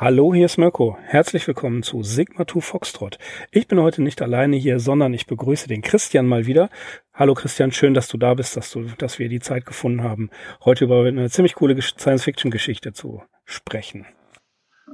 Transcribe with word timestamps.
Hallo, 0.00 0.32
hier 0.32 0.46
ist 0.46 0.58
Mirko. 0.58 0.96
Herzlich 1.02 1.44
willkommen 1.48 1.82
zu 1.82 2.04
Sigma 2.04 2.46
2 2.46 2.60
Foxtrot. 2.60 3.18
Ich 3.50 3.66
bin 3.66 3.80
heute 3.80 4.00
nicht 4.00 4.22
alleine 4.22 4.54
hier, 4.54 4.78
sondern 4.78 5.12
ich 5.12 5.26
begrüße 5.26 5.66
den 5.66 5.82
Christian 5.82 6.24
mal 6.24 6.46
wieder. 6.46 6.70
Hallo 7.12 7.34
Christian, 7.34 7.72
schön, 7.72 7.94
dass 7.94 8.06
du 8.06 8.16
da 8.16 8.34
bist, 8.34 8.56
dass 8.56 8.70
du, 8.70 8.84
dass 8.96 9.18
wir 9.18 9.28
die 9.28 9.40
Zeit 9.40 9.66
gefunden 9.66 10.04
haben, 10.04 10.30
heute 10.64 10.84
über 10.84 11.04
eine 11.04 11.28
ziemlich 11.30 11.56
coole 11.56 11.82
Science-Fiction-Geschichte 11.82 12.92
zu 12.92 13.24
sprechen. 13.44 14.06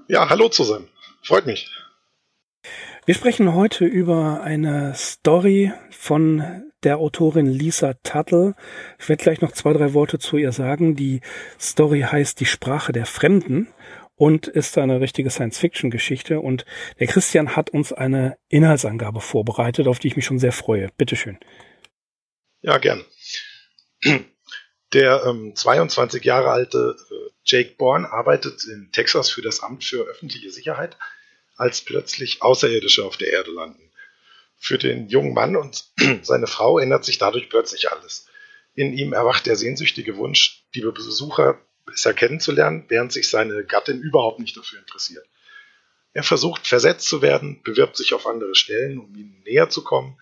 Ja, 0.08 0.30
hallo 0.30 0.48
zusammen. 0.48 0.88
Freut 1.22 1.44
mich. 1.44 1.68
Wir 3.04 3.14
sprechen 3.14 3.52
heute 3.52 3.84
über 3.84 4.40
eine 4.42 4.94
Story 4.94 5.70
von 5.90 6.64
der 6.82 6.96
Autorin 6.96 7.44
Lisa 7.44 7.92
Tuttle. 8.02 8.54
Ich 8.98 9.10
werde 9.10 9.22
gleich 9.22 9.42
noch 9.42 9.52
zwei, 9.52 9.74
drei 9.74 9.92
Worte 9.92 10.18
zu 10.18 10.38
ihr 10.38 10.52
sagen. 10.52 10.96
Die 10.96 11.20
Story 11.60 12.06
heißt 12.10 12.40
Die 12.40 12.46
Sprache 12.46 12.92
der 12.92 13.04
Fremden 13.04 13.68
und 14.16 14.46
ist 14.46 14.78
eine 14.78 15.00
richtige 15.00 15.30
Science-Fiction-Geschichte. 15.30 16.40
Und 16.40 16.64
der 17.00 17.06
Christian 17.06 17.56
hat 17.56 17.70
uns 17.70 17.92
eine 17.92 18.36
Inhaltsangabe 18.48 19.20
vorbereitet, 19.20 19.86
auf 19.86 19.98
die 19.98 20.08
ich 20.08 20.16
mich 20.16 20.24
schon 20.24 20.38
sehr 20.38 20.52
freue. 20.52 20.88
Bitteschön. 20.96 21.38
Ja, 22.62 22.78
gern. 22.78 23.04
Der 24.92 25.24
ähm, 25.26 25.54
22 25.56 26.24
Jahre 26.24 26.50
alte 26.50 26.96
äh, 27.10 27.30
Jake 27.44 27.74
Bourne 27.76 28.10
arbeitet 28.10 28.64
in 28.64 28.90
Texas 28.92 29.28
für 29.30 29.42
das 29.42 29.60
Amt 29.60 29.84
für 29.84 30.04
öffentliche 30.04 30.50
Sicherheit, 30.50 30.96
als 31.56 31.80
plötzlich 31.80 32.42
Außerirdische 32.42 33.04
auf 33.04 33.16
der 33.16 33.32
Erde 33.32 33.50
landen. 33.50 33.90
Für 34.56 34.78
den 34.78 35.08
jungen 35.08 35.34
Mann 35.34 35.56
und 35.56 35.90
seine 36.22 36.46
Frau 36.46 36.78
ändert 36.78 37.04
sich 37.04 37.18
dadurch 37.18 37.48
plötzlich 37.48 37.90
alles. 37.90 38.26
In 38.74 38.92
ihm 38.92 39.12
erwacht 39.12 39.46
der 39.46 39.56
sehnsüchtige 39.56 40.16
Wunsch, 40.16 40.64
die 40.74 40.80
Besucher 40.80 41.60
besser 41.86 42.14
kennenzulernen, 42.14 42.84
während 42.88 43.12
sich 43.12 43.28
seine 43.28 43.64
Gattin 43.64 44.00
überhaupt 44.00 44.40
nicht 44.40 44.56
dafür 44.56 44.78
interessiert. 44.80 45.26
Er 46.12 46.22
versucht 46.22 46.66
versetzt 46.66 47.08
zu 47.08 47.22
werden, 47.22 47.60
bewirbt 47.62 47.96
sich 47.96 48.14
auf 48.14 48.26
andere 48.26 48.54
Stellen, 48.54 48.98
um 48.98 49.14
ihnen 49.14 49.42
näher 49.44 49.68
zu 49.68 49.82
kommen, 49.82 50.18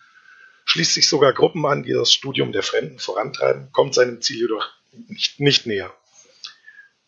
schließt 0.65 0.95
sich 0.95 1.09
sogar 1.09 1.33
Gruppen 1.33 1.65
an, 1.67 1.83
die 1.83 1.93
das 1.93 2.13
Studium 2.13 2.53
der 2.53 2.63
Fremden 2.63 2.99
vorantreiben, 2.99 3.71
kommt 3.73 3.95
seinem 3.95 4.23
Ziel 4.23 4.41
jedoch 4.41 4.71
nicht, 5.09 5.41
nicht 5.41 5.67
näher. 5.67 5.95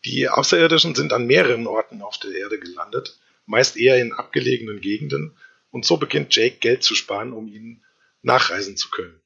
Die 0.05 0.29
Außerirdischen 0.29 0.93
sind 0.93 1.13
an 1.13 1.25
mehreren 1.25 1.65
Orten 1.65 2.03
auf 2.03 2.19
der 2.19 2.31
Erde 2.31 2.59
gelandet, 2.59 3.17
meist 3.47 3.75
eher 3.75 3.99
in 3.99 4.13
abgelegenen 4.13 4.81
Gegenden, 4.81 5.35
und 5.71 5.83
so 5.83 5.97
beginnt 5.97 6.33
Jake 6.33 6.57
Geld 6.57 6.83
zu 6.83 6.95
sparen, 6.95 7.33
um 7.33 7.47
ihnen 7.47 7.83
nachreisen 8.21 8.77
zu 8.77 8.89
können. 8.89 9.19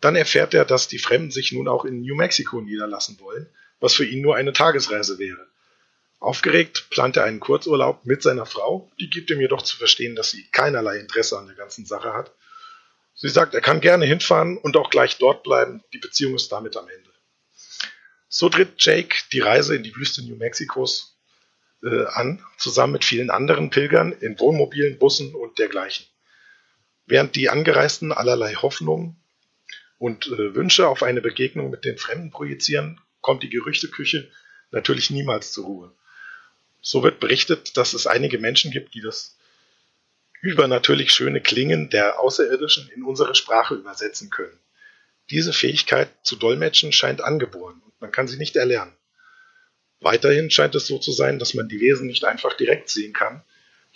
Dann 0.00 0.16
erfährt 0.16 0.54
er, 0.54 0.64
dass 0.64 0.86
die 0.86 0.98
Fremden 0.98 1.30
sich 1.30 1.50
nun 1.50 1.66
auch 1.66 1.84
in 1.84 2.02
New 2.02 2.14
Mexico 2.14 2.60
niederlassen 2.60 3.18
wollen, 3.20 3.48
was 3.80 3.94
für 3.94 4.04
ihn 4.04 4.22
nur 4.22 4.36
eine 4.36 4.52
Tagesreise 4.52 5.18
wäre. 5.18 5.46
Aufgeregt 6.20 6.88
plant 6.90 7.16
er 7.16 7.24
einen 7.24 7.40
Kurzurlaub 7.40 8.06
mit 8.06 8.22
seiner 8.22 8.46
Frau, 8.46 8.90
die 8.98 9.10
gibt 9.10 9.30
ihm 9.30 9.40
jedoch 9.40 9.62
zu 9.62 9.76
verstehen, 9.76 10.16
dass 10.16 10.30
sie 10.30 10.46
keinerlei 10.52 10.96
Interesse 10.96 11.38
an 11.38 11.46
der 11.46 11.56
ganzen 11.56 11.84
Sache 11.84 12.14
hat. 12.14 12.32
Sie 13.14 13.28
sagt, 13.28 13.54
er 13.54 13.60
kann 13.60 13.80
gerne 13.80 14.06
hinfahren 14.06 14.56
und 14.56 14.76
auch 14.76 14.90
gleich 14.90 15.18
dort 15.18 15.42
bleiben, 15.42 15.82
die 15.92 15.98
Beziehung 15.98 16.34
ist 16.34 16.50
damit 16.50 16.76
am 16.76 16.88
Ende. 16.88 17.10
So 18.28 18.48
tritt 18.48 18.74
Jake 18.78 19.14
die 19.32 19.40
Reise 19.40 19.76
in 19.76 19.82
die 19.82 19.94
Wüste 19.94 20.22
New 20.24 20.36
Mexikos 20.36 21.16
äh, 21.84 22.06
an, 22.06 22.44
zusammen 22.56 22.94
mit 22.94 23.04
vielen 23.04 23.30
anderen 23.30 23.70
Pilgern 23.70 24.12
in 24.12 24.38
Wohnmobilen, 24.40 24.98
Bussen 24.98 25.34
und 25.34 25.58
dergleichen. 25.58 26.06
Während 27.06 27.36
die 27.36 27.50
Angereisten 27.50 28.12
allerlei 28.12 28.54
Hoffnungen 28.54 29.22
und 29.98 30.26
äh, 30.26 30.54
Wünsche 30.54 30.88
auf 30.88 31.02
eine 31.02 31.20
Begegnung 31.20 31.70
mit 31.70 31.84
den 31.84 31.98
Fremden 31.98 32.30
projizieren, 32.30 33.00
kommt 33.24 33.42
die 33.42 33.48
Gerüchteküche 33.48 34.30
natürlich 34.70 35.08
niemals 35.08 35.50
zur 35.52 35.64
Ruhe. 35.64 35.92
So 36.82 37.02
wird 37.02 37.20
berichtet, 37.20 37.78
dass 37.78 37.94
es 37.94 38.06
einige 38.06 38.38
Menschen 38.38 38.70
gibt, 38.70 38.92
die 38.92 39.00
das 39.00 39.38
übernatürlich 40.42 41.10
schöne 41.10 41.40
Klingen 41.40 41.88
der 41.88 42.20
Außerirdischen 42.20 42.90
in 42.90 43.02
unsere 43.02 43.34
Sprache 43.34 43.76
übersetzen 43.76 44.28
können. 44.28 44.58
Diese 45.30 45.54
Fähigkeit 45.54 46.10
zu 46.22 46.36
dolmetschen 46.36 46.92
scheint 46.92 47.22
angeboren 47.22 47.80
und 47.86 47.98
man 47.98 48.12
kann 48.12 48.28
sie 48.28 48.36
nicht 48.36 48.56
erlernen. 48.56 48.92
Weiterhin 50.00 50.50
scheint 50.50 50.74
es 50.74 50.86
so 50.86 50.98
zu 50.98 51.10
sein, 51.10 51.38
dass 51.38 51.54
man 51.54 51.66
die 51.66 51.80
Wesen 51.80 52.06
nicht 52.06 52.26
einfach 52.26 52.52
direkt 52.52 52.90
sehen 52.90 53.14
kann, 53.14 53.42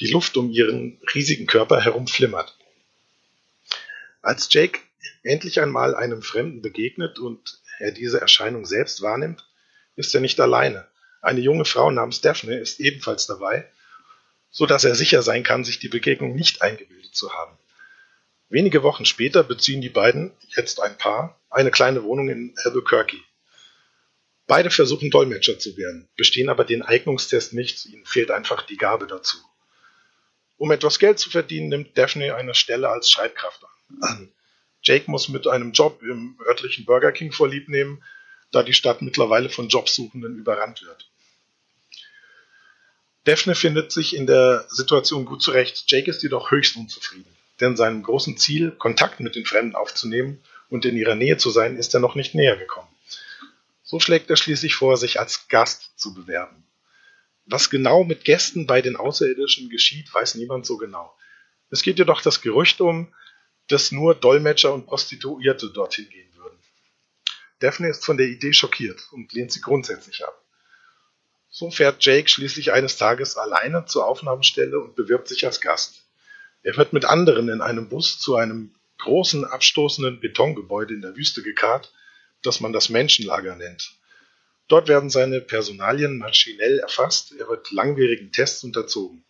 die 0.01 0.11
Luft 0.11 0.39
um 0.39 0.51
ihren 0.51 0.99
riesigen 1.15 1.47
Körper 1.47 1.83
herum 1.83 2.07
flimmert. 2.07 2.57
Als 4.23 4.49
Jake 4.51 4.81
endlich 5.23 5.61
einmal 5.61 5.95
einem 5.95 6.23
Fremden 6.23 6.63
begegnet 6.63 7.19
und 7.19 7.58
er 7.79 7.93
diese 7.93 8.21
Erscheinung 8.21 8.67
selbst 8.67 9.03
wahrnimmt, 9.03 9.45
ist 9.97 10.15
er 10.15 10.21
nicht 10.21 10.39
alleine. 10.41 10.87
Eine 11.21 11.41
junge 11.41 11.65
Frau 11.65 11.91
namens 11.91 12.21
Daphne 12.21 12.59
ist 12.59 12.81
ebenfalls 12.81 13.27
dabei, 13.27 13.69
so 14.51 14.67
dass 14.67 14.85
er 14.85 14.95
sicher 14.95 15.23
sein 15.23 15.43
kann, 15.43 15.65
sich 15.65 15.79
die 15.79 15.89
Begegnung 15.89 16.35
nicht 16.35 16.63
eingebildet 16.63 17.15
zu 17.15 17.33
haben. 17.33 17.59
Wenige 18.49 18.83
Wochen 18.83 19.05
später 19.05 19.45
beziehen 19.45 19.81
die 19.81 19.91
beiden, 19.91 20.33
jetzt 20.57 20.81
ein 20.81 20.97
Paar, 20.97 21.39
eine 21.51 21.71
kleine 21.71 22.03
Wohnung 22.05 22.29
in 22.29 22.55
Albuquerque. 22.65 23.19
Beide 24.47 24.71
versuchen 24.71 25.11
Dolmetscher 25.11 25.59
zu 25.59 25.77
werden, 25.77 26.09
bestehen 26.17 26.49
aber 26.49 26.65
den 26.65 26.83
Eignungstest 26.83 27.53
nicht, 27.53 27.85
ihnen 27.85 28.07
fehlt 28.07 28.31
einfach 28.31 28.63
die 28.63 28.79
Gabe 28.79 29.07
dazu. 29.07 29.37
Um 30.57 30.71
etwas 30.71 30.99
Geld 30.99 31.19
zu 31.19 31.29
verdienen, 31.29 31.69
nimmt 31.69 31.99
Daphne 31.99 32.35
eine 32.35 32.55
Stelle 32.55 32.89
als 32.89 33.11
Schreibkraft 33.11 33.63
an. 34.01 34.33
Jake 34.83 35.11
muss 35.11 35.29
mit 35.29 35.47
einem 35.47 35.73
Job 35.73 36.03
im 36.03 36.39
örtlichen 36.47 36.85
Burger 36.85 37.13
King 37.13 37.33
vorlieb 37.33 37.69
nehmen, 37.69 38.03
da 38.51 38.63
die 38.63 38.75
Stadt 38.75 39.03
mittlerweile 39.03 39.51
von 39.51 39.69
Jobsuchenden 39.69 40.37
überrannt 40.37 40.83
wird. 40.83 41.11
Daphne 43.25 43.55
findet 43.55 43.93
sich 43.93 44.17
in 44.17 44.27
der 44.27 44.67
Situation 44.71 45.27
gut 45.27 45.43
zurecht, 45.43 45.85
Jake 45.89 46.11
ist 46.11 46.23
jedoch 46.23 46.51
höchst 46.51 46.77
unzufrieden, 46.77 47.31
denn 47.61 47.77
seinem 47.77 48.03
großen 48.03 48.39
Ziel, 48.39 48.71
Kontakt 48.71 49.21
mit 49.21 49.35
den 49.35 49.45
Fremden 49.45 49.75
aufzunehmen 49.75 50.41
und 50.71 50.87
in 50.87 50.97
ihrer 50.97 51.15
Nähe 51.15 51.37
zu 51.37 51.51
sein, 51.51 51.77
ist 51.77 51.93
er 51.93 52.01
noch 52.01 52.15
nicht 52.15 52.35
näher 52.35 52.57
gekommen. 52.57 52.89
So 53.83 54.01
schlägt 54.01 54.31
er 54.31 54.37
schließlich 54.37 54.75
vor, 54.75 54.97
sich 54.97 55.21
als 55.21 55.49
Gast 55.49 55.91
zu 55.97 56.15
bewerben. 56.15 56.65
Was 57.47 57.71
genau 57.71 58.05
mit 58.05 58.25
Gästen 58.25 58.67
bei 58.67 58.83
den 58.83 58.97
Außerirdischen 58.97 59.71
geschieht, 59.71 60.13
weiß 60.13 60.35
niemand 60.35 60.67
so 60.67 60.77
genau. 60.77 61.15
Es 61.71 61.83
geht 61.83 61.99
jedoch 61.99 62.21
das 62.21 62.41
Gerücht 62.41 62.81
um, 62.81 63.09
dass 63.69 63.93
nur 63.93 64.15
Dolmetscher 64.15 64.73
und 64.73 64.87
Prostituierte 64.87 65.71
dorthin 65.71 66.09
gehen 66.09 66.29
würden. 66.37 66.59
Daphne 67.61 67.89
ist 67.89 68.05
von 68.05 68.17
der 68.17 68.27
Idee 68.27 68.53
schockiert 68.53 69.01
und 69.13 69.33
lehnt 69.33 69.53
sie 69.53 69.61
grundsätzlich 69.61 70.25
ab. 70.25 70.43
So 71.51 71.71
fährt 71.71 72.05
Jake 72.05 72.29
schließlich 72.29 72.73
eines 72.73 72.97
Tages 72.97 73.37
alleine 73.37 73.87
zur 73.87 74.07
Aufnahmestelle 74.07 74.79
und 74.79 74.97
bewirbt 74.97 75.29
sich 75.29 75.45
als 75.47 75.61
Gast. 75.61 76.03
Er 76.63 76.77
wird 76.77 76.93
mit 76.93 77.05
anderen 77.05 77.49
in 77.49 77.61
einem 77.61 77.89
Bus 77.89 78.19
zu 78.19 78.37
einem 78.37 78.75
großen 78.99 79.45
abstoßenden 79.45 80.21
Betongebäude 80.21 80.95
in 80.95 81.03
der 81.03 81.17
Wüste 81.17 81.43
gekarrt, 81.43 81.93
das 82.43 82.61
man 82.61 82.73
das 82.73 82.89
Menschenlager 82.89 83.55
nennt. 83.57 83.95
Dort 84.69 84.89
werden 84.89 85.09
seine 85.09 85.41
Personalien 85.41 86.19
maschinell 86.19 86.79
erfasst, 86.81 87.33
er 87.39 87.49
wird 87.49 87.71
langwierigen 87.73 88.33
Tests 88.33 88.63
unterzogen. 88.65 89.25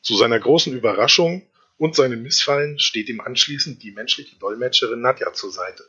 Zu 0.00 0.16
seiner 0.16 0.40
großen 0.40 0.72
Überraschung 0.72 1.46
und 1.82 1.96
seinem 1.96 2.22
Missfallen 2.22 2.78
steht 2.78 3.08
ihm 3.08 3.20
anschließend 3.20 3.82
die 3.82 3.90
menschliche 3.90 4.36
Dolmetscherin 4.36 5.00
Nadja 5.00 5.32
zur 5.32 5.50
Seite. 5.50 5.84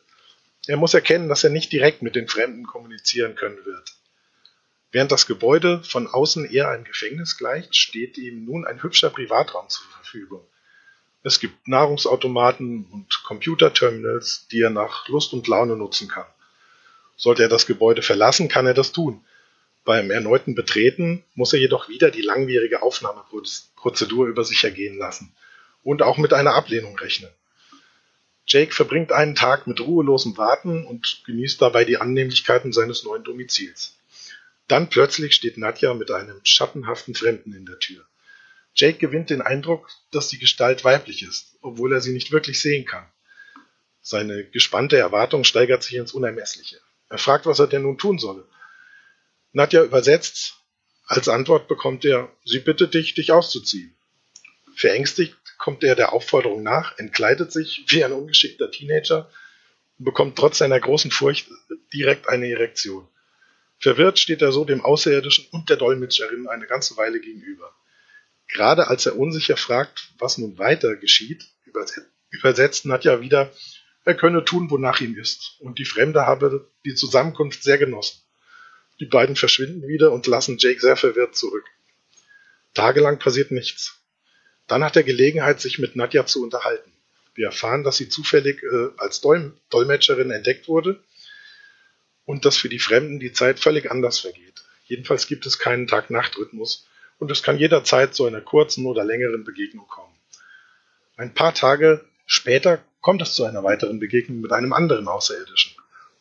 Er 0.65 0.75
muss 0.75 0.95
erkennen, 0.95 1.29
dass 1.29 1.43
er 1.43 1.51
nicht 1.51 1.71
direkt 1.71 2.01
mit 2.01 2.15
den 2.15 2.27
Fremden 2.27 2.65
kommunizieren 2.65 3.35
können 3.35 3.63
wird. 3.63 3.93
Während 4.91 5.11
das 5.11 5.27
Gebäude 5.27 5.83
von 5.83 6.07
außen 6.07 6.49
eher 6.49 6.69
einem 6.69 6.83
Gefängnis 6.83 7.37
gleicht, 7.37 7.75
steht 7.75 8.17
ihm 8.17 8.43
nun 8.43 8.65
ein 8.65 8.81
hübscher 8.81 9.11
Privatraum 9.11 9.69
zur 9.69 9.85
Verfügung. 9.91 10.43
Es 11.21 11.39
gibt 11.39 11.67
Nahrungsautomaten 11.67 12.87
und 12.91 13.23
Computerterminals, 13.23 14.47
die 14.51 14.61
er 14.61 14.71
nach 14.71 15.07
Lust 15.09 15.31
und 15.33 15.47
Laune 15.47 15.75
nutzen 15.75 16.07
kann. 16.07 16.25
Sollte 17.17 17.43
er 17.43 17.49
das 17.49 17.67
Gebäude 17.67 18.01
verlassen, 18.01 18.47
kann 18.47 18.65
er 18.65 18.73
das 18.73 18.93
tun. 18.93 19.23
Beim 19.85 20.09
erneuten 20.09 20.55
Betreten 20.55 21.23
muss 21.35 21.53
er 21.53 21.59
jedoch 21.59 21.87
wieder 21.87 22.09
die 22.09 22.23
langwierige 22.23 22.81
Aufnahmeprozedur 22.81 24.25
über 24.25 24.43
sich 24.43 24.63
ergehen 24.63 24.97
lassen 24.97 25.31
und 25.83 26.01
auch 26.01 26.17
mit 26.17 26.33
einer 26.33 26.53
Ablehnung 26.53 26.97
rechnen. 26.97 27.31
Jake 28.45 28.73
verbringt 28.73 29.11
einen 29.11 29.35
Tag 29.35 29.67
mit 29.67 29.79
ruhelosem 29.79 30.37
Warten 30.37 30.85
und 30.85 31.23
genießt 31.25 31.61
dabei 31.61 31.85
die 31.85 31.97
Annehmlichkeiten 31.97 32.73
seines 32.73 33.03
neuen 33.03 33.23
Domizils. 33.23 33.95
Dann 34.67 34.89
plötzlich 34.89 35.35
steht 35.35 35.57
Nadja 35.57 35.93
mit 35.93 36.11
einem 36.11 36.39
schattenhaften 36.43 37.15
Fremden 37.15 37.53
in 37.53 37.65
der 37.65 37.79
Tür. 37.79 38.05
Jake 38.75 38.97
gewinnt 38.97 39.29
den 39.29 39.41
Eindruck, 39.41 39.89
dass 40.11 40.29
die 40.29 40.39
Gestalt 40.39 40.83
weiblich 40.83 41.23
ist, 41.23 41.57
obwohl 41.61 41.93
er 41.93 42.01
sie 42.01 42.13
nicht 42.13 42.31
wirklich 42.31 42.61
sehen 42.61 42.85
kann. 42.85 43.05
Seine 44.01 44.43
gespannte 44.45 44.97
Erwartung 44.97 45.43
steigert 45.43 45.83
sich 45.83 45.95
ins 45.95 46.13
Unermessliche. 46.13 46.79
Er 47.09 47.17
fragt, 47.17 47.45
was 47.45 47.59
er 47.59 47.67
denn 47.67 47.83
nun 47.83 47.97
tun 47.97 48.19
solle. 48.19 48.45
Nadja 49.51 49.83
übersetzt. 49.83 50.55
Als 51.05 51.29
Antwort 51.29 51.67
bekommt 51.67 52.05
er, 52.05 52.31
sie 52.43 52.59
bittet 52.59 52.93
dich, 52.93 53.13
dich 53.13 53.31
auszuziehen. 53.31 53.95
Verängstigt 54.75 55.37
kommt 55.57 55.83
er 55.83 55.95
der 55.95 56.13
Aufforderung 56.13 56.63
nach, 56.63 56.97
entkleidet 56.97 57.51
sich 57.51 57.85
wie 57.87 58.03
ein 58.03 58.11
ungeschickter 58.11 58.71
Teenager 58.71 59.29
und 59.97 60.05
bekommt 60.05 60.37
trotz 60.37 60.57
seiner 60.57 60.79
großen 60.79 61.11
Furcht 61.11 61.47
direkt 61.93 62.29
eine 62.29 62.49
Erektion. 62.49 63.07
Verwirrt 63.79 64.19
steht 64.19 64.41
er 64.41 64.51
so 64.51 64.65
dem 64.65 64.83
Außerirdischen 64.83 65.47
und 65.51 65.69
der 65.69 65.77
Dolmetscherin 65.77 66.47
eine 66.47 66.67
ganze 66.67 66.95
Weile 66.97 67.19
gegenüber. 67.19 67.73
Gerade 68.47 68.87
als 68.87 69.05
er 69.05 69.17
unsicher 69.17 69.57
fragt, 69.57 70.09
was 70.19 70.37
nun 70.37 70.57
weiter 70.57 70.95
geschieht, 70.95 71.45
übersetzt 72.29 72.85
Nadja 72.85 73.21
wieder, 73.21 73.51
er 74.05 74.15
könne 74.15 74.43
tun, 74.43 74.69
wonach 74.69 74.99
ihm 75.01 75.17
ist, 75.17 75.57
und 75.59 75.79
die 75.79 75.85
Fremde 75.85 76.25
habe 76.25 76.69
die 76.85 76.93
Zusammenkunft 76.93 77.63
sehr 77.63 77.77
genossen. 77.77 78.21
Die 78.99 79.05
beiden 79.05 79.35
verschwinden 79.35 79.87
wieder 79.87 80.11
und 80.11 80.27
lassen 80.27 80.57
Jake 80.59 80.79
sehr 80.79 80.97
verwirrt 80.97 81.35
zurück. 81.35 81.65
Tagelang 82.73 83.19
passiert 83.19 83.51
nichts. 83.51 84.02
Dann 84.67 84.83
hat 84.83 84.95
er 84.95 85.03
Gelegenheit, 85.03 85.61
sich 85.61 85.79
mit 85.79 85.95
Nadja 85.95 86.25
zu 86.25 86.43
unterhalten. 86.43 86.91
Wir 87.35 87.47
erfahren, 87.47 87.83
dass 87.83 87.97
sie 87.97 88.09
zufällig 88.09 88.61
äh, 88.63 88.89
als 88.97 89.21
Dol 89.21 89.53
Dolmetscherin 89.69 90.31
entdeckt 90.31 90.67
wurde 90.67 90.99
und 92.25 92.45
dass 92.45 92.57
für 92.57 92.69
die 92.69 92.79
Fremden 92.79 93.19
die 93.19 93.33
Zeit 93.33 93.59
völlig 93.59 93.91
anders 93.91 94.19
vergeht. 94.19 94.63
Jedenfalls 94.85 95.27
gibt 95.27 95.45
es 95.45 95.59
keinen 95.59 95.87
Tag-Nacht-Rhythmus 95.87 96.87
und 97.17 97.31
es 97.31 97.41
kann 97.41 97.57
jederzeit 97.57 98.13
zu 98.13 98.25
einer 98.25 98.41
kurzen 98.41 98.85
oder 98.85 99.03
längeren 99.03 99.43
Begegnung 99.43 99.87
kommen. 99.87 100.13
Ein 101.17 101.33
paar 101.33 101.53
Tage 101.53 102.03
später 102.25 102.83
kommt 103.01 103.21
es 103.21 103.33
zu 103.33 103.43
einer 103.43 103.63
weiteren 103.63 103.99
Begegnung 103.99 104.41
mit 104.41 104.51
einem 104.51 104.73
anderen 104.73 105.07
Außerirdischen. 105.07 105.73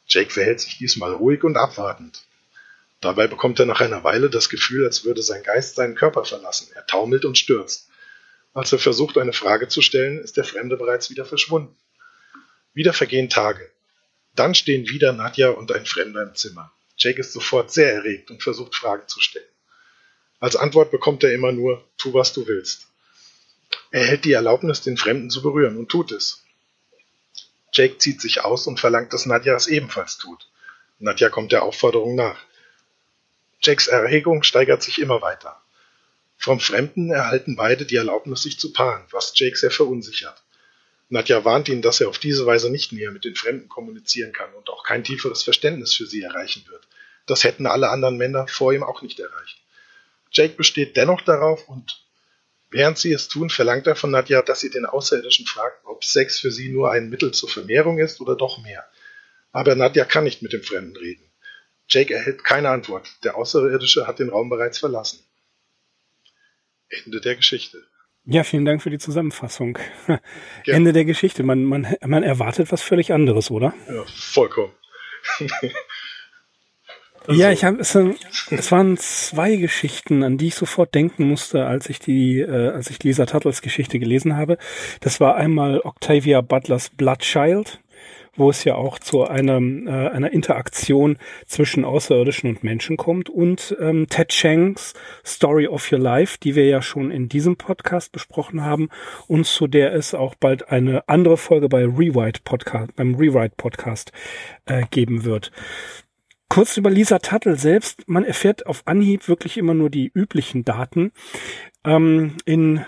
Jake 0.07 0.31
verhält 0.31 0.61
sich 0.61 0.79
diesmal 0.79 1.13
ruhig 1.13 1.45
und 1.45 1.57
abwartend. 1.57 2.23
Dabei 3.01 3.27
bekommt 3.27 3.59
er 3.59 3.67
nach 3.67 3.81
einer 3.81 4.05
Weile 4.05 4.31
das 4.31 4.49
Gefühl, 4.49 4.85
als 4.85 5.05
würde 5.05 5.23
sein 5.23 5.43
Geist 5.43 5.75
seinen 5.75 5.95
Körper 5.95 6.25
verlassen. 6.25 6.69
Er 6.75 6.87
taumelt 6.87 7.25
und 7.25 7.37
stürzt. 7.37 7.89
Als 8.55 8.73
er 8.73 8.79
versucht, 8.79 9.17
eine 9.19 9.33
Frage 9.33 9.69
zu 9.69 9.81
stellen, 9.81 10.19
ist 10.19 10.37
der 10.37 10.45
Fremde 10.45 10.77
bereits 10.77 11.11
wieder 11.11 11.25
verschwunden. 11.25 11.77
Wieder 12.75 12.93
vergehen 12.93 13.29
Tage. 13.29 13.71
Dann 14.35 14.55
stehen 14.55 14.89
wieder 14.89 15.13
Nadja 15.13 15.51
und 15.51 15.73
ein 15.73 15.87
Fremder 15.87 16.23
im 16.23 16.35
Zimmer. 16.35 16.73
Jake 16.97 17.21
ist 17.21 17.33
sofort 17.33 17.73
sehr 17.73 17.93
erregt 17.93 18.31
und 18.31 18.43
versucht 18.43 18.75
Fragen 18.75 19.09
zu 19.09 19.21
stellen. 19.21 19.45
Als 20.41 20.57
Antwort 20.57 20.91
bekommt 20.91 21.23
er 21.25 21.33
immer 21.33 21.53
nur, 21.53 21.85
tu 21.97 22.13
was 22.15 22.33
du 22.33 22.47
willst. 22.47 22.89
Er 23.91 24.05
hält 24.05 24.25
die 24.25 24.33
Erlaubnis, 24.33 24.83
den 24.83 24.97
Fremden 24.97 25.31
zu 25.31 25.43
berühren 25.43 25.79
und 25.79 25.89
tut 25.89 26.13
es. 26.13 26.43
Jake 27.73 27.99
zieht 27.99 28.21
sich 28.21 28.43
aus 28.43 28.67
und 28.67 28.81
verlangt, 28.81 29.13
dass 29.13 29.25
Nadja 29.25 29.55
es 29.55 29.67
ebenfalls 29.67 30.19
tut. 30.19 30.49
Nadja 30.99 31.31
kommt 31.31 31.53
der 31.53 31.63
Aufforderung 31.63 32.15
nach. 32.15 32.39
Jakes 33.63 33.87
Erregung 33.87 34.43
steigert 34.43 34.83
sich 34.83 34.99
immer 34.99 35.23
weiter. 35.23 35.62
Vom 36.43 36.59
Fremden 36.59 37.13
erhalten 37.13 37.55
beide 37.55 37.87
die 37.87 37.95
Erlaubnis, 37.95 38.43
sich 38.43 38.59
zu 38.59 38.73
paaren, 38.73 39.05
was 39.13 39.33
Jake 39.37 39.57
sehr 39.57 39.71
verunsichert. 39.71 40.43
Nadja 41.09 41.45
warnt 41.45 41.69
ihn, 41.69 41.83
dass 41.83 42.01
er 42.01 42.09
auf 42.09 42.19
diese 42.19 42.45
Weise 42.47 42.69
nicht 42.69 42.91
näher 42.91 43.13
mit 43.13 43.25
den 43.25 43.37
Fremden 43.37 43.69
kommunizieren 43.69 44.33
kann 44.33 44.53
und 44.55 44.69
auch 44.69 44.83
kein 44.83 45.05
tieferes 45.05 45.45
Verständnis 45.45 45.95
für 45.95 46.05
sie 46.05 46.21
erreichen 46.21 46.65
wird. 46.69 46.83
Das 47.27 47.45
hätten 47.45 47.67
alle 47.67 47.91
anderen 47.91 48.17
Männer 48.17 48.49
vor 48.49 48.73
ihm 48.73 48.83
auch 48.83 49.03
nicht 49.03 49.21
erreicht. 49.21 49.63
Jake 50.33 50.57
besteht 50.57 50.97
dennoch 50.97 51.21
darauf 51.21 51.69
und 51.69 52.05
während 52.71 52.99
sie 52.99 53.13
es 53.13 53.29
tun, 53.29 53.49
verlangt 53.49 53.87
er 53.87 53.95
von 53.95 54.11
Nadja, 54.11 54.43
dass 54.43 54.59
sie 54.59 54.71
den 54.71 54.85
Außerirdischen 54.87 55.47
fragt, 55.47 55.85
ob 55.85 56.05
Sex 56.05 56.41
für 56.41 56.51
sie 56.51 56.71
nur 56.71 56.91
ein 56.91 57.09
Mittel 57.09 57.31
zur 57.31 57.51
Vermehrung 57.51 58.01
ist 58.01 58.21
oder 58.21 58.35
doch 58.35 58.59
mehr. 58.59 58.85
Aber 59.53 59.77
Nadja 59.77 60.05
kann 60.05 60.25
nicht 60.25 60.43
mit 60.43 60.53
dem 60.53 60.65
Fremden 60.65 60.97
reden. 60.97 61.31
Jake 61.89 62.13
erhält 62.13 62.43
keine 62.43 62.71
Antwort. 62.71 63.09
Der 63.23 63.37
Außerirdische 63.37 64.09
hat 64.09 64.19
den 64.19 64.31
Raum 64.31 64.49
bereits 64.49 64.79
verlassen. 64.79 65.21
Ende 66.93 67.21
der 67.21 67.37
Geschichte. 67.37 67.83
Ja, 68.25 68.45
vielen 68.45 68.65
Dank 68.65 68.83
für 68.83 68.91
die 68.91 68.99
Zusammenfassung. 68.99 69.79
Ja. 70.65 70.75
Ende 70.75 70.93
der 70.93 71.05
Geschichte. 71.05 71.43
Man, 71.43 71.65
man, 71.65 71.97
man 72.07 72.23
erwartet 72.23 72.71
was 72.71 72.83
völlig 72.83 73.13
anderes, 73.13 73.51
oder? 73.51 73.75
Ja, 73.89 74.05
vollkommen. 74.07 74.73
also. 75.39 75.71
Ja, 77.29 77.53
ich 77.53 77.65
habe 77.65 77.79
es, 77.79 77.95
es 77.95 78.73
waren 78.73 78.97
zwei 78.97 79.55
Geschichten, 79.55 80.25
an 80.25 80.39
die 80.39 80.49
ich 80.49 80.57
sofort 80.57 80.93
denken 80.93 81.29
musste, 81.29 81.67
als 81.67 81.89
ich 81.89 82.01
die, 82.01 82.41
äh, 82.41 82.71
als 82.71 82.91
ich 82.91 83.03
Lisa 83.03 83.27
Tuttles 83.27 83.63
Geschichte 83.63 84.01
gelesen 84.01 84.37
habe. 84.37 84.59
Das 85.01 85.21
war 85.21 85.37
einmal 85.37 85.81
Octavia 85.81 86.41
Butlers 86.41 86.91
Bloodchild 86.91 87.82
wo 88.37 88.51
es 88.51 88.65
ja 88.65 88.75
auch 88.75 88.99
zu 88.99 89.25
einer, 89.25 89.61
äh, 89.61 90.09
einer 90.11 90.33
Interaktion 90.33 91.19
zwischen 91.47 91.85
Außerirdischen 91.85 92.49
und 92.51 92.65
Menschen 92.65 92.97
kommt 92.97 93.29
und 93.29 93.77
ähm, 93.81 94.09
Ted 94.09 94.29
Chiang's 94.29 94.95
Story 95.25 95.67
of 95.67 95.91
Your 95.93 95.99
Life, 95.99 96.39
die 96.43 96.55
wir 96.55 96.67
ja 96.67 96.83
schon 96.83 97.11
in 97.11 97.29
diesem 97.29 97.57
Podcast 97.57 98.13
besprochen 98.13 98.63
haben 98.63 98.89
und 99.29 99.47
zu 99.47 99.67
der 99.67 99.93
es 99.95 100.15
auch 100.15 100.35
bald 100.35 100.71
eine 100.71 101.09
andere 101.09 101.37
Folge 101.37 101.69
bei 101.69 101.85
Rewrite 101.85 102.41
Podcast, 102.45 102.97
beim 102.97 103.15
Rewrite 103.15 103.55
Podcast 103.57 104.13
äh, 104.67 104.85
geben 104.91 105.25
wird. 105.25 105.53
Kurz 106.49 106.77
über 106.77 106.91
Lisa 106.91 107.19
Tuttle 107.19 107.57
selbst. 107.57 108.09
Man 108.09 108.25
erfährt 108.25 108.67
auf 108.67 108.83
Anhieb 108.85 109.27
wirklich 109.27 109.57
immer 109.57 109.73
nur 109.73 109.89
die 109.89 110.11
üblichen 110.15 110.65
Daten. 110.65 111.13
Ähm, 111.85 112.37
in 112.45 112.85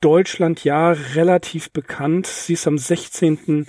Deutschland 0.00 0.64
ja 0.64 0.92
relativ 0.92 1.70
bekannt. 1.72 2.26
Sie 2.26 2.54
ist 2.54 2.66
am 2.66 2.78
16 2.78 3.66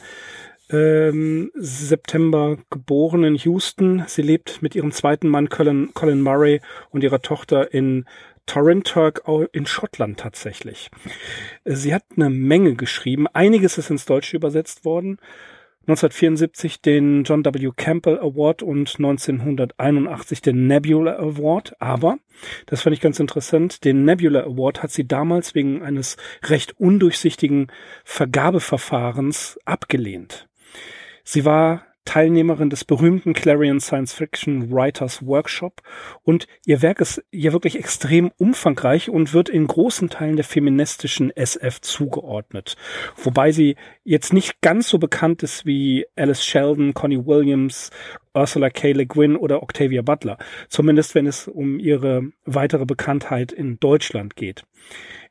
ähm, 0.70 1.52
September 1.56 2.58
geboren 2.70 3.24
in 3.24 3.36
Houston. 3.36 4.04
Sie 4.08 4.22
lebt 4.22 4.62
mit 4.62 4.76
ihrem 4.76 4.92
zweiten 4.92 5.30
Mann 5.30 5.50
Colin, 5.50 5.94
Colin 5.94 6.22
Murray 6.22 6.62
und 6.92 7.04
ihrer 7.04 7.22
Tochter 7.22 7.74
in 7.74 8.06
Torrinturk 8.46 9.24
in 9.52 9.66
Schottland 9.66 10.20
tatsächlich. 10.20 10.90
Sie 11.66 11.94
hat 11.94 12.04
eine 12.16 12.30
Menge 12.30 12.76
geschrieben. 12.76 13.28
Einiges 13.28 13.78
ist 13.78 13.90
ins 13.90 14.06
Deutsche 14.06 14.38
übersetzt 14.38 14.86
worden. 14.86 15.20
1974 15.88 16.82
den 16.82 17.24
John 17.24 17.46
W. 17.46 17.72
Campbell 17.74 18.20
Award 18.20 18.62
und 18.62 18.96
1981 18.98 20.42
den 20.42 20.68
Nebula 20.68 21.18
Award. 21.18 21.76
Aber, 21.80 22.18
das 22.66 22.82
fand 22.82 22.94
ich 22.94 23.02
ganz 23.02 23.22
interessant, 23.22 23.86
den 23.86 24.04
Nebula 24.04 24.44
Award 24.44 24.84
hat 24.84 24.92
sie 24.92 25.08
damals 25.08 25.56
wegen 25.56 25.82
eines 25.82 26.18
recht 26.44 26.78
undurchsichtigen 26.78 27.68
Vergabeverfahrens 28.04 29.60
abgelehnt. 29.64 30.47
Sie 31.30 31.44
war 31.44 31.84
Teilnehmerin 32.06 32.70
des 32.70 32.86
berühmten 32.86 33.34
Clarion 33.34 33.82
Science 33.82 34.14
Fiction 34.14 34.72
Writers 34.72 35.26
Workshop 35.26 35.82
und 36.24 36.48
ihr 36.66 36.82
Werk 36.82 37.02
ist 37.02 37.22
ja 37.32 37.52
wirklich 37.52 37.78
extrem 37.78 38.32
umfangreich 38.38 39.10
und 39.10 39.34
wird 39.34 39.50
in 39.50 39.68
großen 39.68 40.08
Teilen 40.10 40.38
der 40.38 40.46
feministischen 40.46 41.36
SF 41.36 41.82
zugeordnet. 41.82 42.78
Wobei 43.18 43.52
sie 43.52 43.76
jetzt 44.06 44.32
nicht 44.32 44.62
ganz 44.62 44.88
so 44.88 45.00
bekannt 45.00 45.44
ist 45.44 45.66
wie 45.66 46.06
Alice 46.16 46.46
Sheldon, 46.46 46.94
Connie 46.94 47.26
Williams, 47.26 47.92
Ursula 48.34 48.70
K. 48.70 48.94
Le 48.94 49.06
Guin 49.06 49.36
oder 49.36 49.62
Octavia 49.62 50.04
Butler. 50.04 50.38
Zumindest 50.70 51.14
wenn 51.14 51.28
es 51.28 51.50
um 51.50 51.78
ihre 51.78 52.24
weitere 52.46 52.86
Bekanntheit 52.86 53.52
in 53.52 53.82
Deutschland 53.82 54.38
geht. 54.38 54.64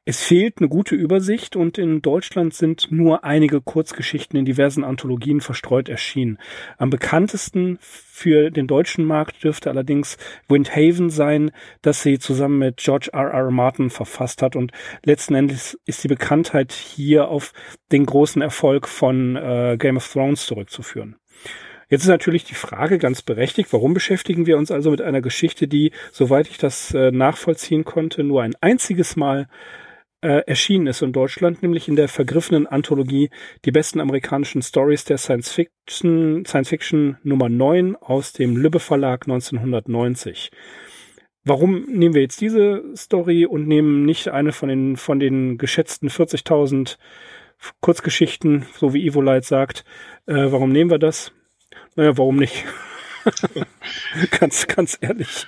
Es 0.09 0.23
fehlt 0.23 0.59
eine 0.59 0.69
gute 0.69 0.95
Übersicht 0.95 1.57
und 1.57 1.79
in 1.79 2.01
Deutschland 2.01 2.55
sind 2.55 2.93
nur 2.93 3.25
einige 3.25 3.61
Kurzgeschichten 3.61 4.39
in 4.39 4.45
diversen 4.45 4.85
Anthologien 4.85 5.41
verstreut 5.41 5.89
erschienen. 5.89 6.39
Am 6.79 6.91
bekanntesten 6.91 7.77
für 7.81 8.53
den 8.53 8.69
deutschen 8.69 9.05
Markt 9.05 9.43
dürfte 9.43 9.69
allerdings 9.69 10.17
Windhaven 10.49 11.11
sein, 11.11 11.51
das 11.83 12.05
sie 12.05 12.21
zusammen 12.21 12.61
mit 12.61 12.77
George 12.77 13.11
R. 13.15 13.33
R. 13.33 13.51
Martin 13.51 13.91
verfasst 13.91 14.43
hat 14.43 14.55
und 14.55 14.71
letzten 15.05 15.35
Endes 15.35 15.77
ist 15.87 16.05
die 16.05 16.09
Bekanntheit 16.09 16.71
hier 16.71 17.27
auf 17.27 17.53
den 17.91 18.07
großen 18.07 18.41
Erfolg 18.43 18.87
von 18.87 19.35
äh, 19.35 19.77
Game 19.77 19.97
of 19.97 20.09
Thrones 20.09 20.47
zurückzuführen. 20.47 21.17
Jetzt 21.89 22.03
ist 22.03 22.09
natürlich 22.09 22.45
die 22.45 22.55
Frage 22.55 22.99
ganz 22.99 23.23
berechtigt, 23.23 23.73
warum 23.73 23.93
beschäftigen 23.93 24.47
wir 24.47 24.57
uns 24.57 24.71
also 24.71 24.93
mit 24.93 25.03
einer 25.03 25.21
Geschichte, 25.21 25.67
die, 25.67 25.91
soweit 26.13 26.47
ich 26.47 26.59
das 26.59 26.95
äh, 26.95 27.11
nachvollziehen 27.11 27.85
konnte, 27.85 28.23
nur 28.23 28.43
ein 28.43 28.55
einziges 28.61 29.17
Mal 29.17 29.49
äh, 30.27 30.43
erschienen 30.49 30.89
ist 30.89 31.03
in 31.03 31.13
Deutschland, 31.13 31.63
nämlich 31.63 31.87
in 31.87 31.95
der 31.95 32.09
vergriffenen 32.09 32.67
Anthologie 32.67 33.31
Die 33.65 33.71
besten 33.71 34.01
amerikanischen 34.01 34.61
Stories 34.61 35.05
der 35.05 35.19
Science 35.19 35.53
Fiction, 35.53 36.45
Science 36.45 36.69
Fiction 36.69 37.17
Nummer 37.23 37.49
9 37.49 37.95
aus 37.95 38.33
dem 38.33 38.57
Lübbe 38.57 38.81
Verlag 38.81 39.29
1990. 39.29 40.51
Warum 41.45 41.85
nehmen 41.85 42.15
wir 42.17 42.23
jetzt 42.23 42.41
diese 42.41 42.83
Story 42.97 43.47
und 43.47 43.69
nehmen 43.69 44.05
nicht 44.05 44.27
eine 44.27 44.51
von 44.51 44.69
den, 44.69 44.97
von 44.97 45.21
den 45.21 45.59
geschätzten 45.59 46.09
40.000 46.09 46.97
Kurzgeschichten, 47.81 48.67
so 48.77 48.93
wie 48.93 49.07
Ivo 49.07 49.21
Light 49.21 49.45
sagt? 49.45 49.85
Äh, 50.27 50.51
warum 50.51 50.73
nehmen 50.73 50.91
wir 50.91 50.99
das? 50.99 51.31
Naja, 51.95 52.19
warum 52.19 52.35
nicht? 52.35 52.65
ganz, 54.41 54.67
ganz 54.67 54.99
ehrlich, 55.01 55.47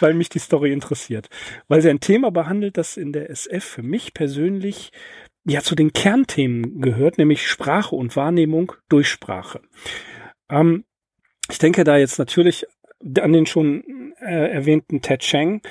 weil 0.00 0.14
mich 0.14 0.28
die 0.28 0.38
Story 0.38 0.72
interessiert. 0.72 1.28
Weil 1.68 1.82
sie 1.82 1.90
ein 1.90 2.00
Thema 2.00 2.30
behandelt, 2.30 2.76
das 2.76 2.96
in 2.96 3.12
der 3.12 3.30
SF 3.30 3.64
für 3.64 3.82
mich 3.82 4.14
persönlich 4.14 4.90
ja 5.44 5.60
zu 5.62 5.74
den 5.74 5.92
Kernthemen 5.92 6.80
gehört, 6.80 7.18
nämlich 7.18 7.48
Sprache 7.48 7.96
und 7.96 8.16
Wahrnehmung 8.16 8.72
durch 8.88 9.08
Sprache. 9.08 9.60
Ähm, 10.50 10.84
ich 11.50 11.58
denke 11.58 11.84
da 11.84 11.96
jetzt 11.96 12.18
natürlich 12.18 12.66
an 13.20 13.32
den 13.32 13.46
schon 13.46 14.14
äh, 14.20 14.50
erwähnten 14.50 15.00
Ted 15.00 15.20
Chang. 15.20 15.62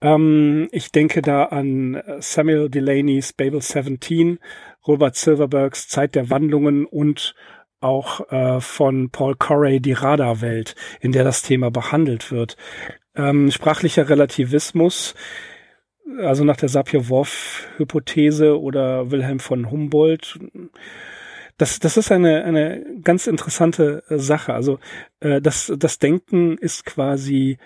Ähm, 0.00 0.68
ich 0.72 0.92
denke 0.92 1.22
da 1.22 1.44
an 1.44 2.02
Samuel 2.18 2.68
Delaney's 2.68 3.32
Babel 3.32 3.62
17, 3.62 4.38
Robert 4.86 5.16
Silverbergs 5.16 5.88
Zeit 5.88 6.14
der 6.14 6.30
Wandlungen 6.30 6.84
und 6.84 7.34
auch 7.80 8.30
äh, 8.30 8.60
von 8.60 9.10
Paul 9.10 9.36
Corey 9.36 9.80
die 9.80 9.92
Radarwelt, 9.92 10.74
in 11.00 11.12
der 11.12 11.24
das 11.24 11.42
Thema 11.42 11.70
behandelt 11.70 12.30
wird. 12.32 12.56
Ähm, 13.14 13.50
sprachlicher 13.50 14.08
Relativismus, 14.08 15.14
also 16.18 16.44
nach 16.44 16.56
der 16.56 16.68
Sapir-Whorf-Hypothese 16.68 18.60
oder 18.60 19.10
Wilhelm 19.10 19.40
von 19.40 19.70
Humboldt. 19.70 20.38
Das, 21.56 21.80
das 21.80 21.96
ist 21.96 22.12
eine, 22.12 22.44
eine 22.44 22.84
ganz 23.02 23.26
interessante 23.26 24.02
Sache. 24.08 24.54
Also 24.54 24.78
äh, 25.20 25.40
das, 25.40 25.72
das 25.76 25.98
Denken 25.98 26.56
ist 26.56 26.84
quasi 26.84 27.58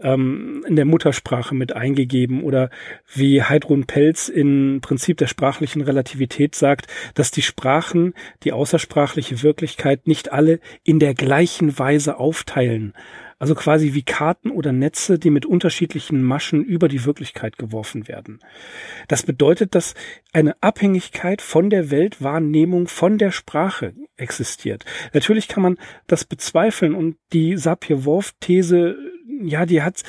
ähm, 0.00 0.64
in 0.66 0.76
der 0.76 0.84
Muttersprache 0.84 1.54
mit 1.54 1.74
eingegeben 1.74 2.42
oder 2.42 2.70
wie 3.12 3.42
Heidrun 3.42 3.86
Pelz 3.86 4.28
in 4.28 4.80
Prinzip 4.80 5.18
der 5.18 5.26
sprachlichen 5.26 5.82
Relativität 5.82 6.54
sagt, 6.54 6.86
dass 7.14 7.30
die 7.30 7.42
Sprachen 7.42 8.14
die 8.42 8.52
außersprachliche 8.52 9.42
Wirklichkeit 9.42 10.06
nicht 10.06 10.32
alle 10.32 10.60
in 10.84 10.98
der 10.98 11.14
gleichen 11.14 11.78
Weise 11.78 12.18
aufteilen. 12.18 12.92
Also 13.38 13.54
quasi 13.54 13.92
wie 13.92 14.02
Karten 14.02 14.50
oder 14.50 14.72
Netze, 14.72 15.18
die 15.18 15.28
mit 15.28 15.44
unterschiedlichen 15.44 16.22
Maschen 16.22 16.64
über 16.64 16.88
die 16.88 17.04
Wirklichkeit 17.04 17.58
geworfen 17.58 18.08
werden. 18.08 18.38
Das 19.08 19.24
bedeutet, 19.24 19.74
dass 19.74 19.94
eine 20.32 20.56
Abhängigkeit 20.62 21.42
von 21.42 21.68
der 21.68 21.90
Weltwahrnehmung, 21.90 22.88
von 22.88 23.18
der 23.18 23.32
Sprache 23.32 23.92
existiert. 24.16 24.86
Natürlich 25.12 25.48
kann 25.48 25.62
man 25.62 25.76
das 26.06 26.24
bezweifeln 26.24 26.94
und 26.94 27.16
die 27.34 27.58
Sapir-Whorf-These 27.58 28.96
ja, 29.42 29.66
die 29.66 29.82
hat, 29.82 30.02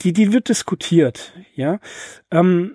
die, 0.00 0.12
die 0.12 0.32
wird 0.32 0.48
diskutiert, 0.48 1.34
ja. 1.54 1.80
Ähm, 2.30 2.72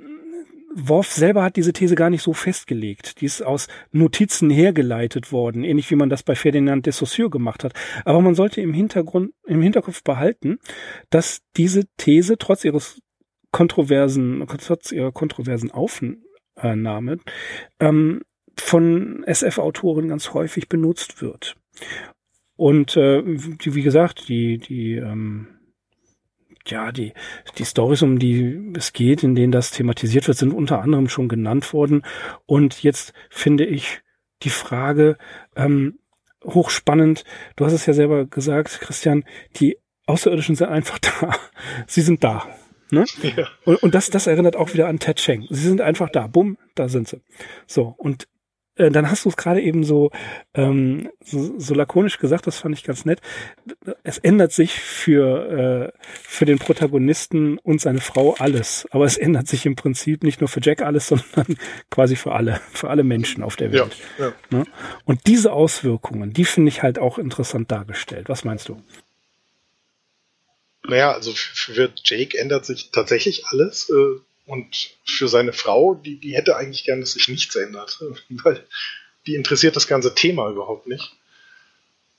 Worf 0.74 1.12
selber 1.12 1.44
hat 1.44 1.58
diese 1.58 1.74
These 1.74 1.96
gar 1.96 2.10
nicht 2.10 2.24
so 2.24 2.34
festgelegt. 2.34 3.20
Die 3.20 3.26
ist 3.26 3.42
aus 3.42 3.68
Notizen 3.92 4.50
hergeleitet 4.50 5.32
worden, 5.32 5.64
ähnlich 5.64 5.92
wie 5.92 5.96
man 5.96 6.10
das 6.10 6.24
bei 6.24 6.36
Ferdinand 6.36 6.86
de 6.86 6.94
Saussure 6.94 7.30
gemacht 7.30 7.64
hat. 7.64 7.74
Aber 8.06 8.22
man 8.22 8.36
sollte 8.36 8.62
im 8.62 8.74
Hintergrund, 8.74 9.34
im 9.46 9.62
Hinterkopf 9.62 10.04
behalten, 10.04 10.60
dass 11.10 11.42
diese 11.58 11.84
These 11.98 12.38
trotz 12.38 12.64
ihres 12.64 13.02
kontroversen, 13.52 14.46
trotz 14.48 14.92
ihrer 14.94 15.12
kontroversen 15.12 15.72
Aufnahme 15.72 17.20
ähm, 17.80 18.22
von 18.58 19.24
SF-Autoren 19.26 20.08
ganz 20.08 20.34
häufig 20.34 20.70
benutzt 20.70 21.22
wird. 21.22 21.56
Und 22.56 22.96
äh, 22.96 23.24
wie 23.26 23.82
gesagt, 23.82 24.30
die, 24.30 24.58
die 24.58 24.94
ähm, 24.94 25.48
ja, 26.68 26.92
die, 26.92 27.14
die 27.58 27.66
Stories, 27.66 28.02
um 28.02 28.20
die 28.20 28.74
es 28.76 28.94
geht, 28.94 29.24
in 29.24 29.36
denen 29.36 29.52
das 29.52 29.72
thematisiert 29.72 30.28
wird, 30.28 30.38
sind 30.38 30.54
unter 30.54 30.82
anderem 30.82 31.10
schon 31.10 31.28
genannt 31.28 31.74
worden. 31.74 32.04
Und 32.46 32.84
jetzt 32.84 33.14
finde 33.30 33.66
ich 33.66 34.02
die 34.44 34.50
Frage 34.50 35.18
ähm, 35.56 36.00
hochspannend. 36.44 37.24
Du 37.56 37.66
hast 37.66 37.74
es 37.74 37.86
ja 37.86 37.94
selber 37.94 38.26
gesagt, 38.26 38.80
Christian, 38.82 39.24
die 39.58 39.78
Außerirdischen 40.06 40.56
sind 40.56 40.70
einfach 40.70 41.00
da. 41.00 41.36
Sie 41.88 42.02
sind 42.02 42.24
da. 42.24 42.48
Ne? 42.92 43.06
Ja. 43.38 43.48
Und, 43.64 43.82
und 43.84 43.96
das, 43.96 44.10
das 44.10 44.28
erinnert 44.28 44.56
auch 44.56 44.74
wieder 44.74 44.88
an 44.88 45.00
Ted 45.00 45.18
Cheng. 45.18 45.48
Sie 45.50 45.68
sind 45.68 45.80
einfach 45.82 46.10
da. 46.10 46.28
Bumm, 46.28 46.58
da 46.76 46.90
sind 46.90 47.08
sie. 47.08 47.22
So, 47.66 47.96
und 47.98 48.28
äh, 48.82 48.92
dann 48.92 49.10
hast 49.10 49.26
du 49.26 49.30
es 49.30 49.38
gerade 49.38 49.62
eben 49.62 49.84
so, 49.84 50.12
ähm, 50.54 51.10
so, 51.24 51.60
so 51.60 51.74
lakonisch 51.74 52.18
gesagt, 52.18 52.48
das 52.48 52.58
fand 52.58 52.76
ich 52.76 52.84
ganz 52.84 53.06
nett. 53.06 53.22
Es 54.04 54.18
ändert 54.18 54.52
sich 54.52 54.74
für, 54.74 55.92
äh, 55.96 56.00
für 56.12 56.46
den 56.46 56.58
Protagonisten 56.58 57.60
und 57.60 57.80
seine 57.80 58.02
Frau 58.02 58.36
alles. 58.40 58.88
Aber 58.92 59.06
es 59.06 59.18
ändert 59.18 59.48
sich 59.48 59.66
im 59.66 59.76
Prinzip 59.76 60.24
nicht 60.24 60.42
nur 60.42 60.48
für 60.48 60.62
Jack 60.62 60.82
alles, 60.82 61.08
sondern 61.10 61.58
quasi 61.90 62.16
für 62.16 62.34
alle, 62.34 62.60
für 62.74 62.90
alle 62.90 63.04
Menschen 63.04 63.44
auf 63.44 63.56
der 63.56 63.72
Welt. 63.72 63.96
Ja, 64.18 64.26
ja. 64.26 64.34
Ne? 64.50 64.66
Und 65.06 65.28
diese 65.28 65.54
Auswirkungen, 65.54 66.34
die 66.34 66.46
finde 66.46 66.70
ich 66.70 66.82
halt 66.82 66.98
auch 66.98 67.20
interessant 67.20 67.72
dargestellt. 67.72 68.30
Was 68.30 68.44
meinst 68.44 68.68
du? 68.68 68.82
Naja, 70.84 71.12
also 71.12 71.32
für 71.36 71.94
Jake 72.04 72.38
ändert 72.38 72.66
sich 72.66 72.90
tatsächlich 72.92 73.46
alles. 73.46 73.90
Äh 73.92 74.20
und 74.52 74.98
für 75.06 75.30
seine 75.30 75.54
Frau, 75.54 75.96
die, 75.96 76.18
die 76.18 76.36
hätte 76.36 76.58
eigentlich 76.58 76.84
gern, 76.84 77.00
dass 77.00 77.14
sich 77.14 77.30
nichts 77.30 77.56
ändert, 77.56 78.04
weil 78.30 78.68
die 79.26 79.36
interessiert 79.36 79.78
das 79.78 79.88
ganze 79.88 80.14
Thema 80.14 80.50
überhaupt 80.50 80.88
nicht. 80.88 81.16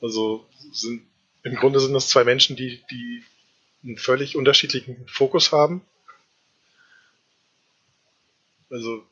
Also 0.01 0.47
sind, 0.73 1.03
im 1.43 1.57
Grunde 1.57 1.79
sind 1.79 1.93
das 1.93 2.09
zwei 2.09 2.25
Menschen, 2.25 2.57
die, 2.57 2.81
die 2.91 3.23
einen 3.85 3.99
völlig 3.99 4.35
unterschiedlichen 4.35 5.07
Fokus 5.09 5.53
haben. 5.53 5.83
Also 8.71 9.05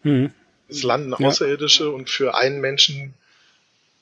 hm. 0.00 0.32
es 0.68 0.82
landen 0.82 1.12
Außerirdische 1.12 1.84
ja. 1.84 1.90
und 1.90 2.08
für 2.08 2.36
einen 2.36 2.62
Menschen 2.62 3.12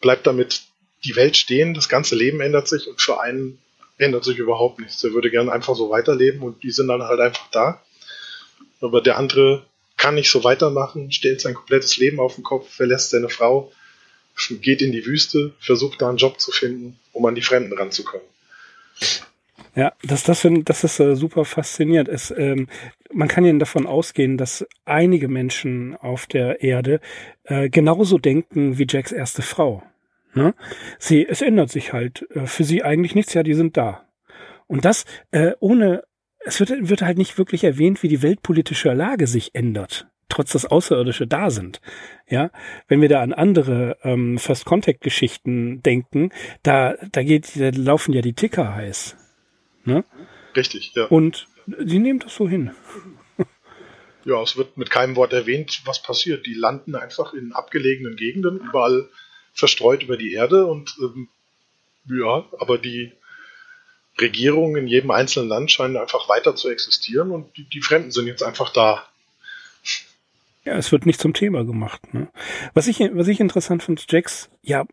bleibt 0.01 0.29
damit 0.29 0.63
die 1.03 1.17
Welt 1.17 1.37
stehen, 1.37 1.75
das 1.75 1.89
ganze 1.89 2.15
Leben 2.15 2.41
ändert 2.41 2.69
sich 2.69 2.87
und 2.87 3.01
für 3.01 3.21
einen 3.21 3.59
ändert 3.99 4.23
sich 4.23 4.39
überhaupt 4.39 4.79
nichts. 4.79 5.03
Er 5.03 5.13
würde 5.13 5.33
gerne 5.33 5.51
einfach 5.51 5.75
so 5.75 5.91
weiterleben 5.91 6.43
und 6.43 6.63
die 6.63 6.71
sind 6.71 6.87
dann 6.87 7.03
halt 7.03 7.19
einfach 7.19 7.51
da 7.51 7.83
aber 8.85 9.01
der 9.01 9.17
andere 9.17 9.65
kann 9.97 10.17
nicht 10.17 10.31
so 10.31 10.45
weitermachen, 10.45 11.13
stellt 11.13 11.41
sein 11.41 11.55
komplettes 11.55 11.97
Leben 11.97 12.21
auf 12.21 12.35
den 12.35 12.45
Kopf, 12.45 12.69
verlässt 12.69 13.11
seine 13.11 13.29
Frau, 13.29 13.73
geht 14.51 14.83
in 14.83 14.93
die 14.93 15.07
Wüste, 15.07 15.53
versucht 15.61 16.03
da 16.03 16.09
einen 16.09 16.19
Job 16.19 16.41
zu 16.41 16.51
finden, 16.51 16.99
um 17.13 17.25
an 17.27 17.35
die 17.35 17.43
Fremden 17.43 17.73
ranzukommen. 17.73 18.27
Ja, 19.77 19.93
das, 20.03 20.23
das, 20.23 20.41
find, 20.41 20.69
das 20.69 20.85
ist 20.85 21.01
äh, 21.01 21.17
super 21.17 21.45
faszinierend. 21.45 22.09
Es, 22.09 22.33
ähm, 22.37 22.69
man 23.13 23.29
kann 23.29 23.45
ja 23.45 23.53
davon 23.55 23.87
ausgehen, 23.87 24.37
dass 24.39 24.67
einige 24.85 25.29
Menschen 25.29 25.97
auf 25.97 26.27
der 26.27 26.63
Erde 26.63 27.01
äh, 27.45 27.69
genauso 27.69 28.19
denken 28.19 28.79
wie 28.79 28.87
Jacks 28.89 29.11
erste 29.11 29.43
Frau. 29.43 29.83
Ne? 30.35 30.55
Sie, 30.99 31.27
es 31.27 31.43
ändert 31.43 31.71
sich 31.71 31.93
halt 31.93 32.27
äh, 32.31 32.47
für 32.47 32.65
sie 32.65 32.83
eigentlich 32.83 33.15
nichts, 33.15 33.35
ja, 33.35 33.43
die 33.43 33.55
sind 33.55 33.77
da. 33.77 34.05
Und 34.67 34.85
das 34.85 35.05
äh, 35.33 35.53
ohne 35.61 36.05
es 36.45 36.61
wird, 36.61 36.71
wird 36.89 37.03
halt 37.03 37.19
nicht 37.19 37.39
wirklich 37.39 37.65
erwähnt, 37.65 38.03
wie 38.03 38.09
die 38.09 38.23
weltpolitische 38.23 38.93
Lage 38.93 39.27
sich 39.27 39.55
ändert, 39.55 40.07
trotz 40.29 40.53
dass 40.53 40.67
Außerirdische 40.67 41.27
da 41.27 41.51
sind. 41.51 41.81
Ja, 42.29 42.51
wenn 42.89 43.01
wir 43.01 43.09
da 43.09 43.23
an 43.23 43.33
andere 43.33 43.97
ähm, 44.03 44.39
First 44.39 44.65
Contact 44.65 45.01
Geschichten 45.01 45.83
denken, 45.83 46.31
da 46.63 46.95
da 47.13 47.23
geht, 47.23 47.59
da 47.59 47.71
laufen 47.75 48.13
ja 48.13 48.21
die 48.21 48.35
Ticker 48.35 48.75
heiß. 48.75 49.17
Ne? 49.85 50.05
Richtig, 50.57 50.93
ja. 50.95 51.07
Und 51.07 51.47
die 51.67 51.99
nehmen 51.99 52.21
das 52.21 52.35
so 52.35 52.49
hin. 52.49 52.73
Ja, 54.27 54.41
es 54.41 54.57
wird 54.57 54.79
mit 54.79 54.89
keinem 54.89 55.17
Wort 55.17 55.35
erwähnt, 55.35 55.83
was 55.85 56.03
passiert. 56.03 56.47
Die 56.47 56.55
landen 56.55 56.95
einfach 56.95 57.35
in 57.35 57.53
abgelegenen 57.53 58.17
Gegenden, 58.17 58.57
überall 58.57 59.11
verstreut 59.53 60.03
über 60.03 60.17
die 60.17 60.33
Erde 60.33 60.65
und 60.65 60.97
ähm, 61.03 61.29
ja, 62.09 62.47
aber 62.59 62.79
die 62.79 63.13
Regierungen 64.21 64.83
in 64.83 64.87
jedem 64.87 65.11
einzelnen 65.11 65.49
Land 65.49 65.73
scheinen 65.73 65.97
einfach 65.97 66.29
weiter 66.29 66.55
zu 66.55 66.69
existieren 66.69 67.31
und 67.31 67.57
die, 67.57 67.65
die 67.65 67.81
Fremden 67.81 68.11
sind 68.11 68.27
jetzt 68.27 68.43
einfach 68.43 68.73
da. 68.73 69.07
Ja, 70.65 70.77
es 70.77 70.93
wird 70.93 71.05
nicht 71.05 71.21
zum 71.21 71.35
Thema 71.35 71.65
gemacht. 71.65 72.15
Ne? 72.15 72.29
Was 72.73 72.87
ich, 72.87 73.01
was 73.01 73.29
ich 73.29 73.41
interessant 73.41 73.83
finde, 73.83 74.03
Jacks, 74.09 74.51
ja, 74.63 74.87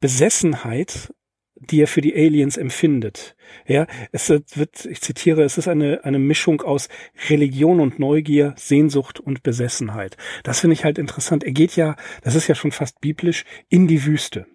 Besessenheit, 0.00 1.12
die 1.54 1.80
er 1.82 1.86
für 1.86 2.00
die 2.00 2.14
Aliens 2.14 2.56
empfindet. 2.56 3.34
Ja, 3.66 3.86
es 4.12 4.28
wird, 4.28 4.84
ich 4.84 5.00
zitiere, 5.00 5.42
es 5.42 5.58
ist 5.58 5.66
eine, 5.66 6.04
eine 6.04 6.18
Mischung 6.18 6.62
aus 6.62 6.88
Religion 7.28 7.80
und 7.80 7.98
Neugier, 7.98 8.54
Sehnsucht 8.56 9.18
und 9.18 9.42
Besessenheit. 9.42 10.16
Das 10.44 10.60
finde 10.60 10.74
ich 10.74 10.84
halt 10.84 10.98
interessant. 10.98 11.42
Er 11.42 11.52
geht 11.52 11.74
ja, 11.74 11.96
das 12.22 12.34
ist 12.34 12.46
ja 12.46 12.54
schon 12.54 12.70
fast 12.70 13.00
biblisch, 13.00 13.44
in 13.68 13.88
die 13.88 14.04
Wüste. 14.04 14.46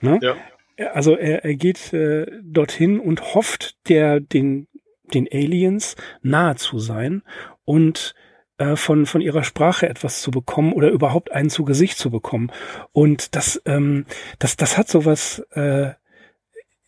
Ne? 0.00 0.18
Ja 0.22 0.36
also 0.78 1.16
er, 1.16 1.44
er 1.44 1.54
geht 1.54 1.92
äh, 1.92 2.26
dorthin 2.42 3.00
und 3.00 3.34
hofft, 3.34 3.76
der 3.88 4.20
den 4.20 4.68
den 5.14 5.26
Aliens 5.32 5.96
nahe 6.22 6.56
zu 6.56 6.78
sein 6.78 7.22
und 7.64 8.14
äh, 8.58 8.76
von 8.76 9.06
von 9.06 9.20
ihrer 9.20 9.44
Sprache 9.44 9.88
etwas 9.88 10.20
zu 10.20 10.30
bekommen 10.30 10.72
oder 10.72 10.90
überhaupt 10.90 11.32
einen 11.32 11.50
zu 11.50 11.64
Gesicht 11.64 11.98
zu 11.98 12.10
bekommen. 12.10 12.52
Und 12.92 13.34
das 13.34 13.60
ähm, 13.64 14.04
das 14.38 14.56
das 14.56 14.76
hat 14.76 14.88
sowas 14.88 15.42
äh, 15.52 15.90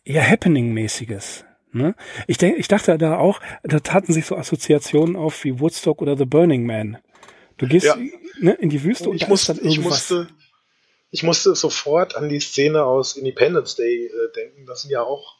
ja 0.03 0.21
Happening-mäßiges. 0.21 1.45
Ne? 1.73 1.95
Ich 2.27 2.37
denke, 2.37 2.59
ich 2.59 2.67
dachte 2.67 2.97
da 2.97 3.17
auch, 3.17 3.39
da 3.63 3.79
taten 3.79 4.11
sich 4.11 4.25
so 4.25 4.35
Assoziationen 4.35 5.15
auf 5.15 5.43
wie 5.45 5.59
Woodstock 5.59 6.01
oder 6.01 6.17
The 6.17 6.25
Burning 6.25 6.65
Man. 6.65 6.97
Du 7.57 7.67
gehst 7.67 7.85
ja. 7.85 7.95
ne, 8.39 8.53
in 8.53 8.69
die 8.69 8.83
Wüste 8.83 9.05
und, 9.05 9.11
und 9.11 9.21
ich, 9.21 9.27
muss, 9.29 9.47
ich 9.47 9.79
musste 9.79 10.27
ich 11.11 11.23
musste 11.23 11.53
sofort 11.55 12.15
an 12.15 12.29
die 12.29 12.39
Szene 12.39 12.83
aus 12.83 13.17
Independence 13.17 13.75
Day 13.75 14.07
äh, 14.07 14.33
denken. 14.35 14.65
Das 14.65 14.81
sind 14.81 14.91
ja 14.91 15.03
auch 15.03 15.37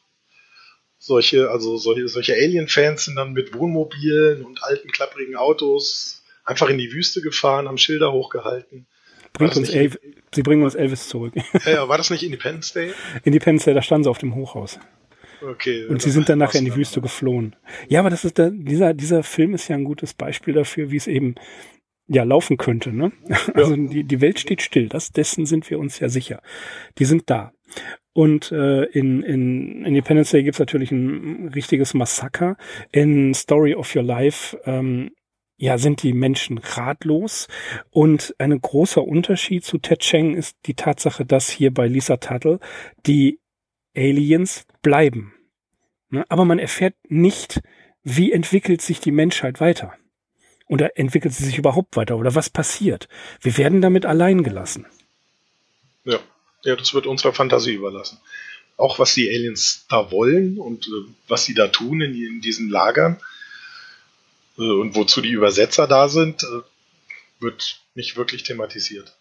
solche, 0.98 1.50
also 1.50 1.78
solche, 1.78 2.06
solche 2.08 2.34
Alien-Fans 2.34 3.06
sind 3.06 3.16
dann 3.16 3.32
mit 3.32 3.54
Wohnmobilen 3.54 4.44
und 4.44 4.62
alten 4.62 4.90
klapprigen 4.92 5.34
Autos 5.34 6.22
einfach 6.44 6.68
in 6.68 6.78
die 6.78 6.92
Wüste 6.92 7.22
gefahren, 7.22 7.66
haben 7.66 7.78
Schilder 7.78 8.12
hochgehalten. 8.12 8.86
Bringt 9.32 9.56
uns 9.56 9.70
Elvis, 9.70 9.98
sie 10.34 10.42
bringen 10.42 10.62
uns 10.62 10.74
Elvis 10.74 11.08
zurück. 11.08 11.32
Ja, 11.64 11.72
ja, 11.72 11.88
war 11.88 11.96
das 11.96 12.10
nicht 12.10 12.22
Independence 12.22 12.72
Day? 12.74 12.92
Independence 13.24 13.64
Day, 13.64 13.72
da 13.72 13.80
standen 13.80 14.04
sie 14.04 14.10
auf 14.10 14.18
dem 14.18 14.34
Hochhaus. 14.34 14.78
Okay. 15.40 15.86
Und 15.86 16.02
sie 16.02 16.10
sind 16.10 16.28
dann 16.28 16.38
nachher 16.38 16.58
in 16.58 16.66
die 16.66 16.76
Wüste 16.76 17.00
geflohen. 17.00 17.56
Ja, 17.88 18.00
aber 18.00 18.10
das 18.10 18.24
ist 18.24 18.38
der, 18.38 18.50
dieser, 18.50 18.94
dieser 18.94 19.22
Film 19.22 19.54
ist 19.54 19.68
ja 19.68 19.76
ein 19.76 19.84
gutes 19.84 20.14
Beispiel 20.14 20.54
dafür, 20.54 20.90
wie 20.90 20.96
es 20.96 21.06
eben 21.06 21.34
ja 22.12 22.24
laufen 22.24 22.56
könnte. 22.56 22.92
Ne? 22.92 23.12
Also 23.54 23.76
die, 23.76 24.04
die 24.04 24.20
Welt 24.20 24.38
steht 24.38 24.62
still, 24.62 24.88
das, 24.88 25.12
dessen 25.12 25.46
sind 25.46 25.68
wir 25.70 25.78
uns 25.78 25.98
ja 25.98 26.08
sicher. 26.08 26.42
Die 26.98 27.04
sind 27.04 27.30
da. 27.30 27.52
Und 28.12 28.52
äh, 28.52 28.84
in, 28.84 29.22
in 29.22 29.84
Independence 29.84 30.30
Day 30.30 30.42
gibt's 30.42 30.58
natürlich 30.58 30.92
ein 30.92 31.48
richtiges 31.54 31.94
Massaker. 31.94 32.56
In 32.90 33.32
Story 33.32 33.74
of 33.74 33.94
Your 33.96 34.02
Life 34.02 34.58
ähm, 34.66 35.10
ja, 35.56 35.78
sind 35.78 36.02
die 36.02 36.12
Menschen 36.12 36.58
ratlos. 36.58 37.48
Und 37.90 38.34
ein 38.38 38.60
großer 38.60 39.02
Unterschied 39.02 39.64
zu 39.64 39.78
Ted 39.78 40.00
Cheng 40.00 40.34
ist 40.34 40.58
die 40.66 40.74
Tatsache, 40.74 41.24
dass 41.24 41.48
hier 41.48 41.72
bei 41.72 41.86
Lisa 41.86 42.18
Tuttle 42.18 42.58
die 43.06 43.40
Aliens 43.96 44.66
bleiben. 44.82 45.34
Ne? 46.10 46.24
Aber 46.28 46.44
man 46.44 46.58
erfährt 46.58 46.94
nicht, 47.08 47.62
wie 48.02 48.32
entwickelt 48.32 48.82
sich 48.82 49.00
die 49.00 49.12
Menschheit 49.12 49.60
weiter. 49.60 49.94
Oder 50.72 50.96
entwickelt 50.96 51.34
sie 51.34 51.44
sich 51.44 51.58
überhaupt 51.58 51.98
weiter? 51.98 52.16
Oder 52.16 52.34
was 52.34 52.48
passiert? 52.48 53.06
Wir 53.42 53.58
werden 53.58 53.82
damit 53.82 54.06
allein 54.06 54.42
gelassen. 54.42 54.86
Ja, 56.06 56.18
ja 56.62 56.76
das 56.76 56.94
wird 56.94 57.06
unserer 57.06 57.34
Fantasie 57.34 57.74
überlassen. 57.74 58.18
Auch 58.78 58.98
was 58.98 59.12
die 59.12 59.28
Aliens 59.28 59.84
da 59.90 60.10
wollen 60.10 60.56
und 60.56 60.86
äh, 60.86 61.12
was 61.28 61.44
sie 61.44 61.52
da 61.52 61.68
tun 61.68 62.00
in, 62.00 62.14
in 62.14 62.40
diesen 62.40 62.70
Lagern 62.70 63.20
äh, 64.56 64.62
und 64.62 64.94
wozu 64.94 65.20
die 65.20 65.32
Übersetzer 65.32 65.86
da 65.86 66.08
sind, 66.08 66.42
äh, 66.42 66.62
wird 67.38 67.82
nicht 67.94 68.16
wirklich 68.16 68.42
thematisiert. 68.42 69.14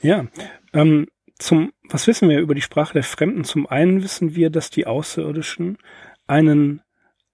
Ja, 0.00 0.26
ähm, 0.72 1.06
zum, 1.38 1.72
was 1.84 2.08
wissen 2.08 2.28
wir 2.28 2.40
über 2.40 2.56
die 2.56 2.60
Sprache 2.60 2.94
der 2.94 3.04
Fremden? 3.04 3.44
Zum 3.44 3.68
einen 3.68 4.02
wissen 4.02 4.34
wir, 4.34 4.50
dass 4.50 4.68
die 4.68 4.88
Außerirdischen 4.88 5.78
einen 6.26 6.82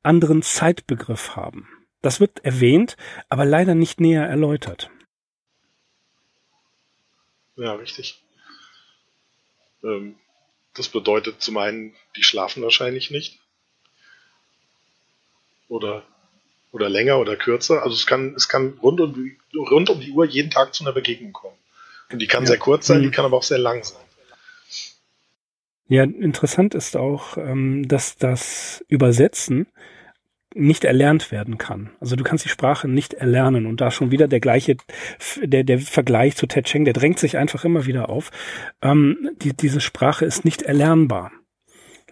anderen 0.03 0.43
Zeitbegriff 0.43 1.35
haben. 1.35 1.67
Das 2.01 2.21
wird 2.21 2.45
erwähnt, 2.45 2.97
aber 3.29 3.45
leider 3.45 3.75
nicht 3.75 4.01
näher 4.01 4.27
erläutert. 4.27 4.91
Ja, 7.57 7.75
richtig. 7.75 8.23
Ähm, 9.83 10.15
das 10.75 10.89
bedeutet 10.89 11.43
zum 11.43 11.57
einen, 11.57 11.95
die 12.17 12.23
schlafen 12.23 12.63
wahrscheinlich 12.63 13.11
nicht. 13.11 13.41
Oder, 15.69 16.05
oder 16.71 16.89
länger 16.89 17.19
oder 17.19 17.37
kürzer. 17.37 17.83
Also 17.83 17.95
es 17.97 18.07
kann, 18.07 18.35
es 18.37 18.49
kann 18.49 18.79
rund 18.81 19.01
um, 19.01 19.13
die, 19.13 19.39
rund 19.57 19.91
um 19.91 20.01
die 20.01 20.13
Uhr 20.13 20.25
jeden 20.25 20.51
Tag 20.51 20.75
zu 20.75 20.85
einer 20.85 20.93
Begegnung 20.93 21.33
kommen. 21.33 21.57
Und 22.11 22.21
die 22.21 22.29
kann 22.29 22.45
ja. 22.45 22.49
sehr 22.49 22.59
kurz 22.59 22.87
sein, 22.87 23.03
die 23.03 23.09
mhm. 23.09 23.13
kann 23.13 23.25
aber 23.25 23.37
auch 23.37 23.43
sehr 23.43 23.59
lang 23.59 23.83
sein. 23.83 24.03
Ja, 25.89 26.05
interessant 26.05 26.75
ist 26.75 26.97
auch, 26.97 27.37
ähm, 27.39 27.89
dass 27.89 28.17
das 28.17 28.85
Übersetzen 28.89 29.67
nicht 30.59 30.85
erlernt 30.85 31.31
werden 31.31 31.57
kann. 31.59 31.91
Also 32.01 32.17
du 32.17 32.25
kannst 32.25 32.45
die 32.45 32.51
Sprache 32.51 32.89
nicht 32.89 33.15
erlernen 33.15 33.67
und 33.67 33.81
da 33.81 33.91
schon 33.91 34.11
wieder 34.11 34.29
der 34.29 34.41
gleiche, 34.41 34.77
der, 35.43 35.65
der 35.65 35.79
Vergleich 35.79 36.37
zu 36.37 36.47
Ted 36.47 36.67
Cheng, 36.67 36.85
der 36.85 36.95
drängt 36.95 37.19
sich 37.19 37.39
einfach 37.39 37.65
immer 37.65 37.87
wieder 37.87 38.09
auf. 38.09 38.31
Ähm, 38.83 39.31
die, 39.43 39.57
diese 39.57 39.81
Sprache 39.81 40.25
ist 40.25 40.45
nicht 40.45 40.63
erlernbar. 40.63 41.31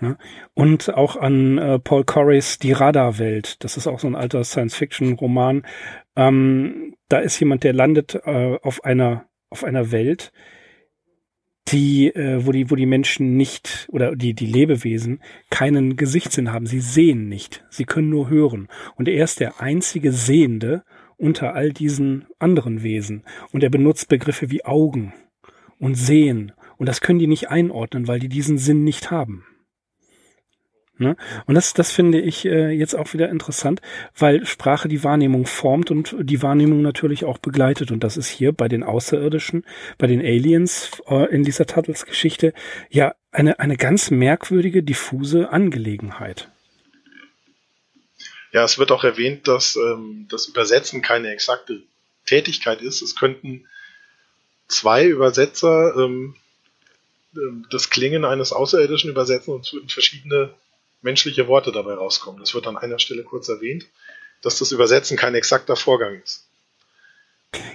Ja? 0.00 0.16
Und 0.54 0.94
auch 0.94 1.16
an 1.16 1.58
äh, 1.58 1.78
Paul 1.78 2.04
Correys 2.04 2.58
Die 2.58 2.72
Radarwelt, 2.72 3.62
das 3.64 3.76
ist 3.76 3.86
auch 3.86 3.98
so 3.98 4.06
ein 4.06 4.14
alter 4.14 4.44
Science-Fiction-Roman. 4.44 5.66
Ähm, 6.14 6.94
da 7.08 7.18
ist 7.18 7.38
jemand, 7.40 7.64
der 7.64 7.72
landet 7.72 8.14
äh, 8.24 8.58
auf 8.62 8.84
einer 8.84 9.26
auf 9.48 9.64
einer 9.64 9.92
Welt, 9.92 10.32
die, 11.68 12.14
äh, 12.14 12.46
wo 12.46 12.52
die, 12.52 12.70
wo 12.70 12.76
die 12.76 12.86
Menschen 12.86 13.36
nicht 13.36 13.88
oder 13.90 14.14
die, 14.14 14.34
die 14.34 14.46
Lebewesen 14.46 15.20
keinen 15.50 15.96
Gesichtssinn 15.96 16.52
haben. 16.52 16.66
Sie 16.66 16.80
sehen 16.80 17.28
nicht. 17.28 17.64
Sie 17.70 17.84
können 17.84 18.08
nur 18.08 18.30
hören. 18.30 18.68
Und 18.96 19.08
er 19.08 19.24
ist 19.24 19.40
der 19.40 19.60
einzige 19.60 20.12
Sehende 20.12 20.84
unter 21.16 21.54
all 21.54 21.72
diesen 21.72 22.26
anderen 22.38 22.82
Wesen. 22.82 23.24
Und 23.52 23.62
er 23.62 23.70
benutzt 23.70 24.08
Begriffe 24.08 24.50
wie 24.50 24.64
Augen 24.64 25.12
und 25.78 25.94
Sehen. 25.94 26.52
Und 26.76 26.86
das 26.86 27.00
können 27.00 27.18
die 27.18 27.26
nicht 27.26 27.50
einordnen, 27.50 28.06
weil 28.06 28.20
die 28.20 28.28
diesen 28.28 28.58
Sinn 28.58 28.84
nicht 28.84 29.10
haben. 29.10 29.44
Ne? 30.98 31.16
Und 31.46 31.54
das, 31.54 31.74
das 31.74 31.92
finde 31.92 32.20
ich 32.20 32.46
äh, 32.46 32.70
jetzt 32.70 32.94
auch 32.94 33.12
wieder 33.12 33.28
interessant, 33.28 33.82
weil 34.16 34.46
Sprache 34.46 34.88
die 34.88 35.04
Wahrnehmung 35.04 35.46
formt 35.46 35.90
und 35.90 36.16
die 36.18 36.42
Wahrnehmung 36.42 36.80
natürlich 36.80 37.24
auch 37.24 37.36
begleitet. 37.38 37.90
Und 37.90 38.02
das 38.02 38.16
ist 38.16 38.28
hier 38.28 38.52
bei 38.52 38.68
den 38.68 38.82
Außerirdischen, 38.82 39.64
bei 39.98 40.06
den 40.06 40.20
Aliens 40.20 41.02
äh, 41.08 41.30
in 41.34 41.44
dieser 41.44 41.66
Tuttles 41.66 42.06
Geschichte 42.06 42.54
ja 42.88 43.14
eine, 43.30 43.60
eine 43.60 43.76
ganz 43.76 44.10
merkwürdige, 44.10 44.82
diffuse 44.82 45.50
Angelegenheit. 45.50 46.48
Ja, 48.52 48.64
es 48.64 48.78
wird 48.78 48.90
auch 48.90 49.04
erwähnt, 49.04 49.46
dass 49.48 49.76
ähm, 49.76 50.26
das 50.30 50.46
Übersetzen 50.46 51.02
keine 51.02 51.30
exakte 51.30 51.82
Tätigkeit 52.24 52.80
ist. 52.80 53.02
Es 53.02 53.16
könnten 53.16 53.66
zwei 54.66 55.06
Übersetzer 55.06 55.94
ähm, 55.96 56.36
ähm 57.34 57.66
das 57.70 57.90
Klingen 57.90 58.24
eines 58.24 58.52
Außerirdischen 58.52 59.10
übersetzen 59.10 59.52
und 59.52 59.66
es 59.66 59.74
würden 59.74 59.90
verschiedene 59.90 60.54
menschliche 61.02 61.48
Worte 61.48 61.72
dabei 61.72 61.94
rauskommen. 61.94 62.40
Das 62.40 62.54
wird 62.54 62.66
an 62.66 62.76
einer 62.76 62.98
Stelle 62.98 63.22
kurz 63.22 63.48
erwähnt, 63.48 63.86
dass 64.42 64.58
das 64.58 64.72
Übersetzen 64.72 65.16
kein 65.16 65.34
exakter 65.34 65.76
Vorgang 65.76 66.20
ist. 66.22 66.48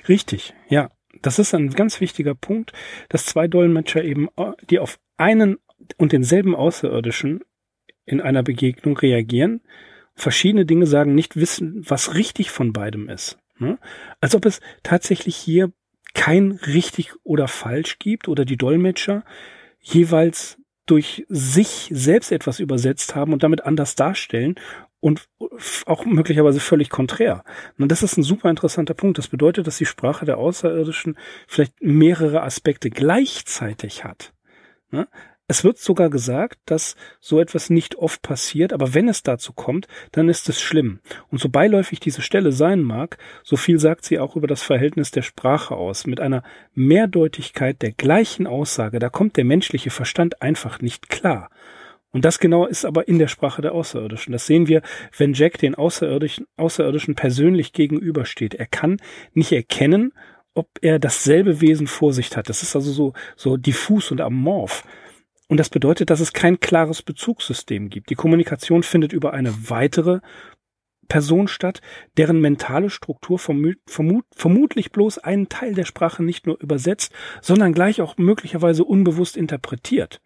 Richtig, 0.07 0.53
ja. 0.69 0.89
Das 1.21 1.39
ist 1.39 1.53
ein 1.53 1.71
ganz 1.71 1.99
wichtiger 1.99 2.36
Punkt, 2.36 2.71
dass 3.10 3.25
zwei 3.25 3.47
Dolmetscher 3.47 4.03
eben, 4.03 4.29
die 4.69 4.79
auf 4.79 4.97
einen 5.17 5.60
und 5.97 6.13
denselben 6.13 6.55
Außerirdischen 6.55 7.41
in 8.05 8.21
einer 8.21 8.43
Begegnung 8.43 8.97
reagieren, 8.97 9.62
verschiedene 10.15 10.65
Dinge 10.65 10.88
sagen, 10.88 11.13
nicht 11.13 11.36
wissen, 11.36 11.84
was 11.88 12.15
richtig 12.15 12.49
von 12.49 12.73
beidem 12.73 13.10
ist. 13.10 13.38
Ne? 13.57 13.77
Als 14.19 14.36
ob 14.36 14.45
es 14.45 14.62
tatsächlich 14.84 15.36
hier 15.36 15.71
kein 16.13 16.53
richtig 16.65 17.12
oder 17.23 17.47
falsch 17.47 17.99
gibt 17.99 18.27
oder 18.27 18.45
die 18.45 18.57
Dolmetscher 18.57 19.23
jeweils 19.79 20.57
durch 20.91 21.25
sich 21.30 21.88
selbst 21.89 22.34
etwas 22.34 22.60
übersetzt 22.60 23.15
haben 23.15 23.32
und 23.32 23.43
damit 23.43 23.63
anders 23.63 23.95
darstellen 23.95 24.56
und 24.99 25.30
auch 25.86 26.04
möglicherweise 26.04 26.60
völlig 26.60 26.89
konträr. 26.89 27.45
Und 27.80 27.89
das 27.93 28.04
ist 28.04 28.17
ein 28.17 28.23
super 28.23 28.49
interessanter 28.49 28.93
Punkt. 28.93 29.17
Das 29.17 29.30
bedeutet, 29.30 29.67
dass 29.67 29.77
die 29.77 29.86
Sprache 29.86 30.25
der 30.25 30.38
Außerirdischen 30.38 31.17
vielleicht 31.47 31.82
mehrere 31.82 32.43
Aspekte 32.43 32.89
gleichzeitig 32.89 34.04
hat. 34.04 34.34
Es 35.52 35.66
wird 35.66 35.80
sogar 35.80 36.10
gesagt, 36.10 36.60
dass 36.64 36.96
so 37.20 37.42
etwas 37.42 37.70
nicht 37.70 37.98
oft 37.98 38.22
passiert, 38.22 38.72
aber 38.72 38.94
wenn 38.94 39.10
es 39.10 39.22
dazu 39.22 39.52
kommt, 39.52 39.90
dann 40.14 40.30
ist 40.30 40.48
es 40.48 40.62
schlimm. 40.62 41.02
Und 41.30 41.42
so 41.42 41.50
beiläufig 41.50 42.00
diese 42.00 42.22
Stelle 42.22 42.54
sein 42.54 42.82
mag, 42.82 43.18
so 43.44 43.58
viel 43.58 43.78
sagt 43.78 44.06
sie 44.06 44.18
auch 44.18 44.38
über 44.38 44.48
das 44.48 44.64
Verhältnis 44.64 45.12
der 45.12 45.24
Sprache 45.24 45.76
aus. 45.76 46.08
Mit 46.08 46.22
einer 46.22 46.44
Mehrdeutigkeit 46.74 47.82
der 47.82 47.92
gleichen 47.92 48.48
Aussage, 48.48 49.00
da 49.00 49.10
kommt 49.10 49.36
der 49.36 49.44
menschliche 49.44 49.90
Verstand 49.90 50.42
einfach 50.42 50.80
nicht 50.80 51.10
klar. 51.10 51.50
Und 52.12 52.24
das 52.24 52.40
genau 52.40 52.66
ist 52.66 52.86
aber 52.86 53.10
in 53.10 53.20
der 53.20 53.28
Sprache 53.28 53.62
der 53.62 53.74
Außerirdischen. 53.74 54.32
Das 54.32 54.46
sehen 54.46 54.70
wir, 54.70 54.82
wenn 55.18 55.34
Jack 55.34 55.58
den 55.58 55.76
Außerirdischen, 55.76 56.48
Außerirdischen 56.56 57.16
persönlich 57.16 57.74
gegenübersteht. 57.74 58.54
Er 58.54 58.68
kann 58.68 59.02
nicht 59.34 59.52
erkennen, 59.52 60.14
ob 60.54 60.70
er 60.82 60.98
dasselbe 60.98 61.60
Wesen 61.60 61.88
vor 61.88 62.14
sich 62.14 62.36
hat. 62.38 62.48
Das 62.48 62.64
ist 62.64 62.74
also 62.74 62.94
so, 62.94 63.14
so 63.36 63.58
diffus 63.58 64.12
und 64.12 64.22
amorph. 64.22 64.86
Und 65.52 65.58
das 65.58 65.70
bedeutet, 65.70 66.10
dass 66.10 66.22
es 66.22 66.32
kein 66.32 66.62
klares 66.62 67.02
Bezugssystem 67.02 67.90
gibt. 67.90 68.10
Die 68.10 68.16
Kommunikation 68.16 68.84
findet 68.84 69.12
über 69.12 69.34
eine 69.34 69.70
weitere 69.70 70.22
Person 71.10 71.50
statt, 71.50 71.82
deren 72.16 72.40
mentale 72.40 72.90
Struktur 72.90 73.38
vermut, 73.38 73.76
vermut, 73.86 74.24
vermutlich 74.34 74.94
bloß 74.94 75.18
einen 75.18 75.50
Teil 75.50 75.74
der 75.74 75.84
Sprache 75.84 76.24
nicht 76.24 76.48
nur 76.48 76.58
übersetzt, 76.62 77.12
sondern 77.42 77.74
gleich 77.74 78.00
auch 78.00 78.16
möglicherweise 78.16 78.86
unbewusst 78.86 79.36
interpretiert. 79.36 80.22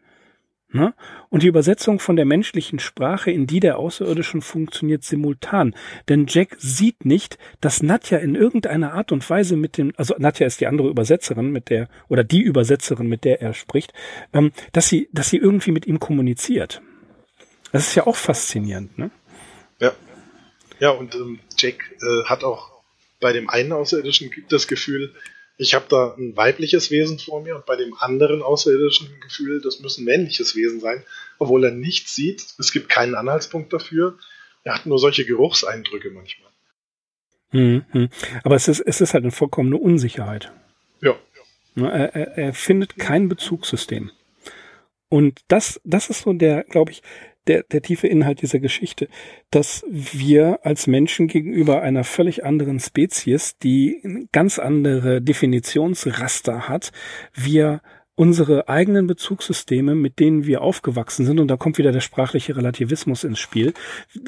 Ne? 0.71 0.93
Und 1.29 1.43
die 1.43 1.47
Übersetzung 1.47 1.99
von 1.99 2.15
der 2.15 2.25
menschlichen 2.25 2.79
Sprache 2.79 3.31
in 3.31 3.47
die 3.47 3.59
der 3.59 3.77
Außerirdischen 3.77 4.41
funktioniert 4.41 5.03
simultan. 5.03 5.73
Denn 6.09 6.25
Jack 6.27 6.57
sieht 6.57 7.05
nicht, 7.05 7.37
dass 7.61 7.81
Nadja 7.81 8.17
in 8.17 8.35
irgendeiner 8.35 8.93
Art 8.93 9.11
und 9.11 9.29
Weise 9.29 9.55
mit 9.55 9.77
dem, 9.77 9.93
also 9.95 10.15
Nadja 10.17 10.45
ist 10.47 10.59
die 10.59 10.67
andere 10.67 10.89
Übersetzerin, 10.89 11.51
mit 11.51 11.69
der, 11.69 11.87
oder 12.09 12.23
die 12.23 12.41
Übersetzerin, 12.41 13.07
mit 13.07 13.23
der 13.23 13.41
er 13.41 13.53
spricht, 13.53 13.93
ähm, 14.33 14.51
dass 14.73 14.89
sie, 14.89 15.07
dass 15.13 15.29
sie 15.29 15.37
irgendwie 15.37 15.71
mit 15.71 15.85
ihm 15.85 15.99
kommuniziert. 15.99 16.81
Das 17.71 17.87
ist 17.87 17.95
ja 17.95 18.05
auch 18.07 18.15
faszinierend, 18.15 18.97
ne? 18.97 19.11
Ja. 19.79 19.93
Ja, 20.79 20.89
und 20.89 21.15
ähm, 21.15 21.39
Jack 21.57 21.95
äh, 22.01 22.23
hat 22.25 22.43
auch 22.43 22.71
bei 23.21 23.33
dem 23.33 23.49
einen 23.49 23.71
Außerirdischen 23.71 24.31
das 24.49 24.67
Gefühl, 24.67 25.13
ich 25.57 25.73
habe 25.73 25.85
da 25.89 26.15
ein 26.17 26.35
weibliches 26.35 26.91
Wesen 26.91 27.19
vor 27.19 27.41
mir 27.41 27.55
und 27.55 27.65
bei 27.65 27.75
dem 27.75 27.93
anderen 27.97 28.41
außerirdischen 28.41 29.19
Gefühl, 29.21 29.61
das 29.61 29.79
muss 29.79 29.97
ein 29.97 30.05
männliches 30.05 30.55
Wesen 30.55 30.79
sein, 30.79 31.03
obwohl 31.39 31.63
er 31.63 31.71
nichts 31.71 32.15
sieht. 32.15 32.45
Es 32.59 32.71
gibt 32.71 32.89
keinen 32.89 33.15
Anhaltspunkt 33.15 33.71
dafür. 33.71 34.17
Er 34.63 34.75
hat 34.75 34.85
nur 34.85 34.99
solche 34.99 35.25
Geruchseindrücke 35.25 36.11
manchmal. 36.11 36.51
Mhm. 37.51 38.09
Aber 38.43 38.55
es 38.55 38.67
ist, 38.67 38.81
es 38.81 38.99
ist 38.99 39.13
halt 39.13 39.23
eine 39.23 39.31
vollkommene 39.31 39.77
Unsicherheit. 39.77 40.51
Ja. 41.01 41.15
Er, 41.75 42.15
er, 42.15 42.37
er 42.37 42.53
findet 42.53 42.97
kein 42.97 43.29
Bezugssystem. 43.29 44.11
Und 45.07 45.41
das, 45.47 45.79
das 45.83 46.09
ist 46.09 46.23
so 46.23 46.33
der, 46.33 46.63
glaube 46.63 46.91
ich, 46.91 47.01
der, 47.47 47.63
der 47.63 47.81
tiefe 47.81 48.07
Inhalt 48.07 48.41
dieser 48.41 48.59
Geschichte, 48.59 49.07
dass 49.51 49.85
wir 49.89 50.59
als 50.63 50.87
Menschen 50.87 51.27
gegenüber 51.27 51.81
einer 51.81 52.03
völlig 52.03 52.43
anderen 52.45 52.79
Spezies, 52.79 53.57
die 53.57 54.27
ganz 54.31 54.59
andere 54.59 55.21
Definitionsraster 55.21 56.67
hat, 56.67 56.91
wir 57.33 57.81
unsere 58.15 58.69
eigenen 58.69 59.07
Bezugssysteme, 59.07 59.93
mit 59.93 60.19
denen 60.19 60.45
wir 60.45 60.61
aufgewachsen 60.61 61.25
sind, 61.25 61.39
und 61.39 61.49
da 61.49 61.57
kommt 61.57 61.77
wieder 61.77 61.91
der 61.91 61.99
sprachliche 61.99 62.55
Relativismus 62.55 63.25
ins 63.25 63.39
Spiel. 63.39 63.73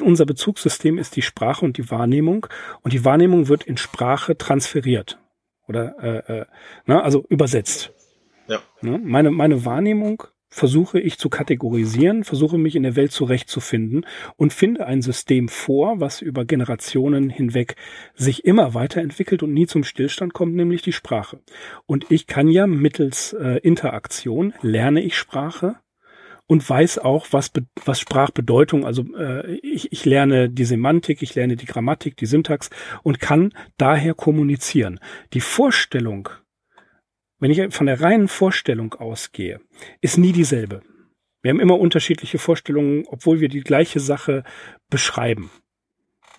Unser 0.02 0.26
Bezugssystem 0.26 0.98
ist 0.98 1.16
die 1.16 1.22
Sprache 1.22 1.64
und 1.64 1.78
die 1.78 1.90
Wahrnehmung, 1.90 2.46
und 2.82 2.92
die 2.92 3.04
Wahrnehmung 3.04 3.48
wird 3.48 3.64
in 3.64 3.78
Sprache 3.78 4.36
transferiert 4.36 5.18
oder 5.66 5.94
äh, 6.02 6.40
äh, 6.40 6.46
na, 6.86 7.02
also 7.02 7.24
übersetzt. 7.28 7.92
Ja. 8.46 8.60
Meine, 8.80 9.30
meine 9.30 9.64
Wahrnehmung 9.64 10.24
versuche 10.48 10.98
ich 10.98 11.18
zu 11.18 11.28
kategorisieren, 11.28 12.24
versuche 12.24 12.58
mich 12.58 12.74
in 12.74 12.82
der 12.82 12.96
Welt 12.96 13.12
zurechtzufinden 13.12 14.06
und 14.36 14.52
finde 14.52 14.86
ein 14.86 15.02
System 15.02 15.48
vor, 15.48 16.00
was 16.00 16.22
über 16.22 16.44
Generationen 16.44 17.30
hinweg 17.30 17.76
sich 18.14 18.44
immer 18.44 18.74
weiterentwickelt 18.74 19.42
und 19.42 19.52
nie 19.52 19.66
zum 19.66 19.84
Stillstand 19.84 20.32
kommt, 20.32 20.54
nämlich 20.54 20.82
die 20.82 20.92
Sprache. 20.92 21.40
Und 21.86 22.10
ich 22.10 22.26
kann 22.26 22.48
ja 22.48 22.66
mittels 22.66 23.34
äh, 23.34 23.58
Interaktion 23.58 24.54
lerne 24.62 25.02
ich 25.02 25.16
Sprache 25.16 25.76
und 26.48 26.68
weiß 26.68 26.98
auch, 26.98 27.26
was, 27.30 27.52
was 27.84 28.00
Sprachbedeutung, 28.00 28.84
also 28.84 29.04
äh, 29.16 29.56
ich, 29.56 29.92
ich 29.92 30.04
lerne 30.04 30.48
die 30.48 30.64
Semantik, 30.64 31.22
ich 31.22 31.34
lerne 31.34 31.56
die 31.56 31.66
Grammatik, 31.66 32.16
die 32.16 32.26
Syntax 32.26 32.70
und 33.02 33.20
kann 33.20 33.52
daher 33.76 34.14
kommunizieren. 34.14 34.98
Die 35.34 35.42
Vorstellung, 35.42 36.30
wenn 37.38 37.50
ich 37.50 37.74
von 37.74 37.86
der 37.86 38.00
reinen 38.00 38.28
Vorstellung 38.28 38.94
ausgehe, 38.94 39.60
ist 40.00 40.18
nie 40.18 40.32
dieselbe. 40.32 40.82
Wir 41.42 41.50
haben 41.50 41.60
immer 41.60 41.78
unterschiedliche 41.78 42.38
Vorstellungen, 42.38 43.04
obwohl 43.06 43.40
wir 43.40 43.48
die 43.48 43.60
gleiche 43.60 44.00
Sache 44.00 44.44
beschreiben. 44.90 45.50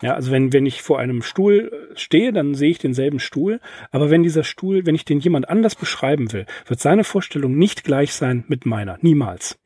Ja, 0.01 0.13
also 0.13 0.31
wenn, 0.31 0.53
wenn 0.53 0.65
ich 0.65 0.81
vor 0.81 0.99
einem 0.99 1.21
Stuhl 1.21 1.89
stehe, 1.95 2.31
dann 2.31 2.55
sehe 2.55 2.71
ich 2.71 2.79
denselben 2.79 3.19
Stuhl. 3.19 3.59
Aber 3.91 4.09
wenn 4.09 4.23
dieser 4.23 4.43
Stuhl, 4.43 4.85
wenn 4.85 4.95
ich 4.95 5.03
den 5.03 5.19
jemand 5.19 5.49
anders 5.49 5.75
beschreiben 5.75 6.31
will, 6.31 6.45
wird 6.67 6.79
seine 6.79 7.03
Vorstellung 7.03 7.57
nicht 7.57 7.83
gleich 7.83 8.13
sein 8.13 8.45
mit 8.47 8.65
meiner. 8.65 8.97
Niemals. 9.01 9.59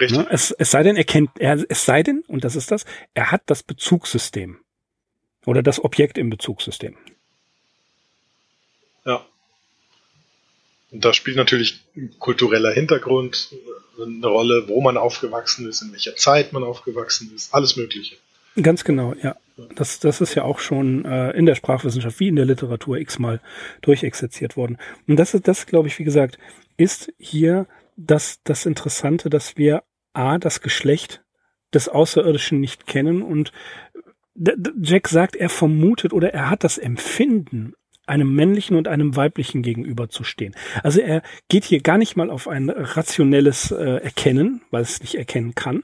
Richtig. 0.00 0.18
Ne? 0.18 0.26
Es, 0.30 0.50
es 0.52 0.70
sei 0.70 0.82
denn, 0.82 0.96
er 0.96 1.04
kennt, 1.04 1.30
er, 1.38 1.64
es 1.68 1.84
sei 1.84 2.02
denn, 2.02 2.24
und 2.26 2.44
das 2.44 2.56
ist 2.56 2.70
das, 2.70 2.84
er 3.12 3.30
hat 3.30 3.42
das 3.46 3.62
Bezugssystem. 3.62 4.58
Oder 5.46 5.62
das 5.62 5.84
Objekt 5.84 6.16
im 6.16 6.30
Bezugssystem. 6.30 6.96
Ja. 9.04 9.26
Und 10.94 11.04
da 11.04 11.12
spielt 11.12 11.36
natürlich 11.36 11.84
kultureller 12.20 12.72
Hintergrund 12.72 13.52
eine 14.00 14.26
Rolle, 14.26 14.68
wo 14.68 14.80
man 14.80 14.96
aufgewachsen 14.96 15.68
ist, 15.68 15.82
in 15.82 15.90
welcher 15.90 16.14
Zeit 16.14 16.52
man 16.52 16.62
aufgewachsen 16.62 17.32
ist, 17.34 17.52
alles 17.52 17.76
Mögliche. 17.76 18.14
Ganz 18.62 18.84
genau, 18.84 19.12
ja. 19.20 19.36
Das, 19.74 19.98
das 19.98 20.20
ist 20.20 20.34
ja 20.34 20.44
auch 20.44 20.60
schon 20.60 21.04
äh, 21.04 21.30
in 21.32 21.46
der 21.46 21.56
Sprachwissenschaft 21.56 22.20
wie 22.20 22.28
in 22.28 22.36
der 22.36 22.44
Literatur 22.44 22.98
x-mal 22.98 23.40
durchexerziert 23.82 24.56
worden. 24.56 24.78
Und 25.08 25.16
das 25.16 25.34
ist, 25.34 25.48
das 25.48 25.66
glaube 25.66 25.88
ich, 25.88 25.98
wie 25.98 26.04
gesagt, 26.04 26.38
ist 26.76 27.12
hier 27.18 27.66
das, 27.96 28.40
das 28.44 28.64
Interessante, 28.64 29.30
dass 29.30 29.56
wir 29.56 29.82
A, 30.12 30.38
das 30.38 30.60
Geschlecht 30.60 31.24
des 31.72 31.88
Außerirdischen 31.88 32.60
nicht 32.60 32.86
kennen 32.86 33.22
und 33.22 33.52
Jack 34.36 35.08
sagt, 35.08 35.36
er 35.36 35.48
vermutet 35.48 36.12
oder 36.12 36.34
er 36.34 36.50
hat 36.50 36.64
das 36.64 36.78
Empfinden, 36.78 37.74
einem 38.06 38.34
männlichen 38.34 38.76
und 38.76 38.88
einem 38.88 39.16
weiblichen 39.16 39.62
gegenüberzustehen. 39.62 40.54
Also 40.82 41.00
er 41.00 41.22
geht 41.48 41.64
hier 41.64 41.80
gar 41.80 41.98
nicht 41.98 42.16
mal 42.16 42.30
auf 42.30 42.48
ein 42.48 42.70
rationelles 42.70 43.70
äh, 43.70 44.02
Erkennen, 44.02 44.62
weil 44.70 44.82
es 44.82 45.00
nicht 45.00 45.14
erkennen 45.14 45.54
kann, 45.54 45.82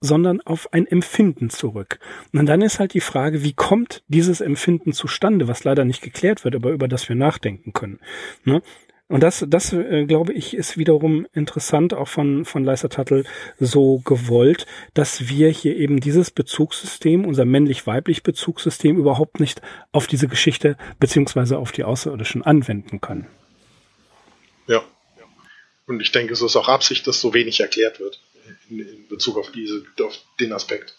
sondern 0.00 0.40
auf 0.40 0.72
ein 0.72 0.86
Empfinden 0.86 1.50
zurück. 1.50 1.98
Und 2.32 2.46
dann 2.46 2.62
ist 2.62 2.78
halt 2.78 2.94
die 2.94 3.00
Frage, 3.00 3.42
wie 3.42 3.52
kommt 3.52 4.02
dieses 4.08 4.40
Empfinden 4.40 4.92
zustande, 4.92 5.48
was 5.48 5.64
leider 5.64 5.84
nicht 5.84 6.02
geklärt 6.02 6.44
wird, 6.44 6.54
aber 6.54 6.70
über 6.70 6.88
das 6.88 7.08
wir 7.08 7.16
nachdenken 7.16 7.72
können. 7.72 7.98
Ne? 8.44 8.62
Und 9.08 9.22
das, 9.22 9.44
das 9.48 9.72
äh, 9.72 10.04
glaube 10.04 10.34
ich, 10.34 10.54
ist 10.54 10.76
wiederum 10.76 11.26
interessant, 11.32 11.94
auch 11.94 12.08
von, 12.08 12.44
von 12.44 12.62
Leister 12.62 12.90
Tuttle 12.90 13.24
so 13.58 14.00
gewollt, 14.04 14.66
dass 14.92 15.28
wir 15.28 15.48
hier 15.48 15.76
eben 15.76 15.98
dieses 15.98 16.30
Bezugssystem, 16.30 17.24
unser 17.24 17.46
männlich-weiblich 17.46 18.22
Bezugssystem 18.22 18.98
überhaupt 18.98 19.40
nicht 19.40 19.62
auf 19.92 20.06
diese 20.06 20.28
Geschichte 20.28 20.76
beziehungsweise 21.00 21.58
auf 21.58 21.72
die 21.72 21.84
Außerirdischen 21.84 22.42
anwenden 22.42 23.00
können. 23.00 23.26
Ja. 24.66 24.82
Und 25.86 26.00
ich 26.00 26.12
denke, 26.12 26.34
es 26.34 26.42
ist 26.42 26.56
auch 26.56 26.68
Absicht, 26.68 27.06
dass 27.06 27.18
so 27.18 27.32
wenig 27.32 27.60
erklärt 27.60 28.00
wird 28.00 28.20
in, 28.68 28.80
in 28.80 29.08
Bezug 29.08 29.38
auf 29.38 29.50
diese, 29.52 29.86
auf 30.02 30.18
den 30.38 30.52
Aspekt. 30.52 30.94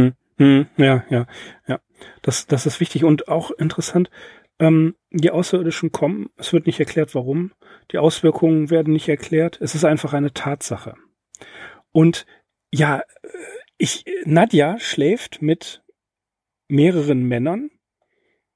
Hm, 0.00 0.14
hm, 0.36 0.66
ja, 0.76 1.04
ja, 1.10 1.26
ja. 1.66 1.80
Das, 2.22 2.46
das 2.46 2.66
ist 2.66 2.80
wichtig 2.80 3.04
und 3.04 3.28
auch 3.28 3.50
interessant, 3.50 4.10
ähm, 4.60 4.94
die 5.10 5.30
Außerirdischen 5.30 5.90
kommen, 5.90 6.30
es 6.36 6.52
wird 6.52 6.66
nicht 6.66 6.78
erklärt, 6.78 7.14
warum. 7.14 7.52
Die 7.90 7.98
Auswirkungen 7.98 8.70
werden 8.70 8.92
nicht 8.92 9.08
erklärt. 9.08 9.58
Es 9.60 9.74
ist 9.74 9.84
einfach 9.84 10.12
eine 10.12 10.32
Tatsache. 10.32 10.94
Und 11.90 12.26
ja, 12.70 12.98
äh, 12.98 13.28
ich, 13.78 14.04
Nadja 14.24 14.78
schläft 14.78 15.42
mit 15.42 15.82
mehreren 16.68 17.24
Männern, 17.24 17.70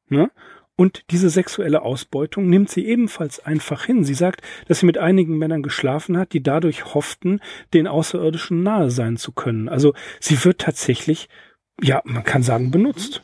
ne? 0.08 0.30
Und 0.76 1.04
diese 1.12 1.30
sexuelle 1.30 1.82
Ausbeutung 1.82 2.48
nimmt 2.48 2.68
sie 2.68 2.84
ebenfalls 2.84 3.38
einfach 3.38 3.84
hin. 3.84 4.02
Sie 4.02 4.14
sagt, 4.14 4.42
dass 4.66 4.80
sie 4.80 4.86
mit 4.86 4.98
einigen 4.98 5.38
Männern 5.38 5.62
geschlafen 5.62 6.18
hat, 6.18 6.32
die 6.32 6.42
dadurch 6.42 6.94
hofften, 6.94 7.40
den 7.72 7.86
Außerirdischen 7.86 8.64
nahe 8.64 8.90
sein 8.90 9.16
zu 9.16 9.30
können. 9.30 9.68
Also 9.68 9.94
sie 10.18 10.44
wird 10.44 10.60
tatsächlich, 10.60 11.28
ja, 11.80 12.02
man 12.04 12.24
kann 12.24 12.42
sagen, 12.42 12.72
benutzt. 12.72 13.22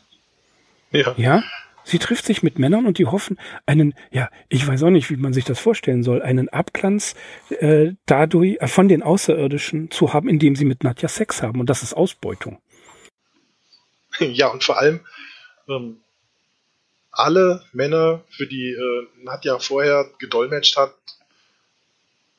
Ja. 0.93 1.12
Ja. 1.16 1.43
Sie 1.85 1.99
trifft 1.99 2.25
sich 2.25 2.43
mit 2.43 2.59
Männern 2.59 2.87
und 2.87 2.99
die 2.99 3.07
hoffen, 3.07 3.38
einen, 3.66 3.95
ja, 4.11 4.31
ich 4.49 4.66
weiß 4.66 4.83
auch 4.83 4.90
nicht, 4.90 5.11
wie 5.11 5.16
man 5.16 5.33
sich 5.33 5.45
das 5.45 5.59
vorstellen 5.59 6.03
soll, 6.03 6.23
einen 6.23 6.49
Abglanz 6.49 7.14
äh, 7.49 7.93
dadurch 8.07 8.59
äh, 8.61 8.69
von 8.69 8.88
den 8.88 9.03
Außerirdischen 9.03 9.90
zu 9.90 10.12
haben, 10.12 10.29
indem 10.29 10.57
sie 10.57 10.64
mit 10.64 10.85
Nadja 10.85 11.09
Sex 11.09 11.43
haben. 11.43 11.61
Und 11.61 11.71
das 11.71 11.83
ist 11.83 11.95
Ausbeutung. 11.95 12.61
Ja, 14.19 14.49
und 14.49 14.64
vor 14.64 14.79
allem 14.79 15.01
ähm, 15.69 15.99
alle 17.12 17.64
Männer, 17.73 18.25
für 18.29 18.47
die 18.47 18.71
äh, 18.73 19.07
Nadja 19.23 19.59
vorher 19.59 20.11
gedolmetscht 20.19 20.77
hat, 20.77 20.95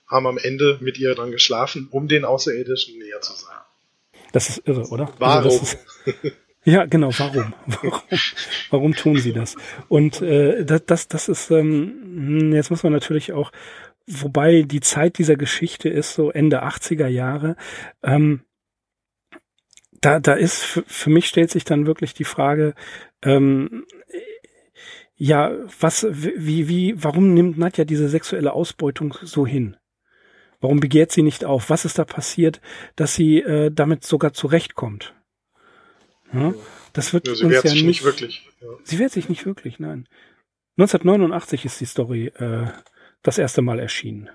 haben 0.07 0.27
am 0.27 0.37
Ende 0.37 0.77
mit 0.81 0.99
ihr 0.99 1.15
dann 1.15 1.31
geschlafen, 1.31 1.87
um 1.89 2.07
den 2.07 2.25
Außerirdischen 2.25 2.99
näher 2.99 3.21
zu 3.21 3.33
sein. 3.33 3.55
Das 4.33 4.49
ist 4.49 4.67
irre, 4.67 4.87
oder? 4.89 5.11
Warum? 5.17 5.51
Also 5.51 5.77
Ja, 6.63 6.85
genau. 6.85 7.09
Warum? 7.17 7.53
Warum, 7.81 8.01
warum 8.69 8.93
tun 8.93 9.17
sie 9.17 9.33
das? 9.33 9.55
Und 9.87 10.21
äh, 10.21 10.63
das, 10.63 10.85
das, 10.85 11.07
das 11.07 11.27
ist 11.27 11.49
ähm, 11.49 12.53
jetzt 12.53 12.69
muss 12.69 12.83
man 12.83 12.93
natürlich 12.93 13.33
auch, 13.33 13.51
wobei 14.05 14.61
die 14.61 14.81
Zeit 14.81 15.17
dieser 15.17 15.35
Geschichte 15.35 15.89
ist 15.89 16.13
so 16.13 16.29
Ende 16.31 16.63
80er 16.63 17.07
Jahre. 17.07 17.55
Ähm, 18.03 18.41
da, 20.01 20.19
da 20.19 20.33
ist 20.33 20.63
für, 20.63 20.83
für 20.85 21.09
mich 21.09 21.27
stellt 21.27 21.49
sich 21.51 21.63
dann 21.63 21.87
wirklich 21.87 22.13
die 22.13 22.25
Frage, 22.25 22.75
ähm, 23.23 23.85
ja, 25.15 25.51
was, 25.79 26.07
wie, 26.09 26.67
wie, 26.67 26.95
warum 27.03 27.33
nimmt 27.33 27.57
Nadja 27.57 27.85
diese 27.85 28.09
sexuelle 28.09 28.53
Ausbeutung 28.53 29.15
so 29.21 29.45
hin? 29.45 29.77
Warum 30.59 30.79
begehrt 30.79 31.11
sie 31.11 31.23
nicht 31.23 31.45
auf? 31.45 31.69
Was 31.69 31.85
ist 31.85 31.97
da 31.99 32.05
passiert, 32.05 32.61
dass 32.95 33.15
sie 33.15 33.39
äh, 33.39 33.71
damit 33.71 34.03
sogar 34.03 34.33
zurechtkommt? 34.33 35.15
Ja, 36.33 36.53
das 36.93 37.13
wird 37.13 37.27
ja, 37.27 37.35
sie 37.35 37.43
uns 37.43 37.53
wehrt 37.53 37.63
ja 37.65 37.71
sich 37.71 37.83
nicht, 37.83 38.03
wirklich. 38.03 38.49
Ja. 38.61 38.67
Sie 38.83 38.99
wehrt 38.99 39.11
sich 39.11 39.29
nicht 39.29 39.45
wirklich, 39.45 39.79
nein. 39.79 40.07
1989 40.77 41.65
ist 41.65 41.79
die 41.81 41.85
Story 41.85 42.27
äh, 42.27 42.67
das 43.21 43.37
erste 43.37 43.61
Mal 43.61 43.79
erschienen. 43.79 44.29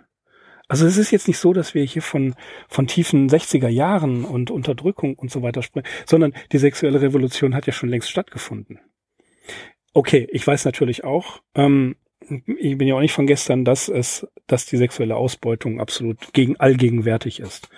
Also 0.69 0.87
es 0.87 0.97
ist 0.97 1.13
jetzt 1.13 1.29
nicht 1.29 1.39
so, 1.39 1.53
dass 1.53 1.75
wir 1.75 1.85
hier 1.85 2.03
von, 2.03 2.35
von 2.69 2.87
tiefen 2.87 3.29
60er 3.29 3.69
Jahren 3.69 4.25
und 4.25 4.51
Unterdrückung 4.51 5.15
und 5.15 5.31
so 5.31 5.43
weiter 5.43 5.63
sprechen, 5.63 5.87
sondern 6.07 6.35
die 6.53 6.59
sexuelle 6.59 7.01
Revolution 7.01 7.55
hat 7.55 7.67
ja 7.67 7.73
schon 7.73 7.89
längst 7.89 8.11
stattgefunden. 8.11 8.81
Okay, 9.93 10.27
ich 10.31 10.47
weiß 10.47 10.65
natürlich 10.65 11.05
auch, 11.05 11.41
ähm, 11.55 11.97
ich 12.21 12.79
bin 12.79 12.89
ja 12.89 12.95
auch 12.95 13.01
nicht 13.01 13.13
von 13.13 13.27
gestern, 13.27 13.65
dass 13.65 13.89
es, 13.89 14.27
dass 14.47 14.67
die 14.67 14.77
sexuelle 14.77 15.17
Ausbeutung 15.17 15.81
absolut 15.81 16.33
gegen 16.33 16.57
allgegenwärtig 16.57 17.41
ist. 17.41 17.69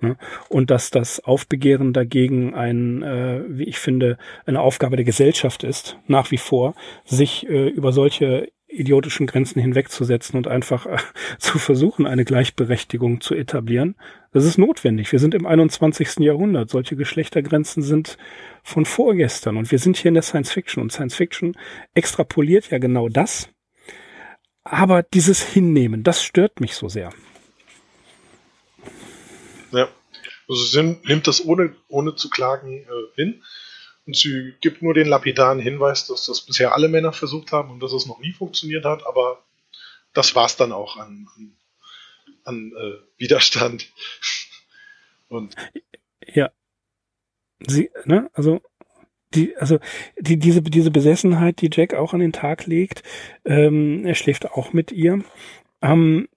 Ne? 0.00 0.16
Und 0.48 0.70
dass 0.70 0.90
das 0.90 1.20
Aufbegehren 1.20 1.92
dagegen 1.92 2.54
ein, 2.54 3.02
äh, 3.02 3.42
wie 3.48 3.64
ich 3.64 3.78
finde, 3.78 4.18
eine 4.44 4.60
Aufgabe 4.60 4.96
der 4.96 5.04
Gesellschaft 5.04 5.64
ist, 5.64 5.98
nach 6.06 6.30
wie 6.30 6.38
vor, 6.38 6.74
sich 7.04 7.48
äh, 7.48 7.68
über 7.68 7.92
solche 7.92 8.48
idiotischen 8.68 9.26
Grenzen 9.26 9.60
hinwegzusetzen 9.60 10.36
und 10.36 10.48
einfach 10.48 10.86
äh, 10.86 10.96
zu 11.38 11.58
versuchen, 11.58 12.06
eine 12.06 12.24
Gleichberechtigung 12.24 13.20
zu 13.20 13.34
etablieren. 13.34 13.96
Das 14.32 14.44
ist 14.44 14.58
notwendig. 14.58 15.10
Wir 15.10 15.18
sind 15.18 15.34
im 15.34 15.46
21. 15.46 16.18
Jahrhundert. 16.18 16.70
Solche 16.70 16.96
Geschlechtergrenzen 16.96 17.82
sind 17.82 18.18
von 18.62 18.84
vorgestern. 18.84 19.56
Und 19.56 19.70
wir 19.70 19.78
sind 19.78 19.96
hier 19.96 20.10
in 20.10 20.14
der 20.14 20.22
Science 20.22 20.52
Fiction. 20.52 20.82
Und 20.82 20.92
Science 20.92 21.14
Fiction 21.14 21.56
extrapoliert 21.94 22.70
ja 22.70 22.78
genau 22.78 23.08
das, 23.08 23.48
aber 24.70 25.02
dieses 25.02 25.40
Hinnehmen, 25.40 26.02
das 26.02 26.22
stört 26.22 26.60
mich 26.60 26.74
so 26.74 26.88
sehr. 26.88 27.12
Ja. 29.72 29.88
Also 30.48 30.64
sie 30.64 30.82
nimmt 31.04 31.26
das 31.26 31.44
ohne, 31.44 31.74
ohne 31.88 32.14
zu 32.14 32.30
klagen 32.30 32.82
äh, 32.82 32.86
hin. 33.14 33.42
Und 34.06 34.16
sie 34.16 34.54
gibt 34.60 34.82
nur 34.82 34.94
den 34.94 35.08
lapidaren 35.08 35.58
Hinweis, 35.58 36.06
dass 36.06 36.26
das 36.26 36.40
bisher 36.40 36.74
alle 36.74 36.88
Männer 36.88 37.12
versucht 37.12 37.50
haben 37.50 37.70
und 37.70 37.80
dass 37.80 37.92
es 37.92 38.06
noch 38.06 38.20
nie 38.20 38.32
funktioniert 38.32 38.84
hat, 38.84 39.04
aber 39.04 39.44
das 40.12 40.34
war 40.34 40.46
es 40.46 40.56
dann 40.56 40.72
auch 40.72 40.96
an, 40.96 41.28
an, 41.36 41.56
an 42.44 42.72
äh, 42.72 43.20
Widerstand. 43.20 43.92
Und 45.28 45.56
ja. 46.24 46.50
Sie, 47.66 47.90
ne, 48.04 48.30
also 48.32 48.60
die, 49.36 49.56
also 49.56 49.78
die, 50.18 50.38
diese, 50.38 50.62
diese 50.62 50.90
Besessenheit, 50.90 51.60
die 51.60 51.70
Jack 51.72 51.94
auch 51.94 52.14
an 52.14 52.20
den 52.20 52.32
Tag 52.32 52.66
legt, 52.66 53.02
ähm, 53.44 54.04
er 54.04 54.14
schläft 54.14 54.50
auch 54.50 54.72
mit 54.72 54.92
ihr, 54.92 55.22
ähm, 55.82 56.28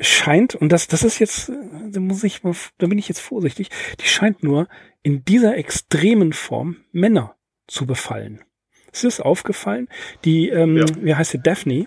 scheint, 0.00 0.54
und 0.54 0.70
das, 0.70 0.88
das 0.88 1.02
ist 1.02 1.18
jetzt, 1.18 1.52
da 1.90 2.00
muss 2.00 2.24
ich, 2.24 2.40
da 2.78 2.86
bin 2.86 2.98
ich 2.98 3.08
jetzt 3.08 3.20
vorsichtig, 3.20 3.68
die 4.00 4.06
scheint 4.06 4.42
nur 4.42 4.68
in 5.02 5.24
dieser 5.24 5.56
extremen 5.56 6.32
Form 6.32 6.76
Männer 6.92 7.36
zu 7.66 7.86
befallen. 7.86 8.42
Es 8.92 9.04
ist 9.04 9.20
aufgefallen, 9.20 9.88
die, 10.24 10.48
ähm, 10.48 10.76
ja. 10.76 10.84
wie 11.00 11.14
heißt 11.14 11.32
sie, 11.32 11.42
Daphne, 11.42 11.86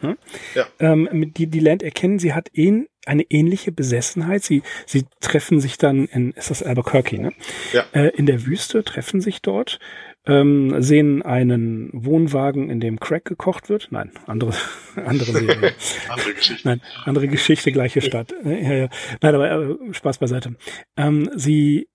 hm? 0.00 0.16
Ja. 0.54 0.66
Ähm, 0.78 1.32
die, 1.34 1.46
die 1.46 1.60
lernt 1.60 1.82
erkennen, 1.82 2.18
sie 2.18 2.32
hat 2.32 2.48
ähn, 2.54 2.86
eine 3.06 3.22
ähnliche 3.22 3.72
Besessenheit. 3.72 4.42
Sie, 4.42 4.62
sie 4.86 5.04
treffen 5.20 5.60
sich 5.60 5.78
dann 5.78 6.06
in, 6.06 6.32
ist 6.32 6.50
das 6.50 6.62
Albuquerque, 6.62 7.20
ne? 7.20 7.32
Ja. 7.72 7.84
Äh, 7.92 8.08
in 8.16 8.26
der 8.26 8.46
Wüste, 8.46 8.84
treffen 8.84 9.20
sich 9.20 9.42
dort, 9.42 9.78
ähm, 10.26 10.82
sehen 10.82 11.22
einen 11.22 11.90
Wohnwagen, 11.92 12.70
in 12.70 12.80
dem 12.80 13.00
Crack 13.00 13.24
gekocht 13.24 13.68
wird. 13.68 13.88
Nein, 13.90 14.12
andere, 14.26 14.54
andere 14.96 15.32
Serie. 15.32 15.72
andere 16.08 16.34
Geschichte. 16.34 16.68
Nein, 16.68 16.80
andere 17.04 17.28
Geschichte, 17.28 17.72
gleiche 17.72 18.00
Stadt. 18.00 18.34
Ja, 18.44 18.50
ja. 18.52 18.88
Nein, 19.20 19.34
aber 19.34 19.50
äh, 19.50 19.76
Spaß 19.92 20.18
beiseite. 20.18 20.56
Ähm, 20.96 21.30
sie 21.34 21.88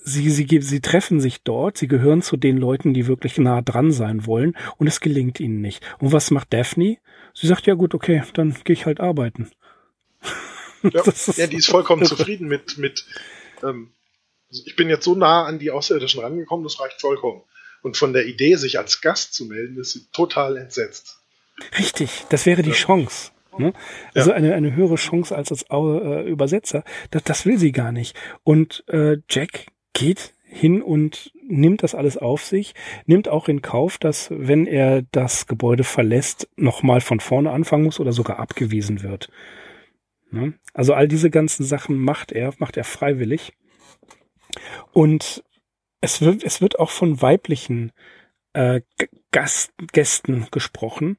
sie, 0.00 0.30
sie, 0.30 0.46
sie 0.60 0.80
treffen 0.80 1.20
sich 1.20 1.42
dort, 1.42 1.76
sie 1.76 1.88
gehören 1.88 2.22
zu 2.22 2.36
den 2.36 2.56
Leuten, 2.56 2.94
die 2.94 3.06
wirklich 3.06 3.38
nah 3.38 3.62
dran 3.62 3.92
sein 3.92 4.26
wollen 4.26 4.56
und 4.78 4.86
es 4.86 5.00
gelingt 5.00 5.40
ihnen 5.40 5.60
nicht. 5.60 5.84
Und 5.98 6.12
was 6.12 6.30
macht 6.30 6.52
Daphne? 6.52 6.98
Sie 7.34 7.46
sagt, 7.46 7.66
ja 7.66 7.74
gut, 7.74 7.94
okay, 7.94 8.22
dann 8.34 8.56
gehe 8.64 8.74
ich 8.74 8.86
halt 8.86 9.00
arbeiten. 9.00 9.50
Ja, 10.82 11.02
ja, 11.36 11.46
die 11.46 11.56
ist 11.56 11.68
vollkommen 11.68 12.04
zufrieden 12.04 12.48
mit, 12.48 12.78
mit 12.78 13.06
ähm, 13.62 13.92
ich 14.50 14.76
bin 14.76 14.88
jetzt 14.88 15.04
so 15.04 15.14
nah 15.14 15.44
an 15.44 15.58
die 15.58 15.70
Außerirdischen 15.70 16.20
rangekommen, 16.20 16.64
das 16.64 16.78
reicht 16.80 17.00
vollkommen. 17.00 17.42
Und 17.82 17.96
von 17.96 18.12
der 18.12 18.26
Idee, 18.26 18.56
sich 18.56 18.78
als 18.78 19.00
Gast 19.00 19.34
zu 19.34 19.46
melden, 19.46 19.78
ist 19.80 19.92
sie 19.92 20.06
total 20.12 20.56
entsetzt. 20.56 21.18
Richtig, 21.78 22.24
das 22.28 22.46
wäre 22.46 22.62
die 22.62 22.70
ja. 22.70 22.76
Chance. 22.76 23.32
Ne? 23.58 23.74
Also 24.14 24.30
ja. 24.30 24.36
eine, 24.36 24.54
eine 24.54 24.74
höhere 24.74 24.94
Chance 24.94 25.36
als 25.36 25.50
als 25.50 25.64
äh, 25.70 26.28
Übersetzer. 26.28 26.84
Das, 27.10 27.22
das 27.24 27.44
will 27.44 27.58
sie 27.58 27.72
gar 27.72 27.92
nicht. 27.92 28.16
Und 28.44 28.84
äh, 28.88 29.18
Jack 29.28 29.66
geht 29.92 30.32
hin 30.52 30.82
und 30.82 31.32
nimmt 31.48 31.82
das 31.82 31.94
alles 31.94 32.18
auf 32.18 32.44
sich, 32.44 32.74
nimmt 33.06 33.26
auch 33.28 33.48
in 33.48 33.62
Kauf, 33.62 33.96
dass 33.98 34.28
wenn 34.30 34.66
er 34.66 35.02
das 35.10 35.46
Gebäude 35.46 35.82
verlässt, 35.82 36.48
nochmal 36.56 37.00
von 37.00 37.20
vorne 37.20 37.50
anfangen 37.50 37.84
muss 37.84 37.98
oder 37.98 38.12
sogar 38.12 38.38
abgewiesen 38.38 39.02
wird. 39.02 39.30
Ne? 40.30 40.54
Also 40.74 40.92
all 40.92 41.08
diese 41.08 41.30
ganzen 41.30 41.64
Sachen 41.64 41.98
macht 41.98 42.32
er, 42.32 42.52
macht 42.58 42.76
er 42.76 42.84
freiwillig. 42.84 43.54
Und 44.92 45.42
es 46.02 46.20
wird, 46.20 46.44
es 46.44 46.60
wird 46.60 46.78
auch 46.78 46.90
von 46.90 47.22
weiblichen 47.22 47.92
äh, 48.52 48.82
Gast, 49.30 49.72
Gästen 49.92 50.48
gesprochen. 50.50 51.16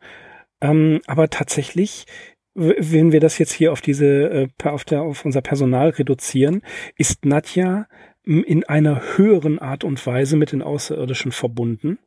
Ähm, 0.62 1.02
aber 1.08 1.30
tatsächlich, 1.30 2.06
wenn 2.54 3.12
wir 3.12 3.20
das 3.20 3.40
jetzt 3.40 3.54
hier 3.54 3.72
auf 3.72 3.82
diese, 3.82 4.30
äh, 4.30 4.48
auf, 4.64 4.84
der, 4.84 5.02
auf 5.02 5.26
unser 5.26 5.42
Personal 5.42 5.90
reduzieren, 5.90 6.62
ist 6.96 7.26
Nadja 7.26 7.88
in 8.24 8.64
einer 8.64 9.18
höheren 9.18 9.60
Art 9.60 9.84
und 9.84 10.06
Weise 10.06 10.38
mit 10.38 10.52
den 10.52 10.62
Außerirdischen 10.62 11.32
verbunden. 11.32 12.00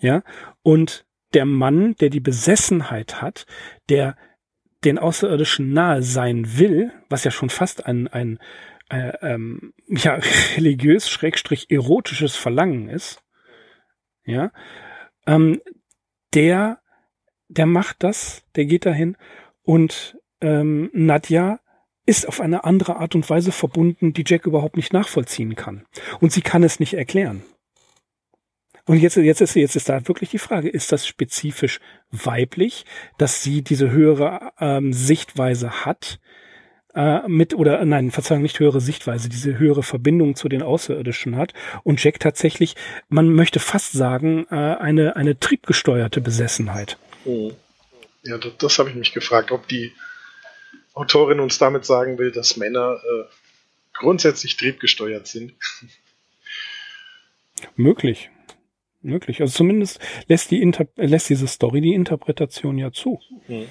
Ja, 0.00 0.22
und 0.62 1.06
der 1.34 1.44
Mann, 1.44 1.94
der 1.96 2.10
die 2.10 2.20
Besessenheit 2.20 3.20
hat, 3.20 3.46
der 3.88 4.16
den 4.84 4.98
Außerirdischen 4.98 5.72
nahe 5.72 6.02
sein 6.02 6.58
will, 6.58 6.92
was 7.08 7.24
ja 7.24 7.30
schon 7.30 7.50
fast 7.50 7.86
ein, 7.86 8.08
ein 8.08 8.38
äh, 8.90 9.12
ähm, 9.22 9.74
ja, 9.88 10.18
religiös, 10.56 11.08
schrägstrich 11.08 11.70
erotisches 11.70 12.36
Verlangen 12.36 12.88
ist, 12.88 13.22
ja, 14.24 14.52
ähm, 15.26 15.60
der, 16.34 16.80
der 17.48 17.66
macht 17.66 18.02
das, 18.02 18.44
der 18.54 18.66
geht 18.66 18.86
dahin 18.86 19.16
und 19.62 20.18
ähm, 20.40 20.90
Nadja 20.92 21.60
ist 22.08 22.26
auf 22.26 22.40
eine 22.40 22.64
andere 22.64 22.96
Art 22.96 23.14
und 23.14 23.28
Weise 23.28 23.52
verbunden, 23.52 24.14
die 24.14 24.24
Jack 24.26 24.46
überhaupt 24.46 24.76
nicht 24.76 24.94
nachvollziehen 24.94 25.56
kann. 25.56 25.84
Und 26.20 26.32
sie 26.32 26.40
kann 26.40 26.62
es 26.62 26.80
nicht 26.80 26.94
erklären. 26.94 27.42
Und 28.86 28.96
jetzt, 28.96 29.18
jetzt, 29.18 29.42
ist, 29.42 29.54
jetzt 29.54 29.76
ist 29.76 29.90
da 29.90 30.08
wirklich 30.08 30.30
die 30.30 30.38
Frage, 30.38 30.70
ist 30.70 30.90
das 30.90 31.06
spezifisch 31.06 31.80
weiblich, 32.10 32.86
dass 33.18 33.42
sie 33.42 33.60
diese 33.60 33.90
höhere 33.90 34.52
ähm, 34.58 34.94
Sichtweise 34.94 35.84
hat, 35.84 36.18
äh, 36.94 37.28
mit, 37.28 37.52
oder 37.52 37.84
nein, 37.84 38.10
Verzeihung, 38.10 38.40
nicht 38.40 38.58
höhere 38.58 38.80
Sichtweise, 38.80 39.28
diese 39.28 39.58
höhere 39.58 39.82
Verbindung 39.82 40.34
zu 40.34 40.48
den 40.48 40.62
Außerirdischen 40.62 41.36
hat 41.36 41.52
und 41.84 42.02
Jack 42.02 42.20
tatsächlich, 42.20 42.74
man 43.10 43.28
möchte 43.28 43.60
fast 43.60 43.92
sagen, 43.92 44.46
äh, 44.50 44.54
eine, 44.54 45.14
eine 45.16 45.38
triebgesteuerte 45.38 46.22
Besessenheit. 46.22 46.96
Oh. 47.26 47.52
Ja, 48.22 48.38
das, 48.38 48.52
das 48.56 48.78
habe 48.78 48.88
ich 48.88 48.96
mich 48.96 49.12
gefragt, 49.12 49.52
ob 49.52 49.68
die 49.68 49.92
Autorin 50.98 51.40
uns 51.40 51.58
damit 51.58 51.84
sagen 51.84 52.18
will, 52.18 52.32
dass 52.32 52.56
Männer 52.56 52.96
äh, 52.96 53.24
grundsätzlich 53.94 54.56
triebgesteuert 54.56 55.26
sind. 55.26 55.54
Möglich. 57.76 58.30
Möglich. 59.00 59.40
Also 59.40 59.54
zumindest 59.54 60.00
lässt, 60.26 60.50
die 60.50 60.60
Inter 60.60 60.86
lässt 60.96 61.30
diese 61.30 61.46
Story 61.46 61.80
die 61.80 61.94
Interpretation 61.94 62.78
ja 62.78 62.92
zu. 62.92 63.20
Mhm. 63.46 63.66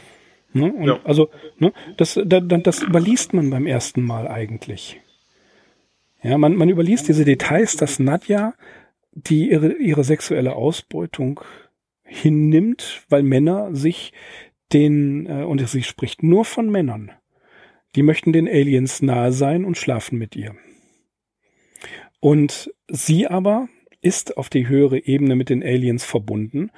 Ne? 0.54 0.74
Ja. 0.86 1.00
Also, 1.04 1.30
ne, 1.58 1.74
das, 1.98 2.20
das, 2.26 2.44
das 2.48 2.82
überliest 2.82 3.34
man 3.34 3.50
beim 3.50 3.66
ersten 3.66 4.02
Mal 4.02 4.28
eigentlich. 4.28 5.02
Ja, 6.24 6.38
man, 6.38 6.56
man 6.56 6.70
überliest 6.70 7.08
diese 7.10 7.26
Details, 7.26 7.76
dass 7.76 8.00
Nadja 8.00 8.54
die 9.12 9.50
ihre, 9.50 9.74
ihre 9.74 10.04
sexuelle 10.04 10.56
Ausbeutung 10.56 11.42
hinnimmt, 12.04 13.04
weil 13.10 13.24
Männer 13.24 13.76
sich 13.76 14.14
den, 14.74 15.26
äh, 15.28 15.44
und 15.44 15.68
sie 15.68 15.84
spricht 15.84 16.24
nur 16.24 16.46
von 16.46 16.70
Männern, 16.70 17.12
die 17.96 18.04
möchten 18.04 18.34
den 18.34 18.48
Aliens 18.48 19.02
nahe 19.02 19.32
sein 19.32 19.66
und 19.66 19.78
schlafen 19.78 20.18
mit 20.18 20.36
ihr. 20.36 20.56
Und 22.20 22.72
sie 22.88 23.28
aber 23.28 23.70
ist 24.02 24.38
auf 24.38 24.50
die 24.50 24.68
höhere 24.68 25.00
Ebene 25.00 25.36
mit 25.36 25.50
den 25.50 25.64
Aliens 25.64 26.06
verbunden 26.06 26.72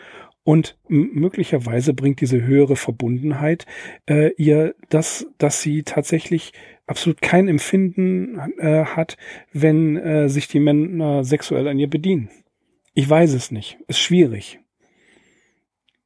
und 0.44 0.78
möglicherweise 0.88 1.94
bringt 1.94 2.22
diese 2.22 2.42
höhere 2.42 2.76
Verbundenheit 2.76 3.66
äh, 4.08 4.34
ihr 4.36 4.76
das, 4.90 5.28
dass 5.38 5.62
sie 5.62 5.84
tatsächlich 5.84 6.54
absolut 6.88 7.22
kein 7.22 7.48
Empfinden 7.48 8.40
äh, 8.58 8.86
hat, 8.86 9.18
wenn 9.54 9.98
äh, 9.98 10.30
sich 10.30 10.48
die 10.48 10.60
Männer 10.60 11.24
sexuell 11.24 11.68
an 11.68 11.78
ihr 11.78 11.90
bedienen. 11.90 12.30
Ich 12.94 13.08
weiß 13.08 13.34
es 13.34 13.52
nicht. 13.52 13.78
Ist 13.88 14.00
schwierig. 14.00 14.60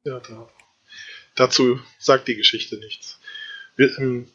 Ja, 0.03 0.19
da 0.19 0.47
Dazu 1.35 1.79
sagt 1.99 2.27
die 2.27 2.35
Geschichte 2.35 2.77
nichts. 2.77 3.19
Wir, 3.75 3.97
ähm, 3.97 4.27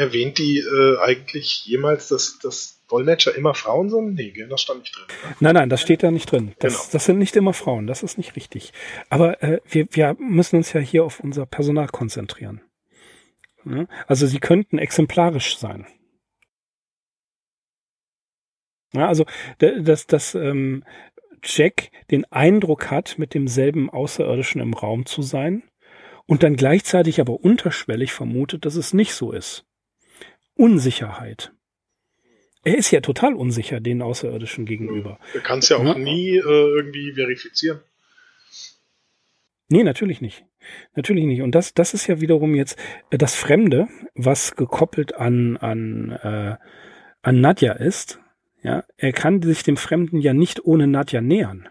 erwähnt 0.00 0.38
die 0.38 0.58
äh, 0.58 0.98
eigentlich 0.98 1.66
jemals, 1.66 2.08
dass, 2.08 2.38
dass 2.38 2.80
Dolmetscher 2.88 3.34
immer 3.34 3.54
Frauen 3.54 3.90
sind? 3.90 4.14
Nee, 4.14 4.32
das 4.48 4.62
stand 4.62 4.80
nicht 4.80 4.96
drin. 4.96 5.04
Nein, 5.40 5.54
nein, 5.54 5.68
das 5.68 5.82
steht 5.82 6.02
da 6.02 6.10
nicht 6.10 6.30
drin. 6.32 6.54
Das, 6.58 6.74
genau. 6.74 6.88
das 6.92 7.04
sind 7.04 7.18
nicht 7.18 7.36
immer 7.36 7.52
Frauen, 7.52 7.86
das 7.86 8.02
ist 8.02 8.16
nicht 8.16 8.34
richtig. 8.34 8.72
Aber 9.10 9.42
äh, 9.42 9.60
wir, 9.68 9.86
wir 9.90 10.16
müssen 10.18 10.56
uns 10.56 10.72
ja 10.72 10.80
hier 10.80 11.04
auf 11.04 11.20
unser 11.20 11.46
Personal 11.46 11.88
konzentrieren. 11.88 12.62
Ja? 13.64 13.86
Also 14.06 14.26
sie 14.26 14.40
könnten 14.40 14.78
exemplarisch 14.78 15.58
sein. 15.58 15.86
Ja, 18.92 19.06
also 19.06 19.24
dass, 19.58 20.08
dass 20.08 20.34
ähm, 20.34 20.82
Jack 21.44 21.90
den 22.10 22.24
Eindruck 22.32 22.90
hat, 22.90 23.18
mit 23.18 23.34
demselben 23.34 23.88
Außerirdischen 23.88 24.60
im 24.60 24.74
Raum 24.74 25.06
zu 25.06 25.22
sein 25.22 25.62
und 26.30 26.44
dann 26.44 26.54
gleichzeitig 26.54 27.20
aber 27.20 27.40
unterschwellig 27.42 28.12
vermutet, 28.12 28.64
dass 28.64 28.76
es 28.76 28.94
nicht 28.94 29.14
so 29.14 29.32
ist. 29.32 29.64
Unsicherheit. 30.54 31.50
Er 32.62 32.78
ist 32.78 32.92
ja 32.92 33.00
total 33.00 33.34
unsicher 33.34 33.80
den 33.80 34.00
Außerirdischen 34.00 34.64
gegenüber. 34.64 35.18
Er 35.34 35.40
kann 35.40 35.58
es 35.58 35.70
ja 35.70 35.78
auch 35.78 35.84
ja. 35.84 35.98
nie 35.98 36.36
äh, 36.36 36.40
irgendwie 36.40 37.14
verifizieren. 37.14 37.80
Nee, 39.66 39.82
natürlich 39.82 40.20
nicht. 40.20 40.44
Natürlich 40.94 41.24
nicht. 41.24 41.42
Und 41.42 41.56
das, 41.56 41.74
das 41.74 41.94
ist 41.94 42.06
ja 42.06 42.20
wiederum 42.20 42.54
jetzt 42.54 42.78
äh, 43.10 43.18
das 43.18 43.34
Fremde, 43.34 43.88
was 44.14 44.54
gekoppelt 44.54 45.16
an, 45.16 45.56
an, 45.56 46.12
äh, 46.12 46.56
an 47.22 47.40
Nadja 47.40 47.72
ist. 47.72 48.20
Ja, 48.62 48.84
er 48.96 49.12
kann 49.12 49.42
sich 49.42 49.64
dem 49.64 49.76
Fremden 49.76 50.20
ja 50.20 50.32
nicht 50.32 50.64
ohne 50.64 50.86
Nadja 50.86 51.22
nähern. 51.22 51.68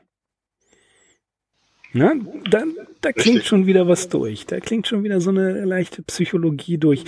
Na, 1.91 2.13
da, 2.49 2.63
da 3.01 3.11
klingt 3.11 3.45
schon 3.45 3.65
wieder 3.65 3.87
was 3.87 4.09
durch. 4.09 4.45
Da 4.45 4.59
klingt 4.59 4.87
schon 4.87 5.03
wieder 5.03 5.19
so 5.21 5.31
eine 5.31 5.65
leichte 5.65 6.03
Psychologie 6.03 6.77
durch. 6.77 7.03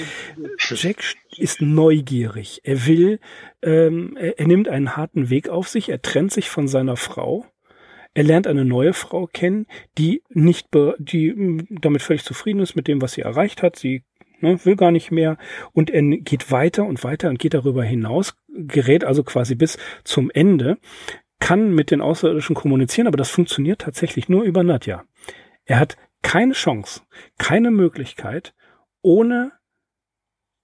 Jack 0.58 1.04
ist 1.38 1.62
neugierig. 1.62 2.62
Er 2.64 2.88
will, 2.88 3.20
ähm, 3.62 4.18
er, 4.20 4.40
er 4.40 4.48
nimmt 4.48 4.68
einen 4.68 4.98
harten 4.98 5.30
Weg 5.30 5.50
auf 5.50 5.68
sich. 5.68 5.90
Er 5.90 6.02
trennt 6.02 6.32
sich 6.32 6.50
von 6.50 6.68
seiner 6.68 6.98
Frau. 6.98 7.46
Er 8.14 8.24
lernt 8.24 8.48
eine 8.48 8.66
neue 8.66 8.94
Frau 8.94 9.28
kennen, 9.28 9.68
die 9.98 10.24
nicht, 10.30 10.70
die 10.98 11.32
hm, 11.32 11.68
damit 11.70 12.02
völlig 12.02 12.24
zufrieden 12.24 12.60
ist 12.60 12.76
mit 12.76 12.88
dem, 12.88 13.02
was 13.02 13.14
sie 13.14 13.22
erreicht 13.22 13.62
hat. 13.62 13.78
Sie 13.78 14.04
ne, 14.42 14.66
will 14.66 14.76
gar 14.76 14.92
nicht 14.92 15.12
mehr 15.12 15.38
und 15.74 15.90
er 15.90 16.02
geht 16.02 16.52
weiter 16.52 16.86
und 16.86 17.04
weiter 17.04 17.30
und 17.30 17.40
geht 17.40 17.54
darüber 17.54 17.84
hinaus, 17.84 18.36
gerät 18.50 19.04
also 19.04 19.24
quasi 19.24 19.56
bis 19.56 19.78
zum 20.04 20.30
Ende 20.32 20.78
kann 21.42 21.72
mit 21.74 21.92
den 21.92 22.00
Außerirdischen 22.00 22.56
kommunizieren, 22.56 23.08
aber 23.08 23.18
das 23.18 23.30
funktioniert 23.30 23.82
tatsächlich 23.82 24.30
nur 24.30 24.44
über 24.44 24.64
Nadja. 24.64 25.04
Er 25.66 25.80
hat 25.80 25.98
keine 26.22 26.54
Chance, 26.54 27.02
keine 27.38 27.72
Möglichkeit, 27.72 28.54
ohne 29.02 29.52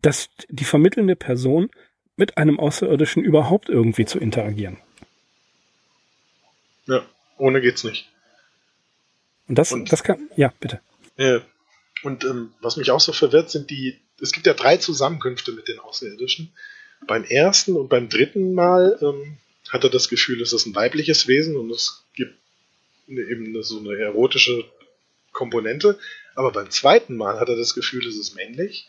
dass 0.01 0.29
die 0.47 0.63
vermittelnde 0.63 1.15
Person 1.15 1.69
mit 2.15 2.37
einem 2.37 2.59
Außerirdischen 2.59 3.23
überhaupt 3.23 3.69
irgendwie 3.69 4.05
zu 4.05 4.19
interagieren. 4.19 4.77
Ja, 6.85 7.05
ohne 7.37 7.59
geht's 7.59 7.83
nicht. 7.83 8.09
Und 9.47 9.57
das, 9.57 9.71
und, 9.71 9.91
das 9.91 10.03
kann, 10.03 10.29
ja, 10.35 10.53
bitte. 10.59 10.79
Äh, 11.17 11.39
und 12.03 12.23
ähm, 12.23 12.53
was 12.61 12.77
mich 12.77 12.91
auch 12.91 12.99
so 12.99 13.13
verwirrt, 13.13 13.49
sind 13.49 13.71
die, 13.71 13.99
es 14.21 14.31
gibt 14.31 14.45
ja 14.45 14.53
drei 14.53 14.77
Zusammenkünfte 14.77 15.51
mit 15.51 15.67
den 15.67 15.79
Außerirdischen. 15.79 16.53
Beim 17.07 17.23
ersten 17.23 17.75
und 17.75 17.89
beim 17.89 18.09
dritten 18.09 18.53
Mal 18.53 18.97
ähm, 19.01 19.37
hat 19.69 19.83
er 19.83 19.89
das 19.89 20.09
Gefühl, 20.09 20.41
es 20.41 20.53
ist 20.53 20.65
ein 20.65 20.75
weibliches 20.75 21.27
Wesen 21.27 21.55
und 21.55 21.69
es 21.71 22.03
gibt 22.15 22.35
eben 23.07 23.61
so 23.63 23.79
eine 23.79 23.97
erotische 23.97 24.65
Komponente. 25.31 25.99
Aber 26.35 26.51
beim 26.51 26.69
zweiten 26.69 27.15
Mal 27.15 27.39
hat 27.39 27.49
er 27.49 27.55
das 27.55 27.73
Gefühl, 27.73 28.05
es 28.07 28.15
ist 28.15 28.35
männlich. 28.35 28.87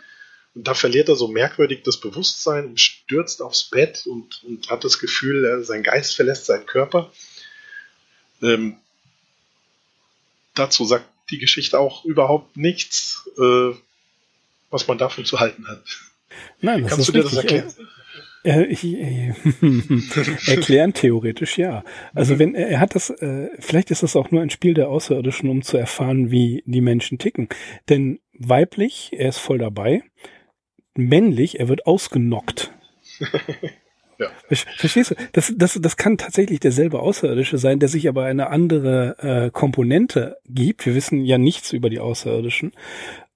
Und 0.55 0.67
da 0.67 0.75
verliert 0.75 1.09
er 1.09 1.17
so 1.17 1.29
merkwürdig 1.29 1.83
das 1.85 1.99
Bewusstsein 1.99 2.67
und 2.67 2.81
stürzt 2.81 3.43
aufs 3.43 3.64
Bett 3.64 4.07
und, 4.07 4.43
und 4.45 4.71
hat 4.71 4.85
das 4.85 4.99
Gefühl, 4.99 5.62
sein 5.64 5.83
Geist 5.83 6.17
verlässt 6.17 6.47
seinen 6.47 6.67
Körper. 6.67 7.12
Ähm, 8.43 8.77
dazu 10.55 10.85
sagt 10.85 11.07
die 11.31 11.38
Geschichte 11.38 11.79
auch 11.79 12.05
überhaupt 12.05 12.57
nichts, 12.57 13.29
äh, 13.38 13.75
was 14.71 14.87
man 14.87 14.99
davon 14.99 15.25
zu 15.25 15.41
halten 15.41 15.67
hat. 15.69 15.83
Nein, 16.61 16.83
das 16.83 16.91
Kannst 16.91 17.09
ist 17.09 17.09
du 17.09 17.12
dir 17.12 17.25
das 17.25 17.35
erklären? 17.35 17.75
Äh, 18.49 18.65
ich, 18.65 18.83
äh, 18.85 19.35
erklären 20.47 20.95
theoretisch 20.95 21.59
ja. 21.59 21.85
Also 22.15 22.35
mhm. 22.35 22.39
wenn 22.39 22.55
er, 22.55 22.69
er 22.69 22.81
hat 22.81 22.95
das, 22.95 23.11
äh, 23.11 23.51
vielleicht 23.59 23.91
ist 23.91 24.03
das 24.03 24.17
auch 24.17 24.31
nur 24.31 24.41
ein 24.41 24.49
Spiel 24.49 24.73
der 24.73 24.89
Außerirdischen, 24.89 25.51
um 25.51 25.61
zu 25.61 25.77
erfahren, 25.77 26.31
wie 26.31 26.63
die 26.65 26.81
Menschen 26.81 27.19
ticken. 27.19 27.49
Denn 27.91 28.21
weiblich, 28.33 29.11
er 29.13 29.29
ist 29.29 29.39
voll 29.39 29.59
dabei. 29.59 30.03
Männlich, 30.97 31.61
er 31.61 31.69
wird 31.69 31.87
ausgenockt. 31.87 32.73
Ja. 34.21 34.31
Verstehst 34.49 35.13
du? 35.13 35.15
Das, 35.31 35.55
das, 35.57 35.79
das 35.81 35.97
kann 35.97 36.19
tatsächlich 36.19 36.59
derselbe 36.59 36.99
Außerirdische 36.99 37.57
sein, 37.57 37.79
der 37.79 37.89
sich 37.89 38.09
aber 38.09 38.25
eine 38.25 38.49
andere 38.49 39.15
äh, 39.21 39.51
Komponente 39.53 40.39
gibt. 40.49 40.87
Wir 40.87 40.97
wissen 40.97 41.25
ja 41.25 41.39
nichts 41.39 41.73
über 41.73 41.89
die 41.89 42.01
Außerirdischen, 42.01 42.73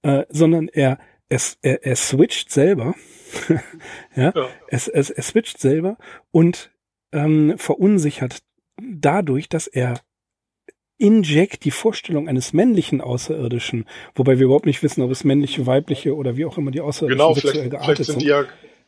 äh, 0.03 0.25
sondern 0.29 0.67
er, 0.67 0.99
es, 1.33 1.59
er, 1.63 1.85
er 1.85 1.97
switcht 1.97 2.53
selber 2.53 2.95
ja, 4.17 4.33
ja. 4.35 4.49
Es, 4.69 4.89
es, 4.89 5.11
es 5.11 5.29
switcht 5.29 5.59
selber 5.59 5.97
und 6.31 6.71
ähm, 7.13 7.55
verunsichert 7.57 8.43
dadurch, 8.81 9.49
dass 9.49 9.67
er 9.67 10.01
in 10.99 11.23
Jack 11.23 11.61
die 11.61 11.71
Vorstellung 11.71 12.29
eines 12.29 12.53
männlichen 12.53 13.01
Außerirdischen, 13.01 13.87
wobei 14.15 14.39
wir 14.39 14.45
überhaupt 14.45 14.67
nicht 14.67 14.83
wissen, 14.83 15.03
ob 15.03 15.11
es 15.11 15.25
männliche, 15.25 15.67
weibliche 15.67 16.15
oder 16.15 16.37
wie 16.37 16.45
auch 16.45 16.59
immer 16.59 16.71
die 16.71 16.81
Außerirdischen 16.81 17.19
genau, 17.19 17.35
sexuell 17.35 17.71
geartet 17.71 17.97
vielleicht 17.97 18.11
sind. 18.11 18.23
Die 18.23 18.27
ja, 18.27 18.45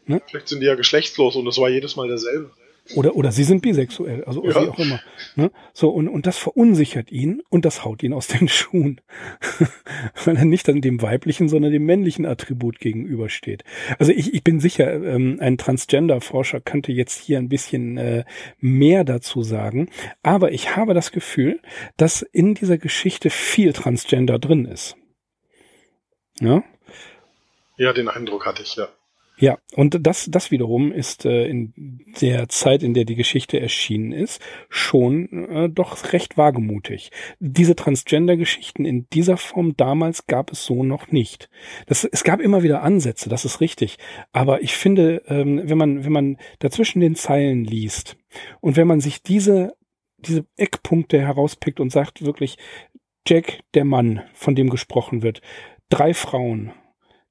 ne? 0.06 0.22
Vielleicht 0.28 0.48
sind 0.48 0.60
die 0.60 0.66
ja 0.66 0.74
geschlechtslos 0.74 1.36
und 1.36 1.46
es 1.46 1.58
war 1.58 1.70
jedes 1.70 1.96
Mal 1.96 2.08
derselbe. 2.08 2.50
Oder, 2.94 3.16
oder 3.16 3.32
sie 3.32 3.44
sind 3.44 3.62
bisexuell, 3.62 4.24
also 4.24 4.44
ja. 4.44 4.50
wie 4.50 4.68
auch 4.68 4.78
immer. 4.78 5.00
Ne? 5.36 5.50
So, 5.72 5.88
und, 5.88 6.06
und 6.06 6.26
das 6.26 6.36
verunsichert 6.36 7.10
ihn 7.10 7.42
und 7.48 7.64
das 7.64 7.82
haut 7.82 8.02
ihn 8.02 8.12
aus 8.12 8.26
den 8.26 8.46
Schuhen. 8.48 9.00
Weil 10.24 10.36
er 10.36 10.44
nicht 10.44 10.68
dann 10.68 10.82
dem 10.82 11.00
weiblichen, 11.00 11.48
sondern 11.48 11.72
dem 11.72 11.86
männlichen 11.86 12.26
Attribut 12.26 12.78
gegenübersteht. 12.80 13.64
Also 13.98 14.12
ich, 14.12 14.34
ich 14.34 14.44
bin 14.44 14.60
sicher, 14.60 14.92
ähm, 15.02 15.38
ein 15.40 15.56
Transgender-Forscher 15.56 16.60
könnte 16.60 16.92
jetzt 16.92 17.18
hier 17.18 17.38
ein 17.38 17.48
bisschen 17.48 17.96
äh, 17.96 18.24
mehr 18.58 19.04
dazu 19.04 19.42
sagen. 19.42 19.88
Aber 20.22 20.52
ich 20.52 20.76
habe 20.76 20.92
das 20.92 21.10
Gefühl, 21.10 21.60
dass 21.96 22.20
in 22.20 22.54
dieser 22.54 22.76
Geschichte 22.76 23.30
viel 23.30 23.72
Transgender 23.72 24.38
drin 24.38 24.66
ist. 24.66 24.96
Ja? 26.38 26.62
Ja, 27.78 27.92
den 27.94 28.08
Eindruck 28.08 28.44
hatte 28.44 28.62
ich, 28.62 28.76
ja. 28.76 28.88
Ja, 29.36 29.58
und 29.74 30.06
das, 30.06 30.28
das 30.30 30.52
wiederum 30.52 30.92
ist 30.92 31.24
äh, 31.24 31.48
in 31.48 31.72
der 32.20 32.48
Zeit, 32.48 32.84
in 32.84 32.94
der 32.94 33.04
die 33.04 33.16
Geschichte 33.16 33.58
erschienen 33.58 34.12
ist, 34.12 34.40
schon 34.68 35.48
äh, 35.48 35.68
doch 35.68 36.12
recht 36.12 36.38
wagemutig. 36.38 37.10
Diese 37.40 37.74
Transgender-Geschichten 37.74 38.84
in 38.84 39.08
dieser 39.12 39.36
Form 39.36 39.76
damals 39.76 40.28
gab 40.28 40.52
es 40.52 40.64
so 40.64 40.84
noch 40.84 41.10
nicht. 41.10 41.50
Das, 41.86 42.04
es 42.04 42.22
gab 42.22 42.40
immer 42.40 42.62
wieder 42.62 42.82
Ansätze, 42.82 43.28
das 43.28 43.44
ist 43.44 43.60
richtig. 43.60 43.98
Aber 44.32 44.62
ich 44.62 44.74
finde, 44.74 45.22
ähm, 45.26 45.62
wenn 45.64 45.78
man, 45.78 46.04
wenn 46.04 46.12
man 46.12 46.36
dazwischen 46.60 47.00
den 47.00 47.16
Zeilen 47.16 47.64
liest 47.64 48.16
und 48.60 48.76
wenn 48.76 48.86
man 48.86 49.00
sich 49.00 49.22
diese, 49.24 49.74
diese 50.18 50.46
Eckpunkte 50.56 51.20
herauspickt 51.20 51.80
und 51.80 51.90
sagt 51.90 52.24
wirklich, 52.24 52.56
Jack, 53.26 53.60
der 53.74 53.84
Mann, 53.84 54.22
von 54.32 54.54
dem 54.54 54.70
gesprochen 54.70 55.22
wird, 55.22 55.40
drei 55.88 56.14
Frauen, 56.14 56.72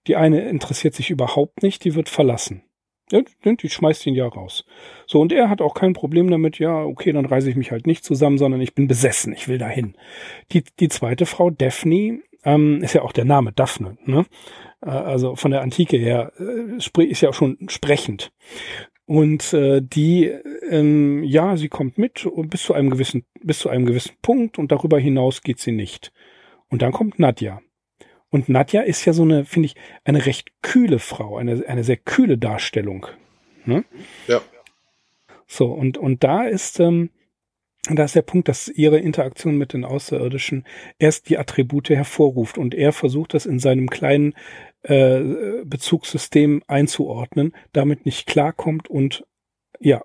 die 0.07 0.15
eine 0.15 0.41
interessiert 0.41 0.95
sich 0.95 1.09
überhaupt 1.09 1.63
nicht, 1.63 1.83
die 1.83 1.95
wird 1.95 2.09
verlassen. 2.09 2.63
Ja, 3.11 3.21
die 3.45 3.69
schmeißt 3.69 4.07
ihn 4.07 4.15
ja 4.15 4.27
raus. 4.27 4.65
So, 5.05 5.19
und 5.19 5.31
er 5.31 5.49
hat 5.49 5.61
auch 5.61 5.73
kein 5.73 5.93
Problem 5.93 6.31
damit, 6.31 6.57
ja, 6.57 6.83
okay, 6.83 7.11
dann 7.11 7.25
reise 7.25 7.49
ich 7.49 7.55
mich 7.55 7.71
halt 7.71 7.85
nicht 7.85 8.03
zusammen, 8.03 8.37
sondern 8.37 8.61
ich 8.61 8.73
bin 8.73 8.87
besessen, 8.87 9.33
ich 9.33 9.47
will 9.47 9.57
dahin. 9.57 9.95
Die, 10.51 10.63
die 10.79 10.89
zweite 10.89 11.25
Frau, 11.25 11.49
Daphne, 11.49 12.21
ähm, 12.43 12.81
ist 12.81 12.93
ja 12.93 13.01
auch 13.01 13.11
der 13.11 13.25
Name 13.25 13.51
Daphne, 13.51 13.97
ne? 14.05 14.25
Äh, 14.81 14.89
also 14.89 15.35
von 15.35 15.51
der 15.51 15.61
Antike 15.61 15.97
her, 15.97 16.31
äh, 16.39 17.03
ist 17.05 17.21
ja 17.21 17.29
auch 17.29 17.33
schon 17.33 17.57
sprechend. 17.67 18.31
Und 19.05 19.53
äh, 19.53 19.81
die, 19.81 20.31
ähm, 20.69 21.23
ja, 21.23 21.57
sie 21.57 21.67
kommt 21.69 21.97
mit 21.97 22.27
bis 22.35 22.63
zu 22.63 22.73
einem 22.73 22.89
gewissen, 22.89 23.25
bis 23.41 23.59
zu 23.59 23.69
einem 23.69 23.85
gewissen 23.85 24.15
Punkt 24.21 24.57
und 24.57 24.71
darüber 24.71 24.97
hinaus 24.97 25.41
geht 25.41 25.59
sie 25.59 25.73
nicht. 25.73 26.13
Und 26.69 26.81
dann 26.81 26.93
kommt 26.93 27.19
Nadja. 27.19 27.59
Und 28.33 28.49
Nadja 28.49 28.81
ist 28.81 29.05
ja 29.05 29.13
so 29.13 29.21
eine, 29.21 29.45
finde 29.45 29.67
ich, 29.67 29.75
eine 30.05 30.25
recht 30.25 30.51
kühle 30.63 30.97
Frau, 30.97 31.37
eine, 31.37 31.67
eine 31.67 31.83
sehr 31.83 31.97
kühle 31.97 32.39
Darstellung. 32.39 33.05
Ne? 33.63 33.85
Ja. 34.27 34.41
So, 35.45 35.67
und, 35.67 35.99
und 35.99 36.23
da 36.23 36.45
ist, 36.45 36.79
ähm, 36.79 37.11
da 37.83 38.05
ist 38.05 38.15
der 38.15 38.23
Punkt, 38.23 38.47
dass 38.47 38.69
ihre 38.69 38.97
Interaktion 38.97 39.55
mit 39.55 39.73
den 39.73 39.85
Außerirdischen 39.85 40.65
erst 40.97 41.29
die 41.29 41.37
Attribute 41.37 41.91
hervorruft 41.91 42.57
und 42.57 42.73
er 42.73 42.91
versucht 42.91 43.35
das 43.35 43.45
in 43.45 43.59
seinem 43.59 43.87
kleinen 43.87 44.33
äh, 44.81 45.63
Bezugssystem 45.63 46.63
einzuordnen, 46.65 47.55
damit 47.71 48.07
nicht 48.07 48.25
klarkommt 48.25 48.89
und 48.89 49.27
ja, 49.79 50.03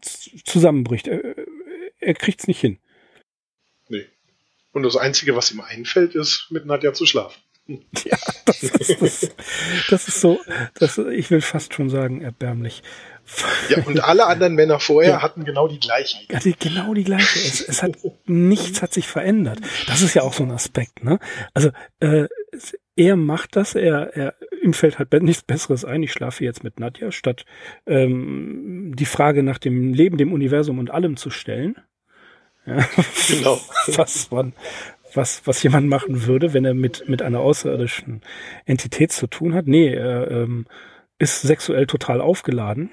zusammenbricht. 0.00 1.06
Er, 1.06 1.36
er 2.00 2.14
kriegt 2.14 2.40
es 2.40 2.48
nicht 2.48 2.60
hin. 2.60 2.80
Nee. 3.88 4.06
Und 4.72 4.82
das 4.82 4.96
Einzige, 4.96 5.36
was 5.36 5.52
ihm 5.52 5.60
einfällt, 5.60 6.16
ist, 6.16 6.48
mit 6.50 6.66
Nadja 6.66 6.92
zu 6.92 7.06
schlafen. 7.06 7.40
Ja, 8.04 8.18
das 8.46 8.62
ist, 8.62 9.00
das, 9.00 9.30
das 9.90 10.08
ist 10.08 10.20
so, 10.20 10.40
das, 10.78 10.98
ich 10.98 11.30
will 11.30 11.40
fast 11.40 11.74
schon 11.74 11.90
sagen, 11.90 12.20
erbärmlich. 12.22 12.82
Ja, 13.68 13.84
und 13.84 14.02
alle 14.02 14.26
anderen 14.26 14.54
Männer 14.54 14.80
vorher 14.80 15.12
ja. 15.12 15.22
hatten 15.22 15.44
genau 15.44 15.68
die 15.68 15.78
gleiche. 15.78 16.18
Hatte 16.34 16.52
genau 16.58 16.94
die 16.94 17.04
gleiche. 17.04 17.38
Es, 17.38 17.60
es 17.60 17.82
hat 17.82 17.92
nichts 18.26 18.82
hat 18.82 18.92
sich 18.92 19.06
verändert. 19.06 19.60
Das 19.86 20.02
ist 20.02 20.14
ja 20.14 20.22
auch 20.22 20.32
so 20.32 20.42
ein 20.42 20.50
Aspekt, 20.50 21.04
ne? 21.04 21.18
Also 21.54 21.70
äh, 22.00 22.26
er 22.96 23.16
macht 23.16 23.56
das, 23.56 23.74
er, 23.74 24.16
er 24.16 24.34
ihm 24.62 24.74
fällt 24.74 24.98
halt 24.98 25.12
nichts 25.22 25.42
Besseres 25.42 25.84
ein. 25.84 26.02
Ich 26.02 26.12
schlafe 26.12 26.44
jetzt 26.44 26.64
mit 26.64 26.80
Nadja, 26.80 27.12
statt 27.12 27.44
ähm, 27.86 28.92
die 28.96 29.06
Frage 29.06 29.42
nach 29.42 29.58
dem 29.58 29.94
Leben, 29.94 30.16
dem 30.16 30.32
Universum 30.32 30.78
und 30.78 30.90
allem 30.90 31.16
zu 31.16 31.30
stellen. 31.30 31.76
Ja, 32.66 32.86
genau. 33.28 33.60
Was 33.96 34.30
man, 34.30 34.52
was, 35.14 35.46
was 35.46 35.62
jemand 35.62 35.88
machen 35.88 36.26
würde, 36.26 36.52
wenn 36.54 36.64
er 36.64 36.74
mit, 36.74 37.08
mit 37.08 37.22
einer 37.22 37.40
außerirdischen 37.40 38.22
Entität 38.64 39.12
zu 39.12 39.26
tun 39.26 39.54
hat. 39.54 39.66
Nee, 39.66 39.92
er 39.92 40.30
ähm, 40.30 40.66
ist 41.18 41.42
sexuell 41.42 41.86
total 41.86 42.20
aufgeladen, 42.20 42.90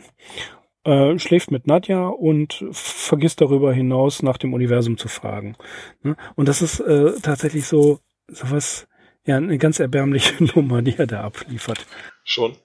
äh, 0.83 1.17
schläft 1.17 1.51
mit 1.51 1.67
Nadja 1.67 2.07
und 2.07 2.65
vergisst 2.71 3.41
darüber 3.41 3.73
hinaus 3.73 4.21
nach 4.21 4.37
dem 4.37 4.53
Universum 4.53 4.97
zu 4.97 5.07
fragen. 5.07 5.55
Ne? 6.03 6.15
Und 6.35 6.47
das 6.47 6.61
ist 6.61 6.79
äh, 6.79 7.13
tatsächlich 7.21 7.65
so, 7.65 7.99
so 8.27 8.51
was, 8.51 8.87
ja, 9.25 9.37
eine 9.37 9.57
ganz 9.57 9.79
erbärmliche 9.79 10.43
Nummer, 10.55 10.81
die 10.81 10.97
er 10.97 11.07
da 11.07 11.21
abliefert. 11.21 11.85
Schon. 12.23 12.55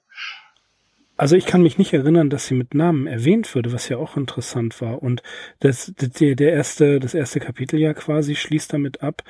Also 1.16 1.36
ich 1.36 1.46
kann 1.46 1.62
mich 1.62 1.78
nicht 1.78 1.92
erinnern, 1.92 2.30
dass 2.30 2.46
sie 2.46 2.54
mit 2.54 2.74
Namen 2.74 3.06
erwähnt 3.06 3.54
würde, 3.54 3.72
was 3.72 3.88
ja 3.88 3.98
auch 3.98 4.16
interessant 4.16 4.80
war. 4.80 5.02
Und 5.02 5.22
das, 5.60 5.92
der, 5.96 6.34
der 6.34 6.52
erste, 6.52 7.00
das 7.00 7.14
erste 7.14 7.38
Kapitel 7.38 7.78
ja 7.78 7.94
quasi 7.94 8.34
schließt 8.34 8.72
damit 8.72 9.02
ab. 9.02 9.22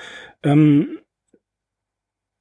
Ähm, 0.42 0.98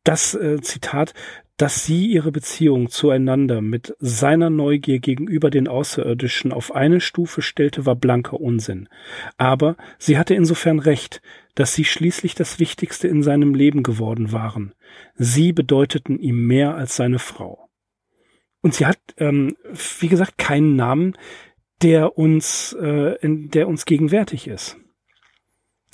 das 0.03 0.33
äh, 0.33 0.61
Zitat, 0.61 1.13
dass 1.57 1.85
sie 1.85 2.07
ihre 2.07 2.31
Beziehung 2.31 2.89
zueinander 2.89 3.61
mit 3.61 3.95
seiner 3.99 4.49
Neugier 4.49 4.99
gegenüber 4.99 5.51
den 5.51 5.67
Außerirdischen 5.67 6.51
auf 6.51 6.73
eine 6.73 7.01
Stufe 7.01 7.43
stellte, 7.43 7.85
war 7.85 7.95
blanker 7.95 8.39
Unsinn. 8.39 8.89
Aber 9.37 9.77
sie 9.99 10.17
hatte 10.17 10.33
insofern 10.33 10.79
recht, 10.79 11.21
dass 11.53 11.75
sie 11.75 11.85
schließlich 11.85 12.33
das 12.33 12.59
Wichtigste 12.59 13.07
in 13.07 13.21
seinem 13.21 13.53
Leben 13.53 13.83
geworden 13.83 14.31
waren. 14.31 14.73
Sie 15.15 15.53
bedeuteten 15.53 16.17
ihm 16.17 16.47
mehr 16.47 16.73
als 16.75 16.95
seine 16.95 17.19
Frau. 17.19 17.70
Und 18.62 18.76
sie 18.76 18.86
hat, 18.86 18.99
ähm, 19.18 19.55
wie 19.99 20.07
gesagt, 20.07 20.38
keinen 20.38 20.76
Namen, 20.76 21.18
der 21.82 22.18
uns, 22.18 22.76
äh, 22.80 23.16
in, 23.22 23.49
der 23.49 23.68
uns 23.68 23.86
gegenwärtig 23.86 24.47
ist. 24.47 24.78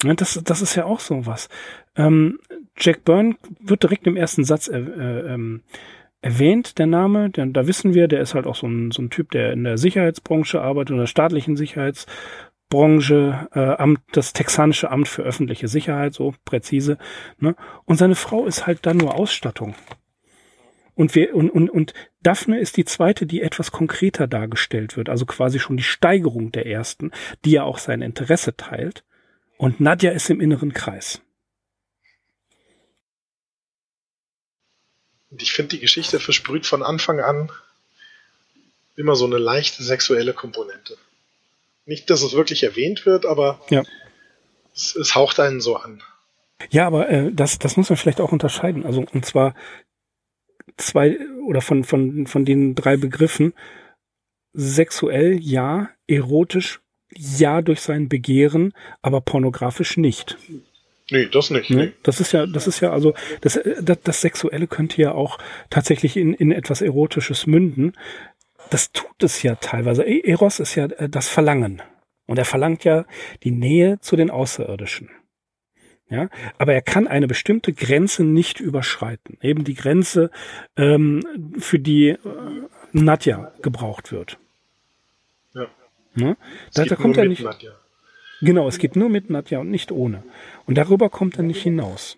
Ja, 0.03 0.13
das, 0.13 0.41
das 0.43 0.61
ist 0.61 0.75
ja 0.75 0.85
auch 0.85 0.99
so 0.99 1.25
was. 1.25 1.49
Ähm, 1.95 2.39
Jack 2.77 3.03
Byrne 3.03 3.35
wird 3.59 3.83
direkt 3.83 4.05
im 4.05 4.17
ersten 4.17 4.43
Satz 4.43 4.67
äh, 4.67 4.77
äh, 4.77 5.33
ähm, 5.33 5.63
erwähnt, 6.21 6.77
der 6.77 6.87
Name. 6.87 7.29
Denn 7.29 7.53
da 7.53 7.67
wissen 7.67 7.93
wir, 7.93 8.07
der 8.07 8.21
ist 8.21 8.35
halt 8.35 8.45
auch 8.45 8.55
so 8.55 8.67
ein, 8.67 8.91
so 8.91 9.01
ein 9.01 9.09
Typ, 9.09 9.31
der 9.31 9.53
in 9.53 9.63
der 9.63 9.77
Sicherheitsbranche 9.77 10.61
arbeitet, 10.61 10.91
in 10.91 10.97
der 10.97 11.07
staatlichen 11.07 11.55
Sicherheitsbranche, 11.55 13.47
äh, 13.53 13.59
Amt, 13.59 14.01
das 14.11 14.33
texanische 14.33 14.91
Amt 14.91 15.07
für 15.07 15.23
öffentliche 15.23 15.67
Sicherheit, 15.67 16.13
so 16.13 16.35
präzise. 16.45 16.97
Ne? 17.39 17.55
Und 17.85 17.97
seine 17.97 18.15
Frau 18.15 18.45
ist 18.45 18.67
halt 18.67 18.85
dann 18.85 18.97
nur 18.97 19.15
Ausstattung. 19.15 19.73
Und, 20.97 21.13
wir, 21.13 21.35
und, 21.35 21.51
und, 21.51 21.69
und 21.69 21.93
Daphne 22.23 22.59
ist 22.59 22.75
die 22.75 22.83
zweite, 22.83 23.27
die 23.27 23.43
etwas 23.43 23.71
konkreter 23.71 24.25
dargestellt 24.25 24.97
wird, 24.97 25.09
also 25.09 25.27
quasi 25.27 25.59
schon 25.59 25.77
die 25.77 25.83
Steigerung 25.83 26.51
der 26.51 26.65
ersten, 26.65 27.11
die 27.45 27.51
ja 27.51 27.63
auch 27.63 27.77
sein 27.77 28.01
Interesse 28.01 28.57
teilt. 28.57 29.03
Und 29.57 29.79
Nadja 29.79 30.09
ist 30.09 30.27
im 30.31 30.41
inneren 30.41 30.73
Kreis. 30.73 31.21
Und 35.29 35.43
ich 35.43 35.53
finde, 35.53 35.75
die 35.75 35.79
Geschichte 35.79 36.19
versprüht 36.19 36.65
von 36.65 36.81
Anfang 36.81 37.19
an 37.19 37.51
immer 38.95 39.15
so 39.15 39.25
eine 39.25 39.37
leichte 39.37 39.83
sexuelle 39.83 40.33
Komponente. 40.33 40.97
Nicht, 41.85 42.09
dass 42.09 42.23
es 42.23 42.33
wirklich 42.33 42.63
erwähnt 42.63 43.05
wird, 43.05 43.27
aber 43.27 43.61
ja. 43.69 43.83
es, 44.73 44.95
es 44.95 45.13
haucht 45.13 45.39
einen 45.39 45.61
so 45.61 45.75
an. 45.75 46.01
Ja, 46.71 46.87
aber 46.87 47.07
äh, 47.07 47.31
das, 47.31 47.59
das 47.59 47.77
muss 47.77 47.89
man 47.89 47.97
vielleicht 47.97 48.19
auch 48.19 48.31
unterscheiden. 48.31 48.83
Also 48.83 49.05
und 49.11 49.25
zwar 49.27 49.53
zwei 50.77 51.17
oder 51.45 51.61
von, 51.61 51.83
von, 51.83 52.27
von 52.27 52.45
den 52.45 52.75
drei 52.75 52.97
Begriffen 52.97 53.53
sexuell 54.53 55.39
ja, 55.39 55.89
erotisch 56.07 56.81
ja 57.11 57.61
durch 57.61 57.81
sein 57.81 58.09
Begehren, 58.09 58.73
aber 59.01 59.21
pornografisch 59.21 59.97
nicht. 59.97 60.37
Nee, 61.09 61.27
das 61.31 61.51
nicht. 61.51 61.69
Nee. 61.69 61.93
Das 62.03 62.19
ist 62.19 62.33
ja, 62.33 62.45
das 62.45 62.67
ist 62.67 62.81
ja, 62.81 62.91
also 62.91 63.13
das, 63.41 63.59
das, 63.81 63.99
das 64.03 64.21
Sexuelle 64.21 64.67
könnte 64.67 65.01
ja 65.01 65.13
auch 65.13 65.37
tatsächlich 65.69 66.17
in, 66.17 66.33
in 66.33 66.51
etwas 66.51 66.81
Erotisches 66.81 67.47
münden. 67.47 67.93
Das 68.69 68.91
tut 68.91 69.23
es 69.23 69.41
ja 69.41 69.55
teilweise. 69.55 70.03
E, 70.03 70.19
Eros 70.29 70.59
ist 70.59 70.75
ja 70.75 70.85
äh, 70.85 71.07
das 71.07 71.29
Verlangen. 71.29 71.81
Und 72.25 72.37
er 72.37 72.45
verlangt 72.45 72.83
ja 72.83 73.05
die 73.43 73.51
Nähe 73.51 73.99
zu 74.01 74.17
den 74.17 74.29
Außerirdischen. 74.29 75.09
Ja, 76.09 76.29
aber 76.57 76.73
er 76.73 76.81
kann 76.81 77.05
eine 77.07 77.27
bestimmte 77.27 77.73
Grenze 77.73 78.23
nicht 78.23 78.61
überschreiten. 78.61 79.37
Eben 79.41 79.65
die 79.65 79.73
Grenze, 79.73 80.31
ähm, 80.77 81.21
für 81.59 81.79
die 81.79 82.09
äh, 82.09 82.17
Nadja 82.93 83.51
gebraucht 83.61 84.13
wird. 84.13 84.37
Ja. 85.53 85.67
Ne? 86.15 86.37
Da, 86.73 86.85
da 86.85 86.95
kommt 86.95 87.17
er 87.17 87.25
nicht. 87.25 87.43
Nadja. 87.43 87.71
Genau, 88.41 88.67
es 88.67 88.77
geht 88.77 88.95
nur 88.95 89.09
mit 89.09 89.29
Nadja 89.29 89.59
und 89.59 89.69
nicht 89.69 89.91
ohne. 89.91 90.23
Und 90.65 90.77
darüber 90.77 91.09
kommt 91.09 91.37
er 91.37 91.43
nicht 91.43 91.61
hinaus. 91.61 92.17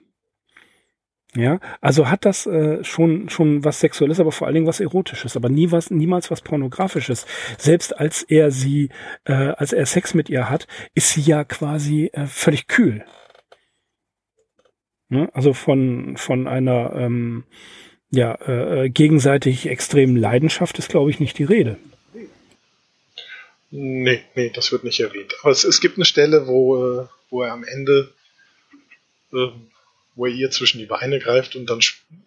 Ja, 1.35 1.59
also 1.79 2.09
hat 2.09 2.25
das 2.25 2.47
äh, 2.47 2.83
schon 2.83 3.29
schon 3.29 3.63
was 3.63 3.79
Sexuelles, 3.79 4.19
aber 4.19 4.31
vor 4.31 4.47
allen 4.47 4.55
Dingen 4.55 4.65
was 4.65 4.79
Erotisches, 4.79 5.35
aber 5.35 5.49
nie 5.49 5.71
was, 5.71 5.91
niemals 5.91 6.31
was 6.31 6.41
Pornografisches. 6.41 7.27
Selbst 7.59 7.97
als 7.99 8.23
er 8.23 8.49
sie, 8.49 8.89
äh, 9.25 9.33
als 9.33 9.71
er 9.71 9.85
Sex 9.85 10.15
mit 10.15 10.29
ihr 10.29 10.49
hat, 10.49 10.67
ist 10.95 11.11
sie 11.11 11.21
ja 11.21 11.43
quasi 11.43 12.09
äh, 12.13 12.25
völlig 12.25 12.67
kühl. 12.67 13.05
Ne? 15.10 15.30
Also 15.34 15.53
von, 15.53 16.18
von 16.18 16.47
einer 16.47 16.93
ähm, 16.95 17.43
ja, 18.12 18.34
äh, 18.36 18.86
äh, 18.86 18.89
gegenseitig 18.89 19.68
extremen 19.68 20.16
Leidenschaft 20.16 20.80
ist, 20.80 20.89
glaube 20.89 21.12
ich, 21.12 21.20
nicht 21.20 21.38
die 21.38 21.43
Rede. 21.43 21.78
Nee, 23.72 24.24
nee, 24.36 24.51
das 24.53 24.72
wird 24.72 24.84
nicht 24.84 24.99
erwähnt. 24.99 25.36
Aber 25.41 25.51
es, 25.51 25.64
es 25.64 25.80
gibt 25.80 25.97
eine 25.97 26.05
Stelle, 26.05 26.47
wo, 26.47 27.01
äh, 27.01 27.07
wo 27.30 27.43
er 27.43 27.53
am 27.53 27.64
Ende, 27.64 28.12
äh, 29.32 29.47
wo 30.16 30.26
er 30.26 30.32
ihr 30.32 30.49
zwischen 30.49 30.80
die 30.80 30.88
Beine 30.88 31.20
greift 31.20 31.55
und 31.55 31.70
dann 31.70 31.80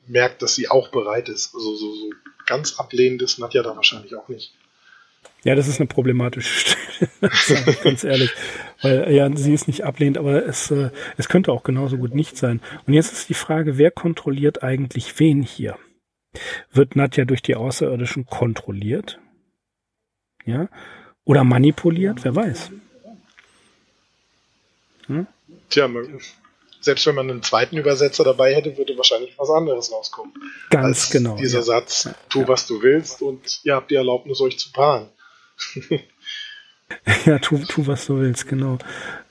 merkt, 0.07 0.43
dass 0.43 0.55
sie 0.55 0.69
auch 0.69 0.89
bereit 0.89 1.29
ist. 1.29 1.55
Also 1.55 1.75
so, 1.75 1.95
so 1.95 2.11
ganz 2.47 2.79
ablehnend 2.79 3.23
ist 3.23 3.39
Nadja 3.39 3.63
da 3.63 3.75
wahrscheinlich 3.75 4.15
auch 4.15 4.29
nicht. 4.29 4.53
Ja, 5.45 5.57
das 5.57 5.67
ist 5.67 5.81
eine 5.81 5.89
problematische 5.89 6.77
Stelle, 7.33 7.77
ganz 7.83 8.05
ehrlich. 8.05 8.31
Weil 8.83 9.13
ja, 9.13 9.35
sie 9.35 9.55
ist 9.55 9.69
nicht 9.69 9.85
ablehnt, 9.85 10.19
aber 10.19 10.45
es, 10.45 10.71
äh, 10.71 10.91
es 11.17 11.29
könnte 11.29 11.53
auch 11.53 11.63
genauso 11.63 11.97
gut 11.97 12.15
nicht 12.15 12.37
sein. 12.37 12.61
Und 12.87 12.95
jetzt 12.95 13.13
ist 13.13 13.29
die 13.29 13.35
Frage, 13.35 13.79
wer 13.79 13.91
kontrolliert 13.91 14.63
eigentlich 14.63 15.19
wen 15.19 15.43
hier? 15.43 15.79
Wird 16.73 16.97
Nadja 16.97 17.25
durch 17.25 17.43
die 17.43 17.55
Außerirdischen 17.55 18.27
kontrolliert? 18.27 19.21
Ja? 20.45 20.69
Oder 21.25 21.45
manipuliert? 21.45 22.25
Wer 22.25 22.35
weiß. 22.35 22.71
Hm? 25.07 25.27
Tja, 25.69 25.89
selbst 26.81 27.07
wenn 27.07 27.15
man 27.15 27.31
einen 27.31 27.43
zweiten 27.43 27.77
Übersetzer 27.77 28.25
dabei 28.25 28.55
hätte, 28.55 28.77
würde 28.77 28.97
wahrscheinlich 28.97 29.39
was 29.39 29.51
anderes 29.51 29.93
rauskommen. 29.93 30.33
Ganz 30.71 31.11
genau. 31.11 31.37
Dieser 31.37 31.59
ja. 31.59 31.65
Satz, 31.65 32.09
tu 32.29 32.41
ja. 32.41 32.49
was 32.49 32.67
du 32.67 32.83
willst 32.83 33.23
und 33.23 33.61
ihr 33.63 33.77
habt 33.77 33.91
die 33.93 33.95
Erlaubnis, 33.95 34.41
euch 34.41 34.59
zu 34.59 34.73
paaren. 34.73 35.09
ja, 37.27 37.39
tu, 37.39 37.59
tu, 37.59 37.87
was 37.87 38.07
du 38.07 38.19
willst, 38.21 38.49
genau. 38.49 38.79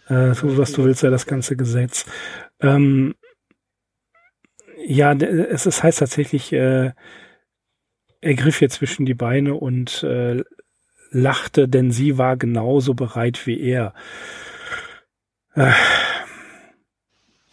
Äh, 0.07 0.33
tu, 0.33 0.57
was 0.57 0.71
du 0.73 0.83
willst, 0.83 1.01
sei 1.01 1.09
das 1.09 1.25
ganze 1.25 1.55
Gesetz. 1.55 2.05
Ähm, 2.59 3.15
ja, 4.85 5.13
es, 5.13 5.65
es 5.65 5.83
heißt 5.83 5.99
tatsächlich, 5.99 6.51
äh, 6.53 6.91
er 8.21 8.33
griff 8.35 8.59
hier 8.59 8.69
zwischen 8.69 9.05
die 9.05 9.13
Beine 9.13 9.55
und 9.55 10.03
äh, 10.03 10.43
lachte, 11.09 11.67
denn 11.67 11.91
sie 11.91 12.17
war 12.17 12.37
genauso 12.37 12.93
bereit 12.93 13.45
wie 13.45 13.59
er. 13.59 13.93
Äh, 15.55 15.71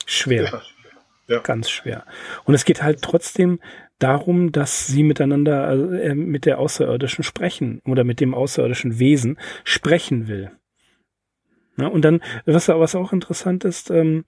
schwer. 0.07 0.45
Ja, 0.45 0.63
ja. 1.29 1.39
Ganz 1.41 1.71
schwer. 1.71 2.05
Und 2.45 2.55
es 2.55 2.65
geht 2.65 2.83
halt 2.83 3.03
trotzdem 3.03 3.61
darum, 3.99 4.53
dass 4.53 4.87
sie 4.87 5.03
miteinander 5.03 5.71
äh, 6.03 6.15
mit 6.15 6.45
der 6.47 6.59
Außerirdischen 6.59 7.25
sprechen 7.25 7.81
oder 7.85 8.05
mit 8.05 8.21
dem 8.21 8.35
außerirdischen 8.35 8.99
Wesen 8.99 9.39
sprechen 9.65 10.29
will. 10.29 10.53
Ja, 11.77 11.87
und 11.87 12.05
dann, 12.05 12.21
was, 12.45 12.69
was 12.69 12.95
auch 12.95 13.13
interessant 13.13 13.65
ist, 13.65 13.91
ähm, 13.91 14.25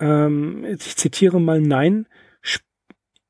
ähm, 0.00 0.64
ich 0.64 0.96
zitiere 0.96 1.40
mal, 1.40 1.60
nein, 1.60 2.06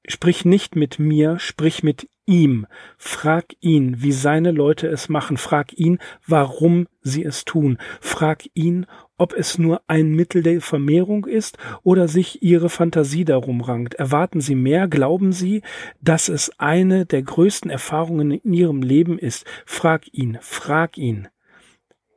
sprich 0.07 0.45
nicht 0.45 0.77
mit 0.77 0.99
mir, 0.99 1.39
sprich 1.39 1.83
mit 1.83 2.09
ihm. 2.27 2.67
Frag 2.97 3.55
ihn, 3.61 4.03
wie 4.03 4.13
seine 4.13 4.51
Leute 4.51 4.87
es 4.89 5.09
machen. 5.09 5.37
Frag 5.37 5.73
ihn, 5.75 5.99
warum 6.27 6.87
sie 7.03 7.25
es 7.25 7.45
tun. 7.45 7.79
Frag 8.01 8.45
ihn, 8.55 8.87
ob 9.17 9.35
es 9.35 9.59
nur 9.59 9.83
ein 9.87 10.13
Mittel 10.13 10.43
der 10.43 10.61
Vermehrung 10.61 11.27
ist 11.27 11.59
oder 11.83 12.09
sich 12.09 12.43
ihre 12.43 12.71
Fantasie 12.71 13.25
darum 13.25 13.61
rankt. 13.61 13.95
Erwarten 13.95 14.41
sie 14.41 14.55
mehr? 14.55 14.89
Glauben 14.89 15.33
sie, 15.33 15.63
dass 16.01 16.29
es 16.29 16.51
eine 16.59 17.07
der 17.07 17.23
größten 17.23 17.71
Erfahrungen 17.71 18.31
in 18.33 18.55
ihrem 18.55 18.83
Leben 18.83 19.19
ist? 19.19 19.47
Frag 19.67 20.13
ihn, 20.13 20.39
frag 20.41 20.99
ihn 20.99 21.29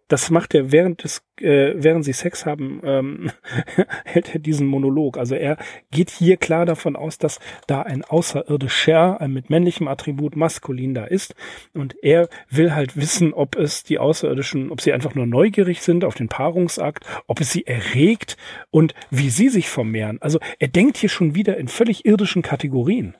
das 0.07 0.29
macht 0.29 0.55
er 0.55 0.71
während 0.71 1.03
des, 1.03 1.21
äh, 1.41 1.73
während 1.75 2.05
sie 2.05 2.13
Sex 2.13 2.45
haben, 2.45 2.81
ähm, 2.83 3.31
hält 4.05 4.33
er 4.33 4.39
diesen 4.39 4.67
Monolog. 4.67 5.17
Also 5.17 5.35
er 5.35 5.57
geht 5.91 6.09
hier 6.09 6.37
klar 6.37 6.65
davon 6.65 6.95
aus, 6.95 7.17
dass 7.17 7.39
da 7.67 7.81
ein 7.81 8.03
außerirdischer, 8.03 9.19
ein 9.19 9.33
mit 9.33 9.49
männlichem 9.49 9.87
Attribut 9.87 10.35
maskulin 10.35 10.93
da 10.93 11.05
ist. 11.05 11.35
Und 11.73 11.95
er 12.01 12.29
will 12.49 12.73
halt 12.73 12.95
wissen, 12.95 13.33
ob 13.33 13.55
es 13.55 13.83
die 13.83 13.99
Außerirdischen, 13.99 14.71
ob 14.71 14.81
sie 14.81 14.93
einfach 14.93 15.15
nur 15.15 15.25
neugierig 15.25 15.81
sind 15.81 16.05
auf 16.05 16.15
den 16.15 16.29
Paarungsakt, 16.29 17.05
ob 17.27 17.41
es 17.41 17.51
sie 17.51 17.67
erregt 17.67 18.37
und 18.69 18.93
wie 19.09 19.29
sie 19.29 19.49
sich 19.49 19.69
vermehren. 19.69 20.17
Also 20.21 20.39
er 20.59 20.69
denkt 20.69 20.97
hier 20.97 21.09
schon 21.09 21.35
wieder 21.35 21.57
in 21.57 21.67
völlig 21.67 22.05
irdischen 22.05 22.41
Kategorien. 22.41 23.15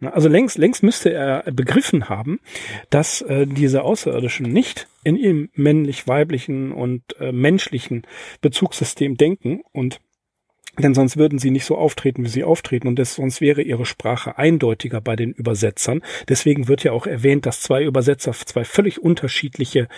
Also 0.00 0.28
längst, 0.28 0.58
längst 0.58 0.82
müsste 0.82 1.12
er 1.12 1.42
begriffen 1.50 2.08
haben, 2.08 2.40
dass 2.88 3.20
äh, 3.22 3.46
diese 3.46 3.82
Außerirdischen 3.82 4.46
nicht 4.46 4.86
in 5.02 5.16
ihrem 5.16 5.50
männlich-weiblichen 5.54 6.72
und 6.72 7.02
äh, 7.18 7.32
menschlichen 7.32 8.06
Bezugssystem 8.40 9.16
denken 9.16 9.62
und 9.72 10.00
denn 10.82 10.94
sonst 10.94 11.16
würden 11.16 11.38
sie 11.38 11.50
nicht 11.50 11.64
so 11.64 11.76
auftreten, 11.76 12.24
wie 12.24 12.28
sie 12.28 12.44
auftreten 12.44 12.88
und 12.88 12.98
das, 12.98 13.14
sonst 13.14 13.40
wäre 13.40 13.62
ihre 13.62 13.86
Sprache 13.86 14.38
eindeutiger 14.38 15.00
bei 15.00 15.16
den 15.16 15.32
Übersetzern. 15.32 16.02
Deswegen 16.28 16.68
wird 16.68 16.84
ja 16.84 16.92
auch 16.92 17.06
erwähnt, 17.06 17.46
dass 17.46 17.60
zwei 17.60 17.84
Übersetzer 17.84 18.32
zwei 18.32 18.64
völlig 18.64 19.02
unterschiedliche 19.02 19.88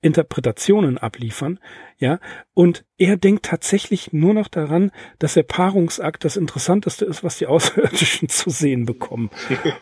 Interpretationen 0.00 0.98
abliefern. 0.98 1.58
Ja, 1.98 2.20
und 2.52 2.84
er 2.98 3.16
denkt 3.16 3.46
tatsächlich 3.46 4.12
nur 4.12 4.34
noch 4.34 4.48
daran, 4.48 4.92
dass 5.18 5.34
der 5.34 5.44
Paarungsakt 5.44 6.24
das 6.24 6.36
Interessanteste 6.36 7.06
ist, 7.06 7.24
was 7.24 7.38
die 7.38 7.46
Außerirdischen 7.46 8.28
zu 8.28 8.50
sehen 8.50 8.84
bekommen. 8.84 9.30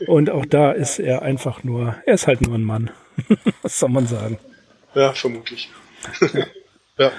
Und 0.06 0.30
auch 0.30 0.46
da 0.46 0.70
ist 0.70 1.00
er 1.00 1.22
einfach 1.22 1.64
nur, 1.64 1.96
er 2.06 2.14
ist 2.14 2.28
halt 2.28 2.42
nur 2.42 2.54
ein 2.54 2.62
Mann. 2.62 2.90
was 3.62 3.80
soll 3.80 3.90
man 3.90 4.06
sagen? 4.06 4.38
Ja, 4.94 5.12
vermutlich. 5.12 5.70
ja. 6.32 6.46
ja. 6.98 7.12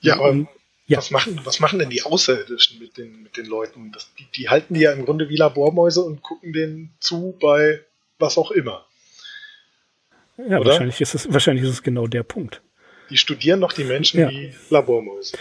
Ja, 0.00 0.16
aber 0.16 0.46
ja. 0.86 0.98
Was, 0.98 1.10
machen, 1.10 1.40
was 1.44 1.60
machen 1.60 1.78
denn 1.78 1.90
die 1.90 2.02
Außerirdischen 2.02 2.78
mit 2.78 2.98
den, 2.98 3.22
mit 3.22 3.36
den 3.36 3.46
Leuten? 3.46 3.90
Das, 3.92 4.12
die, 4.18 4.26
die 4.36 4.48
halten 4.48 4.74
die 4.74 4.80
ja 4.80 4.92
im 4.92 5.04
Grunde 5.04 5.28
wie 5.28 5.36
Labormäuse 5.36 6.02
und 6.02 6.22
gucken 6.22 6.52
denen 6.52 6.94
zu 7.00 7.36
bei 7.40 7.80
was 8.18 8.36
auch 8.36 8.50
immer. 8.50 8.84
Ja, 10.36 10.64
wahrscheinlich 10.64 11.00
ist, 11.00 11.14
es, 11.14 11.32
wahrscheinlich 11.32 11.64
ist 11.64 11.70
es 11.70 11.82
genau 11.82 12.06
der 12.06 12.22
Punkt. 12.22 12.60
Die 13.10 13.16
studieren 13.16 13.60
doch 13.60 13.72
die 13.72 13.84
Menschen 13.84 14.20
ja. 14.20 14.30
wie 14.30 14.54
Labormäuse. 14.70 15.36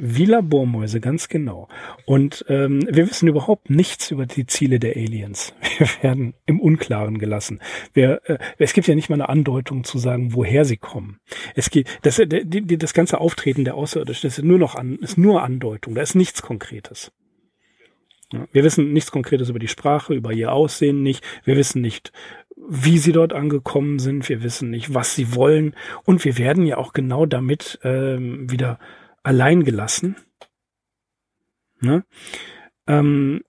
Wie 0.00 0.26
Labormäuse, 0.26 1.00
ganz 1.00 1.28
genau. 1.28 1.66
Und 2.06 2.44
ähm, 2.48 2.86
wir 2.88 3.10
wissen 3.10 3.26
überhaupt 3.26 3.68
nichts 3.68 4.12
über 4.12 4.26
die 4.26 4.46
Ziele 4.46 4.78
der 4.78 4.94
Aliens. 4.94 5.54
Wir 5.78 5.88
werden 6.02 6.34
im 6.46 6.60
Unklaren 6.60 7.18
gelassen. 7.18 7.60
Wir, 7.94 8.20
äh, 8.26 8.38
es 8.58 8.74
gibt 8.74 8.86
ja 8.86 8.94
nicht 8.94 9.08
mal 9.08 9.16
eine 9.16 9.28
Andeutung 9.28 9.82
zu 9.82 9.98
sagen, 9.98 10.34
woher 10.34 10.64
sie 10.64 10.76
kommen. 10.76 11.18
Es 11.56 11.70
geht, 11.70 11.88
das, 12.02 12.20
äh, 12.20 12.26
die, 12.28 12.78
das 12.78 12.94
ganze 12.94 13.20
Auftreten 13.20 13.64
der 13.64 13.74
Außerirdischen 13.74 14.28
ist 14.28 14.42
nur 14.42 14.58
noch 14.58 14.76
an, 14.76 14.98
ist 15.00 15.18
nur 15.18 15.42
Andeutung. 15.42 15.96
Da 15.96 16.02
ist 16.02 16.14
nichts 16.14 16.42
Konkretes. 16.42 17.10
Ja, 18.32 18.46
wir 18.52 18.62
wissen 18.62 18.92
nichts 18.92 19.10
Konkretes 19.10 19.48
über 19.48 19.58
die 19.58 19.68
Sprache, 19.68 20.14
über 20.14 20.32
ihr 20.32 20.52
Aussehen 20.52 21.02
nicht. 21.02 21.24
Wir 21.44 21.56
wissen 21.56 21.82
nicht, 21.82 22.12
wie 22.68 22.98
sie 22.98 23.12
dort 23.12 23.32
angekommen 23.32 23.98
sind. 23.98 24.28
Wir 24.28 24.44
wissen 24.44 24.70
nicht, 24.70 24.94
was 24.94 25.16
sie 25.16 25.34
wollen. 25.34 25.74
Und 26.04 26.24
wir 26.24 26.38
werden 26.38 26.66
ja 26.66 26.76
auch 26.76 26.92
genau 26.92 27.26
damit 27.26 27.80
ähm, 27.82 28.48
wieder 28.48 28.78
allein 29.28 29.62
gelassen. 29.62 30.16
Ne? 31.80 32.02
Ähm, 32.86 33.44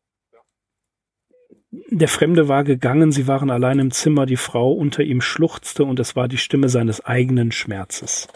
der 1.72 2.10
Fremde 2.10 2.50
war 2.50 2.66
gegangen, 2.66 3.14
sie 3.14 3.28
waren 3.28 3.50
allein 3.50 3.80
im 3.80 3.92
Zimmer, 3.92 4.26
die 4.26 4.36
Frau 4.36 4.74
unter 4.74 5.04
ihm 5.04 5.22
schluchzte 5.22 5.86
und 5.86 5.98
es 6.02 6.18
war 6.18 6.28
die 6.28 6.38
Stimme 6.38 6.68
seines 6.68 7.00
eigenen 7.06 7.54
Schmerzes. 7.54 8.28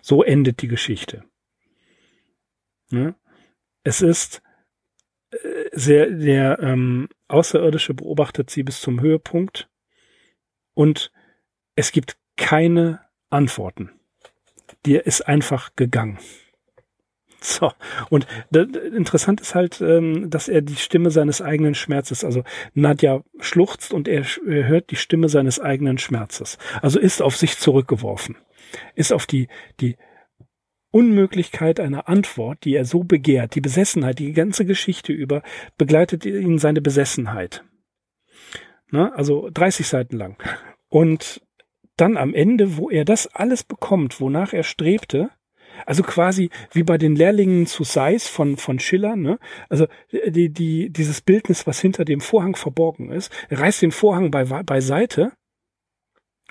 So 0.00 0.22
endet 0.22 0.62
die 0.62 0.68
Geschichte. 0.68 1.24
Ne? 2.90 3.14
Es 3.82 4.00
ist 4.00 4.40
äh, 5.32 5.36
sehr, 5.72 6.08
der 6.08 6.60
ähm, 6.60 7.10
Außerirdische 7.28 7.92
beobachtet 7.92 8.48
sie 8.48 8.62
bis 8.62 8.80
zum 8.80 9.02
Höhepunkt 9.02 9.68
und 10.72 11.12
es 11.74 11.92
gibt 11.92 12.16
keine 12.36 13.00
Antworten. 13.28 13.90
Der 14.86 15.04
ist 15.04 15.28
einfach 15.28 15.76
gegangen. 15.76 16.18
So. 17.58 17.72
Und 18.10 18.26
interessant 18.50 19.40
ist 19.40 19.54
halt, 19.54 19.80
ähm, 19.80 20.28
dass 20.30 20.48
er 20.48 20.62
die 20.62 20.74
Stimme 20.74 21.10
seines 21.10 21.40
eigenen 21.40 21.74
Schmerzes, 21.74 22.24
also 22.24 22.42
Nadja 22.74 23.22
schluchzt 23.38 23.92
und 23.94 24.08
er, 24.08 24.24
er 24.46 24.66
hört 24.66 24.90
die 24.90 24.96
Stimme 24.96 25.28
seines 25.28 25.60
eigenen 25.60 25.98
Schmerzes. 25.98 26.58
Also 26.82 26.98
ist 26.98 27.22
auf 27.22 27.36
sich 27.36 27.58
zurückgeworfen. 27.58 28.36
Ist 28.96 29.12
auf 29.12 29.26
die, 29.26 29.48
die 29.80 29.96
Unmöglichkeit 30.90 31.78
einer 31.78 32.08
Antwort, 32.08 32.64
die 32.64 32.74
er 32.74 32.84
so 32.84 33.04
begehrt, 33.04 33.54
die 33.54 33.60
Besessenheit, 33.60 34.18
die 34.18 34.32
ganze 34.32 34.64
Geschichte 34.64 35.12
über, 35.12 35.42
begleitet 35.78 36.26
ihn 36.26 36.58
seine 36.58 36.80
Besessenheit. 36.80 37.64
Ne? 38.90 39.12
Also 39.14 39.50
30 39.52 39.86
Seiten 39.86 40.16
lang. 40.16 40.36
Und 40.88 41.42
dann 41.96 42.16
am 42.16 42.34
Ende, 42.34 42.76
wo 42.76 42.90
er 42.90 43.04
das 43.04 43.28
alles 43.28 43.62
bekommt, 43.62 44.20
wonach 44.20 44.52
er 44.52 44.64
strebte, 44.64 45.30
also 45.84 46.02
quasi 46.02 46.50
wie 46.72 46.82
bei 46.82 46.98
den 46.98 47.16
Lehrlingen 47.16 47.66
zu 47.66 47.84
Seis 47.84 48.28
von, 48.28 48.56
von 48.56 48.78
Schiller, 48.78 49.16
ne? 49.16 49.38
Also 49.68 49.86
die, 50.10 50.48
die, 50.48 50.90
dieses 50.90 51.20
Bildnis, 51.20 51.66
was 51.66 51.80
hinter 51.80 52.04
dem 52.04 52.20
Vorhang 52.20 52.56
verborgen 52.56 53.10
ist, 53.10 53.30
reißt 53.50 53.82
den 53.82 53.92
Vorhang 53.92 54.30
bei, 54.30 54.44
beiseite 54.44 55.32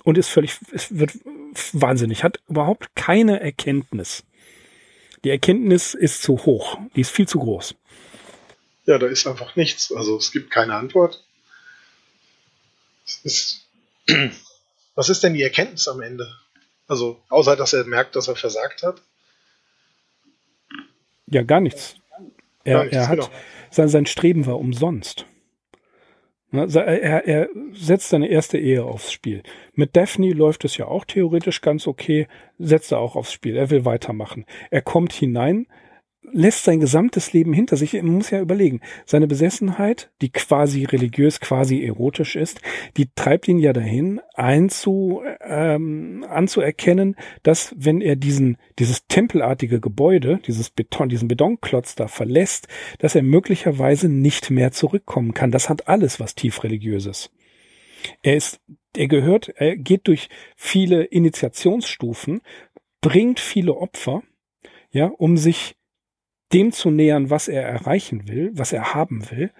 und 0.04 0.18
ist 0.18 0.30
völlig, 0.30 0.60
es 0.72 0.98
wird 0.98 1.14
wahnsinnig, 1.74 2.24
hat 2.24 2.40
überhaupt 2.48 2.96
keine 2.96 3.40
Erkenntnis. 3.40 4.24
Die 5.24 5.30
Erkenntnis 5.30 5.96
ist 5.96 6.22
zu 6.22 6.46
hoch, 6.46 6.78
die 6.96 7.02
ist 7.02 7.12
viel 7.12 7.28
zu 7.28 7.40
groß. 7.40 7.76
Ja, 8.86 9.00
da 9.00 9.08
ist 9.08 9.26
einfach 9.26 9.56
nichts. 9.56 9.92
Also 9.92 10.18
es 10.18 10.32
gibt 10.32 10.52
keine 10.52 10.76
Antwort. 10.76 11.24
Ist, 13.24 13.68
was 14.96 15.10
ist 15.10 15.24
denn 15.24 15.34
die 15.34 15.42
Erkenntnis 15.42 15.88
am 15.88 16.02
Ende? 16.02 16.32
Also, 16.88 17.20
außer 17.30 17.56
dass 17.56 17.74
er 17.74 17.86
merkt, 17.86 18.16
dass 18.16 18.28
er 18.28 18.36
versagt 18.36 18.84
hat? 18.84 19.02
Ja, 21.28 21.44
gar 21.44 21.62
nichts. 21.62 21.96
Er, 22.64 22.76
gar 22.76 22.84
nichts, 22.84 22.98
er 22.98 23.08
hat, 23.08 23.20
genau. 23.20 23.30
sein, 23.70 23.88
sein 23.88 24.06
Streben 24.06 24.46
war 24.46 24.60
umsonst. 24.60 25.26
Er, 26.52 27.28
er 27.28 27.50
setzt 27.74 28.10
seine 28.10 28.28
erste 28.28 28.58
Ehe 28.58 28.86
aufs 28.86 29.12
Spiel. 29.12 29.44
Mit 29.74 29.96
Daphne 29.96 30.32
läuft 30.32 30.64
es 30.64 30.78
ja 30.78 30.88
auch 30.88 31.04
theoretisch 31.04 31.60
ganz 31.62 31.86
okay, 31.86 32.28
setzt 32.58 32.94
er 32.94 33.00
auch 33.00 33.16
aufs 33.16 33.34
Spiel. 33.34 33.58
Er 33.58 33.70
will 33.72 33.84
weitermachen. 33.84 34.46
Er 34.72 34.82
kommt 34.82 35.12
hinein, 35.12 35.68
lässt 36.32 36.64
sein 36.64 36.80
gesamtes 36.80 37.34
Leben 37.34 37.54
hinter 37.54 37.78
sich. 37.78 37.94
Man 37.94 38.08
muss 38.08 38.30
ja 38.30 38.42
überlegen, 38.42 38.82
seine 39.06 39.28
Besessenheit, 39.28 40.12
die 40.22 40.32
quasi 40.32 40.86
religiös, 40.86 41.40
quasi 41.40 41.84
erotisch 41.84 42.36
ist, 42.36 42.62
die 42.98 43.10
treibt 43.16 43.48
ihn 43.48 43.60
ja 43.60 43.74
dahin, 43.74 44.22
einzu, 44.34 45.22
ähm, 45.42 46.26
anzuerkennen, 46.30 47.16
dass 47.44 47.74
wenn 47.78 48.02
er 48.02 48.16
diesen, 48.16 48.58
dieses 48.80 49.08
tempelartige 49.08 49.80
Gebäude, 49.80 50.40
dieses 50.46 50.70
Beton, 50.70 51.10
diesen 51.10 51.28
Betonklotz 51.28 51.96
da 51.96 52.08
verlässt, 52.08 52.68
dass 53.00 53.16
er 53.16 53.24
möglicherweise 53.24 54.10
nicht 54.10 54.52
mehr 54.52 54.72
zurückkommen 54.72 55.34
kann. 55.34 55.52
Das 55.52 55.70
hat 55.70 55.88
alles 55.88 56.20
was 56.20 56.36
tief 56.36 56.64
religiöses. 56.64 57.32
Er 58.22 58.36
ist, 58.36 58.60
er 58.96 59.08
gehört, 59.08 59.50
er 59.56 59.76
geht 59.76 60.08
durch 60.08 60.30
viele 60.56 61.04
Initiationsstufen, 61.04 62.42
bringt 63.02 63.40
viele 63.40 63.76
Opfer, 63.76 64.24
ja, 64.92 65.08
um 65.08 65.38
sich 65.38 65.76
dem 66.56 66.72
zu 66.72 66.90
nähern, 66.90 67.30
was 67.30 67.48
er 67.48 67.64
erreichen 67.64 68.28
will, 68.28 68.52
was 68.54 68.74
er 68.74 68.96
haben 68.96 69.30
will. 69.30 69.52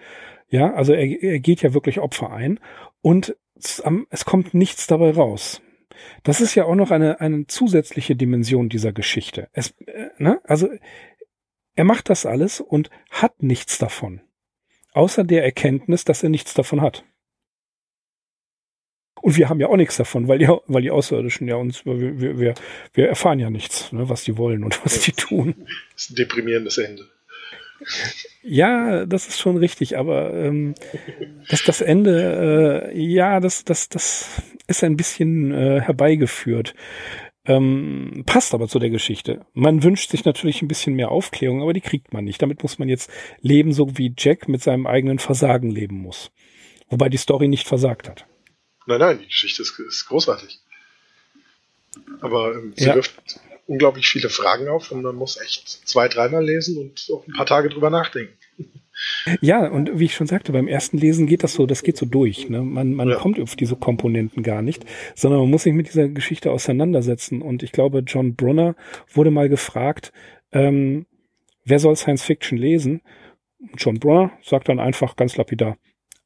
Ja, 0.48 0.74
also 0.74 0.92
er, 0.92 1.22
er 1.22 1.38
geht 1.38 1.62
ja 1.62 1.74
wirklich 1.74 2.00
Opfer 2.00 2.32
ein 2.32 2.58
und 3.02 3.36
es, 3.54 4.24
kommt 4.24 4.54
nichts 4.54 4.86
dabei 4.86 5.10
raus. 5.10 5.62
Das 6.22 6.40
ist 6.40 6.54
ja 6.54 6.64
auch 6.64 6.74
noch 6.74 6.90
eine, 6.90 7.20
eine 7.20 7.46
zusätzliche 7.46 8.16
Dimension 8.16 8.68
dieser 8.68 8.92
Geschichte. 8.92 9.48
Es, 9.52 9.74
äh, 9.86 10.08
ne? 10.18 10.40
Also 10.44 10.68
er 11.74 11.84
macht 11.84 12.08
das 12.10 12.26
alles 12.26 12.60
und 12.60 12.90
hat 13.10 13.42
nichts 13.42 13.78
davon. 13.78 14.22
Außer 14.92 15.24
der 15.24 15.44
Erkenntnis, 15.44 16.04
dass 16.04 16.22
er 16.22 16.30
nichts 16.30 16.54
davon 16.54 16.80
hat. 16.80 17.04
Und 19.26 19.36
wir 19.36 19.48
haben 19.48 19.58
ja 19.58 19.66
auch 19.66 19.76
nichts 19.76 19.96
davon, 19.96 20.28
weil 20.28 20.38
die, 20.38 20.46
weil 20.68 20.82
die 20.82 20.92
Außerirdischen 20.92 21.48
ja 21.48 21.56
uns, 21.56 21.84
wir, 21.84 22.38
wir, 22.38 22.54
wir 22.94 23.08
erfahren 23.08 23.40
ja 23.40 23.50
nichts, 23.50 23.90
ne, 23.90 24.08
was 24.08 24.22
die 24.22 24.38
wollen 24.38 24.62
und 24.62 24.84
was 24.84 25.00
die 25.00 25.10
tun. 25.10 25.56
Das 25.94 26.04
ist 26.04 26.10
ein 26.10 26.14
deprimierendes 26.14 26.78
Ende. 26.78 27.08
Ja, 28.44 29.04
das 29.04 29.26
ist 29.26 29.40
schon 29.40 29.56
richtig, 29.56 29.98
aber 29.98 30.32
ähm, 30.32 30.76
dass 31.48 31.64
das 31.64 31.80
Ende, 31.80 32.92
äh, 32.94 33.02
ja, 33.02 33.40
das, 33.40 33.64
das, 33.64 33.88
das 33.88 34.42
ist 34.68 34.84
ein 34.84 34.96
bisschen 34.96 35.52
äh, 35.52 35.80
herbeigeführt. 35.80 36.76
Ähm, 37.46 38.22
passt 38.26 38.54
aber 38.54 38.68
zu 38.68 38.78
der 38.78 38.90
Geschichte. 38.90 39.44
Man 39.54 39.82
wünscht 39.82 40.12
sich 40.12 40.24
natürlich 40.24 40.62
ein 40.62 40.68
bisschen 40.68 40.94
mehr 40.94 41.10
Aufklärung, 41.10 41.62
aber 41.62 41.72
die 41.72 41.80
kriegt 41.80 42.12
man 42.12 42.24
nicht. 42.24 42.40
Damit 42.42 42.62
muss 42.62 42.78
man 42.78 42.88
jetzt 42.88 43.10
leben, 43.40 43.72
so 43.72 43.98
wie 43.98 44.14
Jack 44.16 44.46
mit 44.46 44.62
seinem 44.62 44.86
eigenen 44.86 45.18
Versagen 45.18 45.72
leben 45.72 45.96
muss. 45.96 46.30
Wobei 46.88 47.08
die 47.08 47.16
Story 47.16 47.48
nicht 47.48 47.66
versagt 47.66 48.08
hat. 48.08 48.24
Nein, 48.86 49.00
nein, 49.00 49.18
die 49.20 49.26
Geschichte 49.26 49.62
ist, 49.62 49.78
ist 49.78 50.06
großartig. 50.06 50.60
Aber 52.20 52.54
ähm, 52.54 52.72
sie 52.76 52.86
ja. 52.86 52.94
wirft 52.94 53.40
unglaublich 53.66 54.08
viele 54.08 54.30
Fragen 54.30 54.68
auf 54.68 54.92
und 54.92 55.02
man 55.02 55.16
muss 55.16 55.40
echt 55.40 55.68
zwei, 55.68 56.08
dreimal 56.08 56.44
lesen 56.44 56.78
und 56.78 57.06
auch 57.12 57.26
ein 57.26 57.32
paar 57.32 57.46
Tage 57.46 57.68
drüber 57.68 57.90
nachdenken. 57.90 58.34
Ja, 59.42 59.66
und 59.68 59.98
wie 59.98 60.06
ich 60.06 60.14
schon 60.14 60.26
sagte, 60.26 60.52
beim 60.52 60.68
ersten 60.68 60.96
Lesen 60.96 61.26
geht 61.26 61.42
das 61.42 61.52
so, 61.52 61.66
das 61.66 61.82
geht 61.82 61.98
so 61.98 62.06
durch. 62.06 62.48
Ne? 62.48 62.62
Man, 62.62 62.94
man 62.94 63.10
ja. 63.10 63.16
kommt 63.16 63.38
auf 63.40 63.54
diese 63.54 63.76
Komponenten 63.76 64.42
gar 64.42 64.62
nicht, 64.62 64.86
sondern 65.14 65.40
man 65.40 65.50
muss 65.50 65.64
sich 65.64 65.74
mit 65.74 65.88
dieser 65.88 66.08
Geschichte 66.08 66.50
auseinandersetzen. 66.50 67.42
Und 67.42 67.62
ich 67.62 67.72
glaube, 67.72 67.98
John 68.06 68.36
Brunner 68.36 68.74
wurde 69.12 69.30
mal 69.30 69.50
gefragt, 69.50 70.12
ähm, 70.52 71.06
wer 71.64 71.78
soll 71.78 71.96
Science 71.96 72.22
Fiction 72.22 72.56
lesen? 72.56 73.02
John 73.76 74.00
Brunner 74.00 74.32
sagt 74.42 74.68
dann 74.68 74.80
einfach 74.80 75.16
ganz 75.16 75.36
lapidar, 75.36 75.76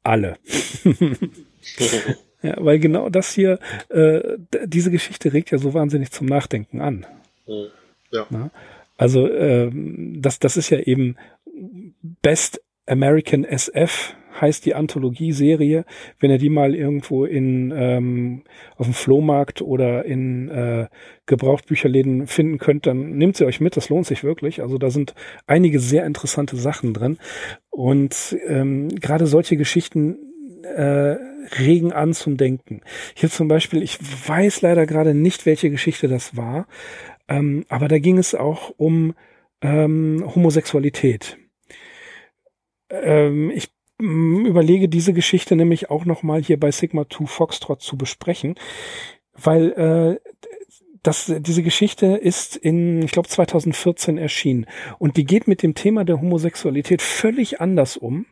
alle. 0.03 0.37
Ja, 2.41 2.55
weil 2.57 2.79
genau 2.79 3.09
das 3.09 3.33
hier, 3.33 3.59
äh, 3.89 4.37
diese 4.65 4.91
Geschichte 4.91 5.33
regt 5.33 5.51
ja 5.51 5.57
so 5.57 5.73
wahnsinnig 5.73 6.11
zum 6.11 6.27
Nachdenken 6.27 6.81
an. 6.81 7.05
Mhm. 7.47 7.67
Ja. 8.11 8.25
Na? 8.29 8.51
Also 8.97 9.31
ähm, 9.31 10.21
das, 10.21 10.39
das 10.39 10.57
ist 10.57 10.69
ja 10.69 10.79
eben 10.79 11.15
Best 12.21 12.61
American 12.87 13.43
SF 13.43 14.15
heißt 14.39 14.65
die 14.65 14.75
Anthologie-Serie. 14.75 15.85
Wenn 16.19 16.31
ihr 16.31 16.37
die 16.37 16.49
mal 16.49 16.73
irgendwo 16.73 17.25
in 17.25 17.71
ähm, 17.75 18.43
auf 18.75 18.87
dem 18.87 18.93
Flohmarkt 18.93 19.61
oder 19.61 20.05
in 20.05 20.49
äh, 20.49 20.87
Gebrauchtbücherläden 21.25 22.27
finden 22.27 22.57
könnt, 22.57 22.87
dann 22.87 23.17
nehmt 23.17 23.37
sie 23.37 23.45
euch 23.45 23.59
mit. 23.59 23.77
Das 23.77 23.89
lohnt 23.89 24.07
sich 24.07 24.23
wirklich. 24.23 24.61
Also 24.61 24.77
da 24.77 24.89
sind 24.89 25.13
einige 25.47 25.79
sehr 25.79 26.05
interessante 26.05 26.55
Sachen 26.55 26.93
drin 26.93 27.17
und 27.69 28.37
ähm, 28.47 28.89
gerade 28.89 29.27
solche 29.27 29.57
Geschichten 29.57 30.17
äh, 30.63 31.17
regen 31.59 31.91
an 31.91 32.13
zum 32.13 32.37
Denken. 32.37 32.81
Hier 33.15 33.29
zum 33.29 33.47
Beispiel, 33.47 33.81
ich 33.81 33.99
weiß 34.27 34.61
leider 34.61 34.85
gerade 34.85 35.13
nicht, 35.13 35.45
welche 35.45 35.69
Geschichte 35.69 36.07
das 36.07 36.35
war, 36.35 36.67
ähm, 37.27 37.65
aber 37.69 37.87
da 37.87 37.99
ging 37.99 38.17
es 38.17 38.35
auch 38.35 38.73
um 38.77 39.13
ähm, 39.61 40.23
Homosexualität. 40.35 41.37
Ähm, 42.89 43.51
ich 43.51 43.69
überlege, 43.99 44.89
diese 44.89 45.13
Geschichte 45.13 45.55
nämlich 45.55 45.89
auch 45.89 46.05
nochmal 46.05 46.41
hier 46.41 46.59
bei 46.59 46.71
Sigma 46.71 47.07
2 47.07 47.25
Foxtrot 47.25 47.81
zu 47.81 47.97
besprechen, 47.97 48.55
weil 49.33 49.71
äh, 49.71 50.29
das, 51.03 51.33
diese 51.39 51.63
Geschichte 51.63 52.07
ist 52.07 52.55
in, 52.55 53.01
ich 53.01 53.11
glaube, 53.11 53.27
2014 53.27 54.17
erschienen. 54.17 54.65
Und 54.99 55.17
die 55.17 55.25
geht 55.25 55.47
mit 55.47 55.63
dem 55.63 55.75
Thema 55.75 56.03
der 56.03 56.21
Homosexualität 56.21 57.01
völlig 57.01 57.61
anders 57.61 57.97
um 57.97 58.25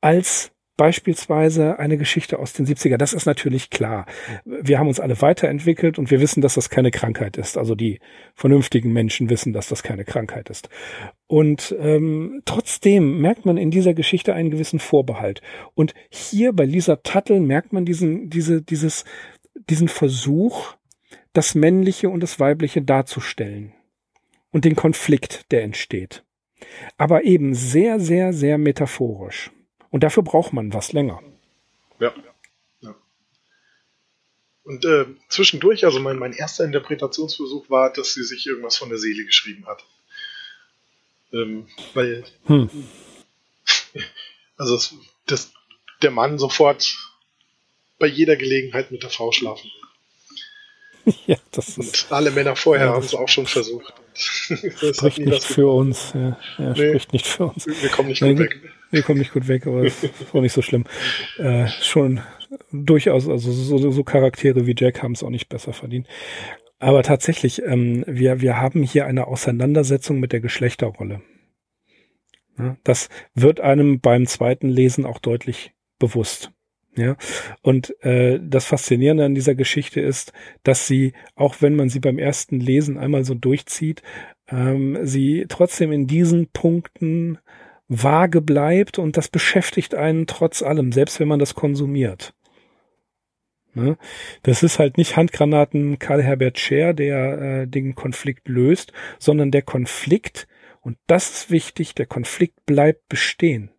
als 0.00 0.52
beispielsweise 0.78 1.78
eine 1.78 1.98
Geschichte 1.98 2.38
aus 2.38 2.54
den 2.54 2.64
70er. 2.64 2.96
Das 2.96 3.12
ist 3.12 3.26
natürlich 3.26 3.68
klar. 3.68 4.06
Wir 4.46 4.78
haben 4.78 4.86
uns 4.86 5.00
alle 5.00 5.20
weiterentwickelt 5.20 5.98
und 5.98 6.10
wir 6.10 6.20
wissen, 6.20 6.40
dass 6.40 6.54
das 6.54 6.70
keine 6.70 6.90
Krankheit 6.90 7.36
ist. 7.36 7.58
Also 7.58 7.74
die 7.74 8.00
vernünftigen 8.34 8.92
Menschen 8.92 9.28
wissen, 9.28 9.52
dass 9.52 9.68
das 9.68 9.82
keine 9.82 10.04
Krankheit 10.04 10.48
ist. 10.48 10.70
Und 11.26 11.76
ähm, 11.78 12.40
trotzdem 12.46 13.20
merkt 13.20 13.44
man 13.44 13.58
in 13.58 13.70
dieser 13.70 13.92
Geschichte 13.92 14.32
einen 14.32 14.50
gewissen 14.50 14.78
Vorbehalt. 14.78 15.42
Und 15.74 15.94
hier 16.08 16.52
bei 16.52 16.64
Lisa 16.64 16.96
Tuttle 16.96 17.40
merkt 17.40 17.72
man 17.72 17.84
diesen, 17.84 18.30
diese, 18.30 18.62
dieses, 18.62 19.04
diesen 19.68 19.88
Versuch, 19.88 20.74
das 21.32 21.56
Männliche 21.56 22.08
und 22.08 22.22
das 22.22 22.38
Weibliche 22.38 22.82
darzustellen. 22.82 23.74
Und 24.52 24.64
den 24.64 24.76
Konflikt, 24.76 25.50
der 25.50 25.64
entsteht. 25.64 26.24
Aber 26.96 27.24
eben 27.24 27.52
sehr, 27.52 27.98
sehr, 27.98 28.32
sehr 28.32 28.58
metaphorisch. 28.58 29.50
Und 29.90 30.02
dafür 30.02 30.22
braucht 30.22 30.52
man 30.52 30.72
was 30.72 30.92
länger. 30.92 31.22
Ja. 31.98 32.14
ja. 32.80 32.94
Und 34.64 34.84
äh, 34.84 35.06
zwischendurch, 35.28 35.84
also 35.84 35.98
mein, 36.00 36.18
mein 36.18 36.32
erster 36.32 36.64
Interpretationsversuch 36.64 37.70
war, 37.70 37.92
dass 37.92 38.14
sie 38.14 38.24
sich 38.24 38.46
irgendwas 38.46 38.76
von 38.76 38.88
der 38.88 38.98
Seele 38.98 39.24
geschrieben 39.24 39.66
hat. 39.66 39.84
Ähm, 41.32 41.66
weil, 41.94 42.24
hm. 42.46 42.70
also 44.56 44.74
das, 44.74 44.94
das, 45.26 45.52
der 46.02 46.10
Mann 46.10 46.38
sofort 46.38 46.96
bei 47.98 48.06
jeder 48.06 48.36
Gelegenheit 48.36 48.90
mit 48.90 49.02
der 49.02 49.10
Frau 49.10 49.32
schlafen 49.32 49.64
will. 49.64 49.72
Ja, 51.26 51.36
das 51.52 51.78
ist. 51.78 52.04
Und 52.04 52.12
alle 52.12 52.30
Männer 52.30 52.54
vorher 52.54 52.88
ja, 52.88 52.92
haben 52.92 53.02
es 53.02 53.14
auch 53.14 53.28
schon 53.28 53.46
versucht. 53.46 53.94
das 54.80 54.96
spricht 54.96 55.18
nicht 55.18 55.42
für 55.42 55.68
uns. 55.68 56.12
Ja, 56.12 56.38
ja 56.58 56.72
nee, 56.72 56.88
spricht 56.88 57.12
nicht 57.14 57.26
für 57.26 57.46
uns. 57.46 57.66
Wir 57.66 57.88
kommen 57.88 58.08
nicht 58.08 58.20
gut 58.20 58.38
weg. 58.38 58.60
Wir 58.90 59.02
kommen 59.02 59.18
nicht 59.18 59.32
gut 59.32 59.48
weg, 59.48 59.66
aber 59.66 59.82
ist 59.82 60.08
auch 60.32 60.40
nicht 60.40 60.52
so 60.52 60.62
schlimm. 60.62 60.84
Äh, 61.38 61.68
schon 61.82 62.20
durchaus, 62.72 63.28
also 63.28 63.52
so, 63.52 63.90
so 63.90 64.04
Charaktere 64.04 64.66
wie 64.66 64.74
Jack 64.76 65.02
haben 65.02 65.12
es 65.12 65.22
auch 65.22 65.30
nicht 65.30 65.48
besser 65.48 65.72
verdient. 65.72 66.06
Aber 66.78 67.02
tatsächlich, 67.02 67.62
ähm, 67.64 68.04
wir, 68.06 68.40
wir 68.40 68.60
haben 68.60 68.82
hier 68.82 69.06
eine 69.06 69.26
Auseinandersetzung 69.26 70.20
mit 70.20 70.32
der 70.32 70.40
Geschlechterrolle. 70.40 71.20
Ja, 72.58 72.76
das 72.84 73.08
wird 73.34 73.60
einem 73.60 74.00
beim 74.00 74.26
zweiten 74.26 74.68
Lesen 74.68 75.04
auch 75.04 75.18
deutlich 75.18 75.72
bewusst. 75.98 76.50
Ja, 76.96 77.16
und 77.62 77.94
äh, 78.02 78.40
das 78.42 78.64
Faszinierende 78.64 79.24
an 79.24 79.34
dieser 79.34 79.54
Geschichte 79.54 80.00
ist, 80.00 80.32
dass 80.64 80.88
sie, 80.88 81.12
auch 81.36 81.56
wenn 81.60 81.76
man 81.76 81.88
sie 81.88 82.00
beim 82.00 82.18
ersten 82.18 82.58
Lesen 82.58 82.98
einmal 82.98 83.24
so 83.24 83.34
durchzieht, 83.34 84.02
ähm, 84.48 84.98
sie 85.02 85.46
trotzdem 85.48 85.92
in 85.92 86.08
diesen 86.08 86.48
Punkten 86.48 87.38
vage 87.88 88.40
bleibt 88.40 88.98
und 88.98 89.16
das 89.16 89.28
beschäftigt 89.28 89.94
einen 89.94 90.26
trotz 90.26 90.62
allem, 90.62 90.92
selbst 90.92 91.20
wenn 91.20 91.28
man 91.28 91.38
das 91.38 91.54
konsumiert. 91.54 92.34
Ne? 93.74 93.96
Das 94.42 94.62
ist 94.62 94.78
halt 94.78 94.98
nicht 94.98 95.16
Handgranaten 95.16 95.98
Karl 95.98 96.22
Herbert 96.22 96.58
Scher, 96.58 96.94
der 96.94 97.40
äh, 97.40 97.66
den 97.66 97.94
Konflikt 97.94 98.48
löst, 98.48 98.92
sondern 99.18 99.50
der 99.50 99.62
Konflikt, 99.62 100.48
und 100.80 100.98
das 101.06 101.30
ist 101.30 101.50
wichtig, 101.50 101.94
der 101.94 102.06
Konflikt 102.06 102.66
bleibt 102.66 103.08
bestehen. 103.08 103.70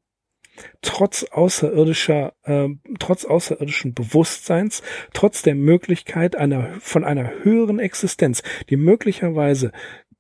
Trotz 0.82 1.24
außerirdischer, 1.24 2.34
äh, 2.44 2.68
trotz 3.00 3.26
außerirdischen 3.26 3.94
Bewusstseins, 3.94 4.84
trotz 5.14 5.42
der 5.42 5.56
Möglichkeit 5.56 6.36
einer, 6.36 6.74
von 6.80 7.04
einer 7.04 7.44
höheren 7.44 7.80
Existenz, 7.80 8.44
die 8.70 8.76
möglicherweise 8.76 9.72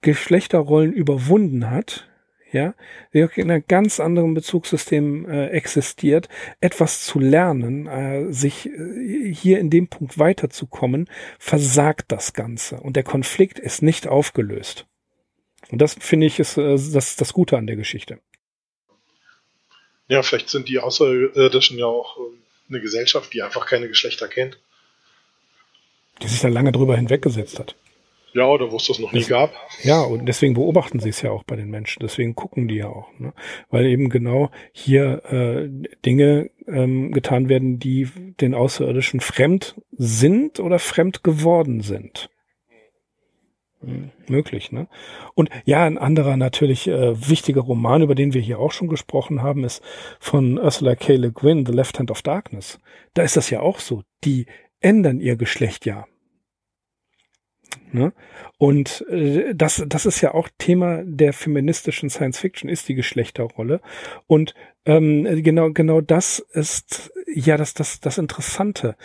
Geschlechterrollen 0.01 0.93
überwunden 0.93 1.69
hat, 1.69 2.08
ja, 2.51 2.73
der 3.13 3.35
in 3.37 3.51
einem 3.51 3.63
ganz 3.67 3.99
anderen 3.99 4.33
Bezugssystem 4.33 5.29
äh, 5.29 5.47
existiert, 5.49 6.29
etwas 6.61 7.05
zu 7.05 7.19
lernen, 7.19 7.87
äh, 7.87 8.31
sich 8.31 8.67
äh, 8.67 9.33
hier 9.33 9.59
in 9.59 9.69
dem 9.69 9.87
Punkt 9.87 10.17
weiterzukommen, 10.17 11.09
versagt 11.37 12.11
das 12.11 12.33
Ganze 12.33 12.77
und 12.77 12.95
der 12.95 13.03
Konflikt 13.03 13.59
ist 13.59 13.81
nicht 13.81 14.07
aufgelöst. 14.07 14.85
Und 15.71 15.79
das 15.79 15.95
finde 15.99 16.27
ich 16.27 16.39
ist 16.39 16.57
äh, 16.57 16.77
das, 16.93 17.15
das 17.15 17.33
Gute 17.33 17.57
an 17.57 17.67
der 17.67 17.75
Geschichte. 17.75 18.19
Ja, 20.07 20.23
vielleicht 20.23 20.49
sind 20.49 20.69
die 20.69 20.79
Außerirdischen 20.79 21.77
ja 21.77 21.85
auch 21.85 22.17
äh, 22.17 22.21
eine 22.69 22.81
Gesellschaft, 22.81 23.33
die 23.33 23.43
einfach 23.43 23.67
keine 23.67 23.87
Geschlechter 23.87 24.27
kennt. 24.27 24.59
Die 26.21 26.27
sich 26.27 26.41
da 26.41 26.47
lange 26.47 26.71
drüber 26.71 26.95
hinweggesetzt 26.95 27.59
hat. 27.59 27.75
Ja, 28.33 28.45
oder 28.45 28.71
wo 28.71 28.77
es 28.77 28.87
das 28.87 28.99
noch 28.99 29.11
nie 29.11 29.23
gab. 29.23 29.51
Ja, 29.83 30.01
und 30.01 30.25
deswegen 30.25 30.53
beobachten 30.53 30.99
sie 30.99 31.09
es 31.09 31.21
ja 31.21 31.31
auch 31.31 31.43
bei 31.43 31.55
den 31.55 31.69
Menschen. 31.69 31.99
Deswegen 32.01 32.35
gucken 32.35 32.67
die 32.67 32.75
ja 32.75 32.87
auch. 32.87 33.07
Ne? 33.17 33.33
Weil 33.69 33.85
eben 33.87 34.09
genau 34.09 34.51
hier 34.71 35.23
äh, 35.25 35.69
Dinge 36.05 36.51
ähm, 36.67 37.11
getan 37.11 37.49
werden, 37.49 37.79
die 37.79 38.07
den 38.39 38.53
Außerirdischen 38.53 39.19
fremd 39.19 39.75
sind 39.91 40.59
oder 40.59 40.79
fremd 40.79 41.23
geworden 41.23 41.81
sind. 41.81 42.29
Hm, 43.81 44.11
möglich, 44.27 44.71
ne? 44.73 44.87
Und 45.35 45.49
ja, 45.63 45.85
ein 45.85 45.97
anderer 45.97 46.35
natürlich 46.35 46.87
äh, 46.87 47.29
wichtiger 47.29 47.61
Roman, 47.61 48.01
über 48.01 48.13
den 48.13 48.33
wir 48.33 48.41
hier 48.41 48.59
auch 48.59 48.73
schon 48.73 48.89
gesprochen 48.89 49.41
haben, 49.41 49.63
ist 49.63 49.81
von 50.19 50.57
Ursula 50.57 50.95
K. 50.95 51.15
Le 51.15 51.31
Guin, 51.31 51.65
The 51.65 51.71
Left 51.71 51.97
Hand 51.97 52.11
of 52.11 52.21
Darkness. 52.21 52.79
Da 53.13 53.23
ist 53.23 53.37
das 53.37 53.49
ja 53.49 53.61
auch 53.61 53.79
so. 53.79 54.03
Die 54.25 54.47
ändern 54.81 55.21
ihr 55.21 55.37
Geschlecht 55.37 55.85
ja. 55.85 56.05
Ne? 57.91 58.13
Und 58.57 59.05
äh, 59.09 59.53
das, 59.55 59.83
das 59.87 60.05
ist 60.05 60.21
ja 60.21 60.33
auch 60.33 60.49
Thema 60.57 61.03
der 61.03 61.33
feministischen 61.33 62.09
Science 62.09 62.39
Fiction, 62.39 62.69
ist 62.69 62.87
die 62.87 62.95
Geschlechterrolle. 62.95 63.81
Und 64.27 64.53
ähm, 64.85 65.43
genau, 65.43 65.71
genau 65.71 66.01
das 66.01 66.39
ist 66.39 67.11
ja 67.33 67.57
das, 67.57 67.73
das, 67.73 67.99
das 67.99 68.17
Interessante. 68.17 68.95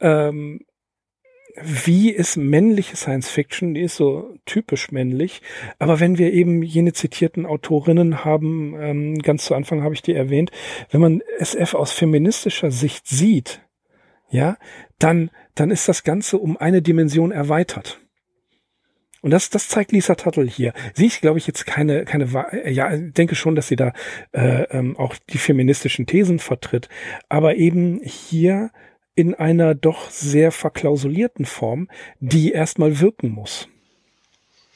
Ähm, 0.00 0.60
wie 1.60 2.10
ist 2.10 2.36
männliche 2.36 2.96
Science 2.96 3.28
Fiction? 3.28 3.74
Die 3.74 3.82
ist 3.82 3.96
so 3.96 4.34
typisch 4.46 4.90
männlich. 4.90 5.42
Aber 5.78 6.00
wenn 6.00 6.16
wir 6.16 6.32
eben 6.32 6.62
jene 6.62 6.92
zitierten 6.92 7.44
Autorinnen 7.44 8.24
haben, 8.24 8.74
ähm, 8.78 9.18
ganz 9.18 9.44
zu 9.44 9.54
Anfang 9.54 9.82
habe 9.82 9.94
ich 9.94 10.02
die 10.02 10.14
erwähnt, 10.14 10.50
wenn 10.90 11.00
man 11.00 11.22
SF 11.38 11.74
aus 11.74 11.92
feministischer 11.92 12.70
Sicht 12.70 13.06
sieht, 13.06 13.60
ja, 14.30 14.56
dann, 15.02 15.30
dann 15.54 15.70
ist 15.70 15.88
das 15.88 16.04
Ganze 16.04 16.38
um 16.38 16.56
eine 16.56 16.82
Dimension 16.82 17.32
erweitert. 17.32 18.00
Und 19.22 19.30
das, 19.30 19.50
das 19.50 19.68
zeigt 19.68 19.92
Lisa 19.92 20.16
Tuttle 20.16 20.46
hier. 20.46 20.72
Sie 20.94 21.06
ist, 21.06 21.20
glaube 21.20 21.38
ich, 21.38 21.46
jetzt 21.46 21.64
keine, 21.64 22.04
keine, 22.04 22.26
ja, 22.68 22.96
denke 22.96 23.36
schon, 23.36 23.54
dass 23.54 23.68
sie 23.68 23.76
da 23.76 23.92
äh, 24.32 24.64
ähm, 24.70 24.96
auch 24.96 25.14
die 25.30 25.38
feministischen 25.38 26.06
Thesen 26.06 26.40
vertritt, 26.40 26.88
aber 27.28 27.54
eben 27.54 28.00
hier 28.02 28.70
in 29.14 29.34
einer 29.34 29.76
doch 29.76 30.10
sehr 30.10 30.50
verklausulierten 30.50 31.44
Form, 31.44 31.88
die 32.18 32.50
erstmal 32.50 32.98
wirken 32.98 33.30
muss. 33.30 33.68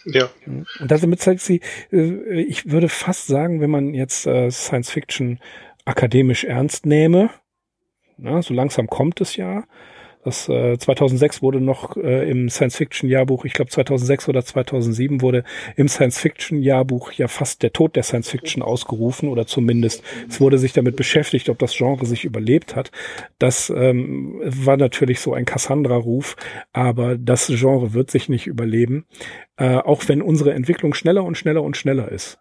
Ja. 0.04 0.30
Und 0.46 0.90
damit 0.90 1.20
zeigt 1.20 1.40
sie, 1.40 1.60
äh, 1.90 2.40
ich 2.42 2.70
würde 2.70 2.88
fast 2.88 3.26
sagen, 3.26 3.60
wenn 3.60 3.70
man 3.70 3.94
jetzt 3.94 4.26
äh, 4.26 4.50
Science 4.52 4.90
Fiction 4.90 5.40
akademisch 5.84 6.44
ernst 6.44 6.86
nehme, 6.86 7.30
na, 8.16 8.40
so 8.42 8.54
langsam 8.54 8.86
kommt 8.86 9.20
es 9.20 9.34
ja, 9.34 9.64
das 10.26 10.48
äh, 10.48 10.76
2006 10.76 11.40
wurde 11.40 11.60
noch 11.60 11.96
äh, 11.96 12.28
im 12.28 12.50
Science-Fiction-Jahrbuch, 12.50 13.44
ich 13.44 13.52
glaube 13.52 13.70
2006 13.70 14.28
oder 14.28 14.44
2007 14.44 15.22
wurde 15.22 15.44
im 15.76 15.86
Science-Fiction-Jahrbuch 15.86 17.12
ja 17.12 17.28
fast 17.28 17.62
der 17.62 17.72
Tod 17.72 17.94
der 17.94 18.02
Science-Fiction 18.02 18.60
ausgerufen 18.60 19.28
oder 19.28 19.46
zumindest 19.46 20.02
es 20.28 20.40
wurde 20.40 20.58
sich 20.58 20.72
damit 20.72 20.96
beschäftigt, 20.96 21.48
ob 21.48 21.60
das 21.60 21.76
Genre 21.76 22.04
sich 22.06 22.24
überlebt 22.24 22.74
hat. 22.74 22.90
Das 23.38 23.70
ähm, 23.70 24.40
war 24.44 24.76
natürlich 24.76 25.20
so 25.20 25.32
ein 25.32 25.44
Cassandra-Ruf, 25.44 26.36
aber 26.72 27.16
das 27.16 27.46
Genre 27.46 27.94
wird 27.94 28.10
sich 28.10 28.28
nicht 28.28 28.48
überleben, 28.48 29.06
äh, 29.58 29.76
auch 29.76 30.08
wenn 30.08 30.22
unsere 30.22 30.54
Entwicklung 30.54 30.92
schneller 30.94 31.22
und 31.22 31.38
schneller 31.38 31.62
und 31.62 31.76
schneller 31.76 32.10
ist. 32.10 32.38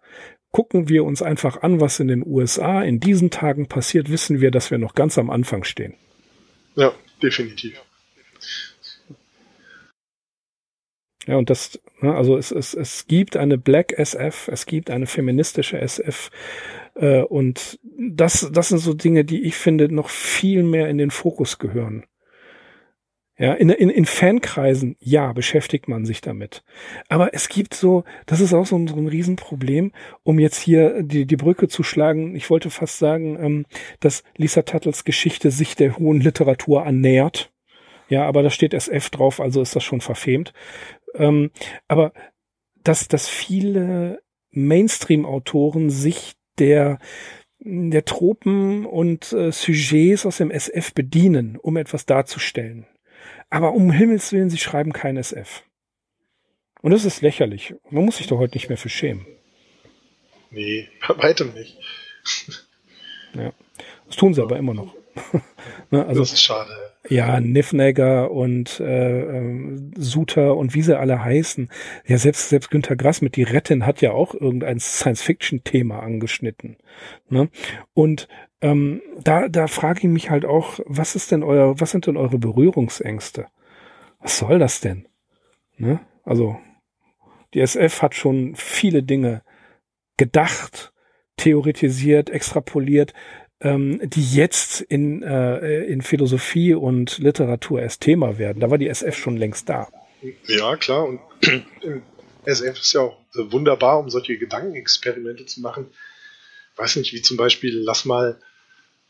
gucken 0.50 0.88
wir 0.88 1.04
uns 1.04 1.22
einfach 1.22 1.62
an, 1.62 1.80
was 1.80 2.00
in 2.00 2.08
den 2.08 2.26
USA 2.26 2.82
in 2.82 2.98
diesen 2.98 3.30
Tagen 3.30 3.68
passiert, 3.68 4.10
wissen 4.10 4.40
wir, 4.40 4.50
dass 4.50 4.72
wir 4.72 4.78
noch 4.78 4.96
ganz 4.96 5.18
am 5.18 5.30
Anfang 5.30 5.62
stehen. 5.62 5.94
Ja, 6.74 6.92
definitiv. 7.22 7.80
Ja, 11.26 11.36
und 11.36 11.50
das, 11.50 11.80
ne, 12.00 12.14
also 12.14 12.36
es, 12.36 12.52
es, 12.52 12.74
es 12.74 13.06
gibt 13.08 13.36
eine 13.36 13.58
Black 13.58 13.92
SF, 13.92 14.48
es 14.48 14.64
gibt 14.64 14.90
eine 14.90 15.06
feministische 15.06 15.80
SF, 15.80 16.30
äh, 16.94 17.22
und 17.22 17.78
das, 17.98 18.48
das 18.52 18.68
sind 18.68 18.78
so 18.78 18.94
Dinge, 18.94 19.24
die 19.24 19.42
ich 19.42 19.56
finde, 19.56 19.92
noch 19.92 20.08
viel 20.08 20.62
mehr 20.62 20.88
in 20.88 20.98
den 20.98 21.10
Fokus 21.10 21.58
gehören. 21.58 22.04
Ja, 23.38 23.52
in, 23.52 23.68
in, 23.68 23.90
in 23.90 24.06
Fankreisen, 24.06 24.96
ja, 24.98 25.34
beschäftigt 25.34 25.88
man 25.88 26.06
sich 26.06 26.22
damit. 26.22 26.64
Aber 27.10 27.34
es 27.34 27.50
gibt 27.50 27.74
so, 27.74 28.04
das 28.24 28.40
ist 28.40 28.54
auch 28.54 28.64
so 28.64 28.76
ein, 28.76 28.88
so 28.88 28.96
ein 28.96 29.08
Riesenproblem, 29.08 29.92
um 30.22 30.38
jetzt 30.38 30.58
hier 30.58 31.02
die, 31.02 31.26
die 31.26 31.36
Brücke 31.36 31.68
zu 31.68 31.82
schlagen. 31.82 32.34
Ich 32.34 32.48
wollte 32.48 32.70
fast 32.70 32.98
sagen, 32.98 33.36
ähm, 33.38 33.66
dass 34.00 34.24
Lisa 34.38 34.62
Tuttles 34.62 35.04
Geschichte 35.04 35.50
sich 35.50 35.76
der 35.76 35.98
hohen 35.98 36.22
Literatur 36.22 36.86
annähert. 36.86 37.52
Ja, 38.08 38.24
aber 38.24 38.42
da 38.42 38.48
steht 38.48 38.72
SF 38.72 39.10
drauf, 39.10 39.38
also 39.38 39.60
ist 39.60 39.76
das 39.76 39.84
schon 39.84 40.00
verfemt. 40.00 40.54
Ähm, 41.14 41.50
aber 41.88 42.14
dass, 42.84 43.06
dass 43.08 43.28
viele 43.28 44.22
Mainstream-Autoren 44.50 45.90
sich 45.90 46.32
der 46.58 46.98
der 47.58 48.04
Tropen 48.04 48.86
und 48.86 49.32
äh, 49.32 49.50
Sujets 49.50 50.24
aus 50.24 50.36
dem 50.36 50.50
SF 50.50 50.94
bedienen, 50.94 51.58
um 51.60 51.76
etwas 51.76 52.06
darzustellen. 52.06 52.86
Aber 53.50 53.72
um 53.72 53.90
Himmels 53.90 54.32
Willen, 54.32 54.50
sie 54.50 54.58
schreiben 54.58 54.92
kein 54.92 55.16
SF. 55.16 55.62
Und 56.82 56.90
das 56.90 57.04
ist 57.04 57.22
lächerlich. 57.22 57.74
Man 57.90 58.04
muss 58.04 58.18
sich 58.18 58.26
doch 58.26 58.38
heute 58.38 58.56
nicht 58.56 58.68
mehr 58.68 58.78
für 58.78 58.88
schämen. 58.88 59.26
Nee, 60.50 60.88
bei 61.08 61.18
weitem 61.18 61.52
nicht. 61.54 61.78
ja. 63.34 63.52
Das 64.06 64.16
tun 64.16 64.34
sie 64.34 64.42
aber 64.42 64.56
immer 64.56 64.74
noch. 64.74 64.94
ne, 65.90 66.06
also, 66.06 66.20
das 66.20 66.32
ist 66.32 66.42
schade 66.42 66.95
ja, 67.08 67.40
Niffnegger 67.40 68.30
und 68.30 68.80
äh, 68.80 69.20
äh, 69.20 69.76
Suter 69.96 70.56
und 70.56 70.74
wie 70.74 70.82
sie 70.82 70.98
alle 70.98 71.22
heißen. 71.22 71.68
Ja, 72.06 72.18
selbst, 72.18 72.48
selbst 72.48 72.70
Günter 72.70 72.96
Grass 72.96 73.22
mit 73.22 73.36
Die 73.36 73.42
Rettin 73.42 73.86
hat 73.86 74.00
ja 74.00 74.12
auch 74.12 74.34
irgendein 74.34 74.80
Science-Fiction-Thema 74.80 76.00
angeschnitten. 76.00 76.76
Ne? 77.28 77.48
Und 77.94 78.28
ähm, 78.60 79.02
da, 79.22 79.48
da 79.48 79.66
frage 79.66 80.00
ich 80.00 80.08
mich 80.08 80.30
halt 80.30 80.44
auch, 80.44 80.80
was 80.86 81.14
ist 81.14 81.30
denn 81.32 81.42
euer, 81.42 81.78
was 81.80 81.90
sind 81.90 82.06
denn 82.06 82.16
eure 82.16 82.38
Berührungsängste? 82.38 83.46
Was 84.20 84.38
soll 84.38 84.58
das 84.58 84.80
denn? 84.80 85.06
Ne? 85.76 86.00
Also, 86.24 86.58
die 87.54 87.60
SF 87.60 88.02
hat 88.02 88.14
schon 88.14 88.54
viele 88.56 89.02
Dinge 89.02 89.42
gedacht, 90.16 90.92
theoretisiert, 91.36 92.30
extrapoliert, 92.30 93.12
ähm, 93.60 94.00
die 94.02 94.34
jetzt 94.34 94.80
in, 94.82 95.22
äh, 95.22 95.84
in 95.84 96.02
Philosophie 96.02 96.74
und 96.74 97.18
Literatur 97.18 97.80
erst 97.80 98.02
Thema 98.02 98.38
werden. 98.38 98.60
Da 98.60 98.70
war 98.70 98.78
die 98.78 98.88
SF 98.88 99.16
schon 99.16 99.36
längst 99.36 99.68
da. 99.68 99.88
Ja, 100.46 100.76
klar. 100.76 101.06
Und 101.06 101.20
SF 102.44 102.78
ist 102.78 102.92
ja 102.92 103.02
auch 103.02 103.18
äh, 103.34 103.50
wunderbar, 103.50 103.98
um 103.98 104.10
solche 104.10 104.36
Gedankenexperimente 104.36 105.46
zu 105.46 105.60
machen. 105.60 105.86
Weiß 106.76 106.96
nicht, 106.96 107.14
wie 107.14 107.22
zum 107.22 107.38
Beispiel, 107.38 107.80
lass 107.82 108.04
mal, 108.04 108.38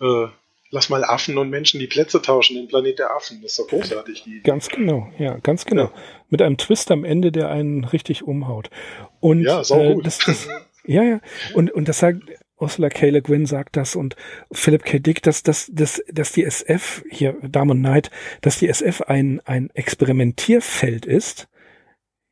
äh, 0.00 0.26
lass 0.70 0.88
mal 0.88 1.02
Affen 1.04 1.38
und 1.38 1.50
Menschen 1.50 1.80
die 1.80 1.88
Plätze 1.88 2.22
tauschen, 2.22 2.54
den 2.54 2.68
Planet 2.68 3.00
der 3.00 3.16
Affen. 3.16 3.42
Das 3.42 3.52
ist 3.52 3.58
doch 3.58 3.68
großartig. 3.68 4.22
Die 4.22 4.42
ganz 4.42 4.68
genau, 4.68 5.12
ja, 5.18 5.38
ganz 5.38 5.64
genau. 5.64 5.84
Ja. 5.84 5.92
Mit 6.28 6.42
einem 6.42 6.56
Twist 6.56 6.92
am 6.92 7.04
Ende, 7.04 7.32
der 7.32 7.50
einen 7.50 7.84
richtig 7.84 8.22
umhaut. 8.22 8.70
Und 9.18 9.42
ja, 9.42 9.64
sau 9.64 9.82
äh, 9.82 9.94
gut. 9.94 10.06
Das, 10.06 10.18
das, 10.18 10.46
ja, 10.84 11.02
ja. 11.02 11.20
Und, 11.54 11.72
und 11.72 11.88
das 11.88 11.98
sagt, 11.98 12.22
Ursula 12.58 12.88
K. 12.88 13.10
Le 13.10 13.22
Guin 13.22 13.46
sagt 13.46 13.76
das 13.76 13.96
und 13.96 14.16
Philip 14.50 14.84
K. 14.84 14.98
Dick, 14.98 15.22
dass, 15.22 15.42
dass, 15.42 15.70
dass, 15.72 16.02
dass 16.10 16.32
die 16.32 16.44
SF, 16.44 17.04
hier 17.10 17.34
Diamond 17.42 17.80
Knight, 17.80 18.10
dass 18.40 18.58
die 18.58 18.68
SF 18.68 19.02
ein, 19.02 19.40
ein 19.44 19.70
Experimentierfeld 19.74 21.04
ist, 21.04 21.48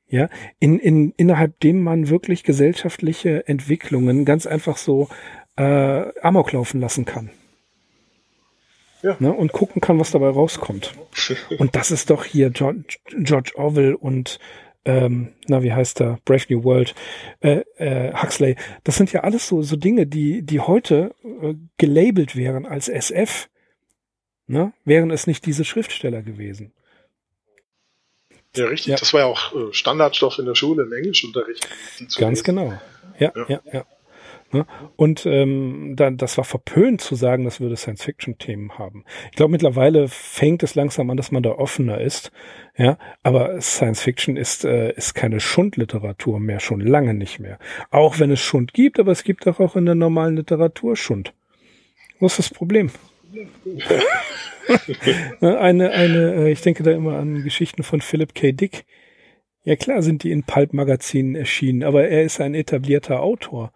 ja, 0.06 0.28
in, 0.60 0.78
in, 0.78 1.12
innerhalb 1.16 1.58
dem 1.60 1.82
man 1.82 2.08
wirklich 2.08 2.42
gesellschaftliche 2.44 3.46
Entwicklungen 3.48 4.24
ganz 4.24 4.46
einfach 4.46 4.76
so 4.76 5.08
äh, 5.56 6.20
Amok 6.20 6.52
laufen 6.52 6.80
lassen 6.80 7.04
kann. 7.04 7.30
Ja. 9.02 9.16
Ne, 9.18 9.32
und 9.32 9.52
gucken 9.52 9.82
kann, 9.82 10.00
was 10.00 10.12
dabei 10.12 10.28
rauskommt. 10.28 10.94
und 11.58 11.76
das 11.76 11.90
ist 11.90 12.08
doch 12.08 12.24
hier 12.24 12.48
George, 12.50 12.98
George 13.18 13.52
Orwell 13.56 13.94
und 13.94 14.38
ähm, 14.84 15.32
na, 15.46 15.62
wie 15.62 15.72
heißt 15.72 16.00
der? 16.00 16.18
Brave 16.24 16.44
New 16.48 16.64
World, 16.64 16.94
äh, 17.40 17.62
äh, 17.76 18.12
Huxley. 18.14 18.56
Das 18.84 18.96
sind 18.96 19.12
ja 19.12 19.20
alles 19.20 19.48
so, 19.48 19.62
so 19.62 19.76
Dinge, 19.76 20.06
die, 20.06 20.42
die 20.42 20.60
heute 20.60 21.14
äh, 21.22 21.54
gelabelt 21.78 22.36
wären 22.36 22.66
als 22.66 22.88
SF, 22.88 23.48
ne? 24.46 24.72
wären 24.84 25.10
es 25.10 25.26
nicht 25.26 25.46
diese 25.46 25.64
Schriftsteller 25.64 26.22
gewesen. 26.22 26.72
Ja, 28.56 28.66
richtig. 28.66 28.92
Ja. 28.92 28.96
Das 28.96 29.12
war 29.12 29.20
ja 29.20 29.26
auch 29.26 29.54
äh, 29.54 29.72
Standardstoff 29.72 30.38
in 30.38 30.46
der 30.46 30.54
Schule 30.54 30.84
im 30.84 30.92
Englischunterricht. 30.92 31.68
Ganz 31.98 32.18
lesen. 32.18 32.44
genau. 32.44 32.80
Ja, 33.18 33.32
ja, 33.34 33.44
ja. 33.48 33.60
ja. 33.72 33.86
Ne? 34.54 34.66
Und 34.94 35.26
ähm, 35.26 35.94
dann, 35.96 36.16
das 36.16 36.38
war 36.38 36.44
verpönt 36.44 37.00
zu 37.00 37.16
sagen, 37.16 37.44
das 37.44 37.60
würde 37.60 37.76
Science-Fiction-Themen 37.76 38.78
haben. 38.78 39.04
Ich 39.30 39.36
glaube, 39.36 39.50
mittlerweile 39.50 40.06
fängt 40.06 40.62
es 40.62 40.76
langsam 40.76 41.10
an, 41.10 41.16
dass 41.16 41.32
man 41.32 41.42
da 41.42 41.50
offener 41.50 42.00
ist. 42.00 42.30
Ja, 42.76 42.98
aber 43.24 43.60
Science-Fiction 43.60 44.36
ist, 44.36 44.64
äh, 44.64 44.92
ist 44.92 45.14
keine 45.14 45.40
Schundliteratur 45.40 46.38
mehr, 46.38 46.60
schon 46.60 46.80
lange 46.80 47.14
nicht 47.14 47.40
mehr. 47.40 47.58
Auch 47.90 48.20
wenn 48.20 48.30
es 48.30 48.40
Schund 48.40 48.74
gibt, 48.74 49.00
aber 49.00 49.10
es 49.10 49.24
gibt 49.24 49.48
auch, 49.48 49.58
auch 49.58 49.74
in 49.74 49.86
der 49.86 49.96
normalen 49.96 50.36
Literatur 50.36 50.94
Schund. 50.94 51.34
Wo 52.20 52.26
ist 52.26 52.38
das 52.38 52.48
Problem? 52.48 52.90
eine, 55.40 55.90
eine, 55.90 56.34
äh, 56.34 56.52
ich 56.52 56.60
denke 56.60 56.84
da 56.84 56.92
immer 56.92 57.18
an 57.18 57.42
Geschichten 57.42 57.82
von 57.82 58.00
Philip 58.00 58.34
K. 58.34 58.52
Dick. 58.52 58.84
Ja 59.64 59.76
klar 59.76 60.02
sind 60.02 60.22
die 60.22 60.30
in 60.30 60.44
Pulp-Magazinen 60.44 61.34
erschienen, 61.34 61.82
aber 61.82 62.06
er 62.06 62.22
ist 62.22 62.40
ein 62.40 62.54
etablierter 62.54 63.20
Autor. 63.20 63.72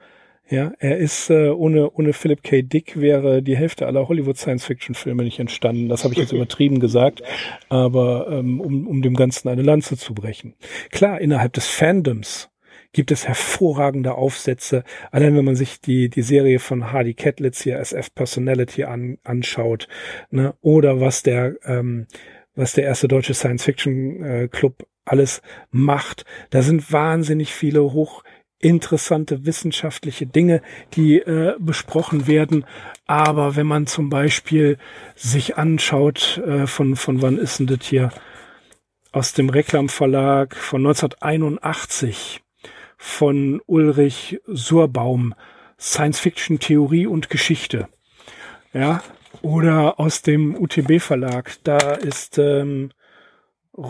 Ja, 0.51 0.73
er 0.79 0.97
ist 0.97 1.29
äh, 1.29 1.51
ohne 1.51 1.91
ohne 1.91 2.15
Philip 2.15 2.43
K. 2.43 2.63
Dick 2.63 2.99
wäre 2.99 3.43
die 3.43 3.57
Hälfte 3.57 3.87
aller 3.87 4.09
Hollywood 4.09 4.39
Science 4.39 4.65
Fiction 4.65 4.95
Filme 4.95 5.23
nicht 5.23 5.39
entstanden. 5.39 5.91
Das 5.91 6.05
habe 6.05 6.15
ich 6.15 6.21
jetzt 6.21 6.33
übertrieben 6.33 6.81
gesagt, 6.81 7.23
aber 7.69 8.29
ähm, 8.31 8.61
um 8.61 8.87
um 8.87 9.03
dem 9.03 9.15
Ganzen 9.15 9.49
eine 9.49 9.63
Lanze 9.63 9.99
zu 9.99 10.15
brechen. 10.15 10.55
Klar, 10.91 11.21
innerhalb 11.21 11.53
des 11.53 11.67
Fandoms 11.67 12.49
gibt 12.93 13.11
es 13.11 13.29
hervorragende 13.29 14.15
Aufsätze. 14.15 14.85
Allein 15.11 15.37
wenn 15.37 15.45
man 15.45 15.57
sich 15.57 15.83
die 15.83 16.09
die 16.09 16.23
Serie 16.23 16.61
von 16.61 16.93
Hardy 16.93 17.13
Catlitz 17.13 17.63
hier 17.63 17.79
SF 17.79 18.15
Personality 18.15 18.85
an, 18.85 19.19
anschaut, 19.25 19.87
ne, 20.31 20.55
oder 20.63 20.99
was 20.99 21.23
der 21.23 21.57
ähm, 21.65 22.07
was 22.55 22.73
der 22.73 22.85
erste 22.85 23.07
deutsche 23.07 23.35
Science 23.35 23.65
Fiction 23.65 24.25
äh, 24.25 24.49
Club 24.49 24.87
alles 25.05 25.43
macht, 25.71 26.25
da 26.51 26.63
sind 26.63 26.93
wahnsinnig 26.93 27.53
viele 27.53 27.83
hoch 27.93 28.23
interessante 28.61 29.47
wissenschaftliche 29.47 30.27
Dinge, 30.27 30.63
die 30.95 31.19
äh, 31.19 31.55
besprochen 31.59 32.27
werden. 32.27 32.65
Aber 33.07 33.57
wenn 33.57 33.67
man 33.67 33.87
zum 33.87 34.11
Beispiel 34.11 34.79
sich 35.15 35.57
anschaut, 35.57 36.43
äh, 36.45 36.67
von, 36.67 36.97
von 36.97 37.23
wann 37.23 37.39
ist 37.39 37.61
denn 37.61 37.67
das 37.67 37.85
hier? 37.87 38.11
Aus 39.13 39.33
dem 39.33 39.49
Reklamverlag 39.49 40.55
von 40.55 40.83
1981 40.83 42.43
von 42.99 43.63
Ulrich 43.67 44.41
Surbaum, 44.47 45.35
Science 45.79 46.19
Fiction 46.19 46.59
Theorie 46.59 47.07
und 47.07 47.31
Geschichte. 47.31 47.89
Ja, 48.75 49.03
oder 49.41 49.99
aus 49.99 50.23
dem 50.23 50.57
UTB 50.57 51.01
Verlag, 51.01 51.57
da 51.63 51.79
ist 51.93 52.39
ähm, 52.39 52.91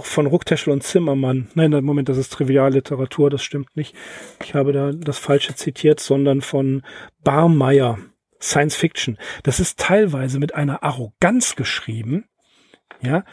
von 0.03 0.27
Ruckteschel 0.27 0.73
und 0.73 0.83
Zimmermann. 0.83 1.49
Nein, 1.55 1.71
Moment, 1.85 2.09
das 2.09 2.19
ist 2.19 2.33
Trivialliteratur, 2.33 3.31
das 3.31 3.43
stimmt 3.43 3.77
nicht. 3.77 3.95
Ich 4.43 4.55
habe 4.55 4.73
da 4.73 4.93
das 4.93 5.19
Falsche 5.19 5.55
zitiert, 5.55 6.01
sondern 6.01 6.41
von 6.41 6.83
Barmeier, 7.25 7.99
Science 8.41 8.77
Fiction. 8.77 9.19
Das 9.43 9.61
ist 9.61 9.79
teilweise 9.79 10.39
mit 10.39 10.55
einer 10.55 10.83
Arroganz 10.83 11.57
geschrieben, 11.57 12.27
ja, 13.01 13.25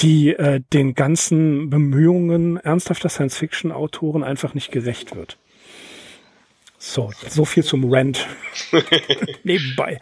die 0.00 0.34
äh, 0.34 0.60
den 0.72 0.94
ganzen 0.94 1.70
Bemühungen 1.70 2.56
ernsthafter 2.56 3.08
Science-Fiction-Autoren 3.08 4.24
einfach 4.24 4.54
nicht 4.54 4.72
gerecht 4.72 5.14
wird. 5.14 5.38
So, 6.86 7.10
so 7.30 7.46
viel 7.46 7.64
zum 7.64 7.90
Rant. 7.90 8.26
Nebenbei. 9.42 9.98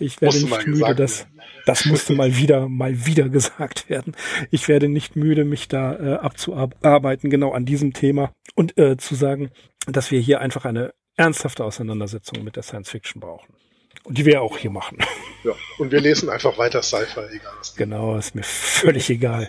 Ich 0.00 0.20
werde 0.20 0.38
nicht 0.44 0.66
müde, 0.66 0.94
das, 0.96 1.24
das 1.66 1.84
musste 1.84 2.14
mal 2.14 2.36
wieder, 2.36 2.68
mal 2.68 3.06
wieder 3.06 3.28
gesagt 3.28 3.88
werden. 3.88 4.16
Ich 4.50 4.66
werde 4.66 4.88
nicht 4.88 5.14
müde, 5.14 5.44
mich 5.44 5.68
da 5.68 5.94
äh, 5.94 6.14
abzuarbeiten, 6.14 7.30
genau 7.30 7.52
an 7.52 7.64
diesem 7.64 7.92
Thema 7.92 8.32
und 8.56 8.76
äh, 8.76 8.96
zu 8.96 9.14
sagen, 9.14 9.52
dass 9.86 10.10
wir 10.10 10.18
hier 10.18 10.40
einfach 10.40 10.64
eine 10.64 10.92
ernsthafte 11.16 11.64
Auseinandersetzung 11.64 12.42
mit 12.42 12.56
der 12.56 12.64
Science 12.64 12.90
Fiction 12.90 13.20
brauchen. 13.20 13.54
Und 14.02 14.18
die 14.18 14.26
wir 14.26 14.42
auch 14.42 14.58
hier 14.58 14.70
machen. 14.70 14.98
Ja, 15.44 15.52
und 15.78 15.92
wir 15.92 16.00
lesen 16.00 16.28
einfach 16.28 16.58
weiter 16.58 16.82
Sci-Fi, 16.82 17.20
egal 17.20 17.52
was. 17.60 17.76
Genau, 17.76 18.16
ist 18.16 18.34
mir 18.34 18.42
völlig 18.42 19.08
egal. 19.10 19.48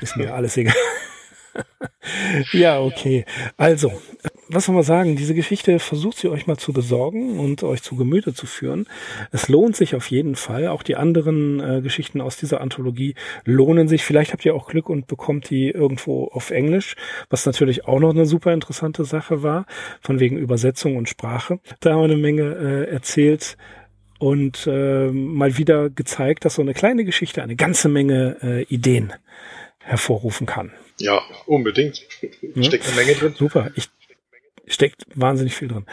Ist 0.00 0.16
mir 0.16 0.32
alles 0.32 0.56
egal. 0.56 0.74
Ja, 2.52 2.80
okay. 2.80 3.24
Also, 3.56 3.92
was 4.48 4.66
soll 4.66 4.74
man 4.74 4.84
sagen? 4.84 5.16
Diese 5.16 5.34
Geschichte 5.34 5.78
versucht 5.78 6.18
sie 6.18 6.28
euch 6.28 6.46
mal 6.46 6.56
zu 6.56 6.72
besorgen 6.72 7.38
und 7.38 7.62
euch 7.62 7.82
zu 7.82 7.96
Gemüte 7.96 8.34
zu 8.34 8.46
führen. 8.46 8.86
Es 9.32 9.48
lohnt 9.48 9.76
sich 9.76 9.94
auf 9.94 10.10
jeden 10.10 10.36
Fall. 10.36 10.68
Auch 10.68 10.82
die 10.82 10.96
anderen 10.96 11.60
äh, 11.60 11.80
Geschichten 11.80 12.20
aus 12.20 12.36
dieser 12.36 12.60
Anthologie 12.60 13.14
lohnen 13.44 13.88
sich. 13.88 14.04
Vielleicht 14.04 14.32
habt 14.32 14.44
ihr 14.44 14.54
auch 14.54 14.68
Glück 14.68 14.88
und 14.88 15.06
bekommt 15.06 15.50
die 15.50 15.70
irgendwo 15.70 16.26
auf 16.28 16.50
Englisch, 16.50 16.96
was 17.30 17.46
natürlich 17.46 17.86
auch 17.86 18.00
noch 18.00 18.10
eine 18.10 18.26
super 18.26 18.52
interessante 18.52 19.04
Sache 19.04 19.42
war, 19.42 19.66
von 20.00 20.20
wegen 20.20 20.36
Übersetzung 20.36 20.96
und 20.96 21.08
Sprache. 21.08 21.60
Da 21.80 21.92
haben 21.92 22.00
wir 22.00 22.04
eine 22.04 22.16
Menge 22.16 22.42
äh, 22.42 22.90
erzählt 22.90 23.56
und 24.18 24.66
äh, 24.66 25.10
mal 25.10 25.58
wieder 25.58 25.90
gezeigt, 25.90 26.44
dass 26.44 26.54
so 26.54 26.62
eine 26.62 26.74
kleine 26.74 27.04
Geschichte 27.04 27.42
eine 27.42 27.56
ganze 27.56 27.88
Menge 27.88 28.36
äh, 28.42 28.62
Ideen 28.64 29.12
hervorrufen 29.80 30.46
kann. 30.46 30.72
Ja, 31.04 31.22
unbedingt. 31.44 32.06
Steckt 32.62 32.86
eine 32.86 32.96
Menge 32.96 33.14
drin. 33.14 33.34
Super. 33.36 33.70
Ich 33.74 33.88
steckt 34.66 35.04
wahnsinnig 35.14 35.54
viel 35.54 35.68
drin. 35.68 35.84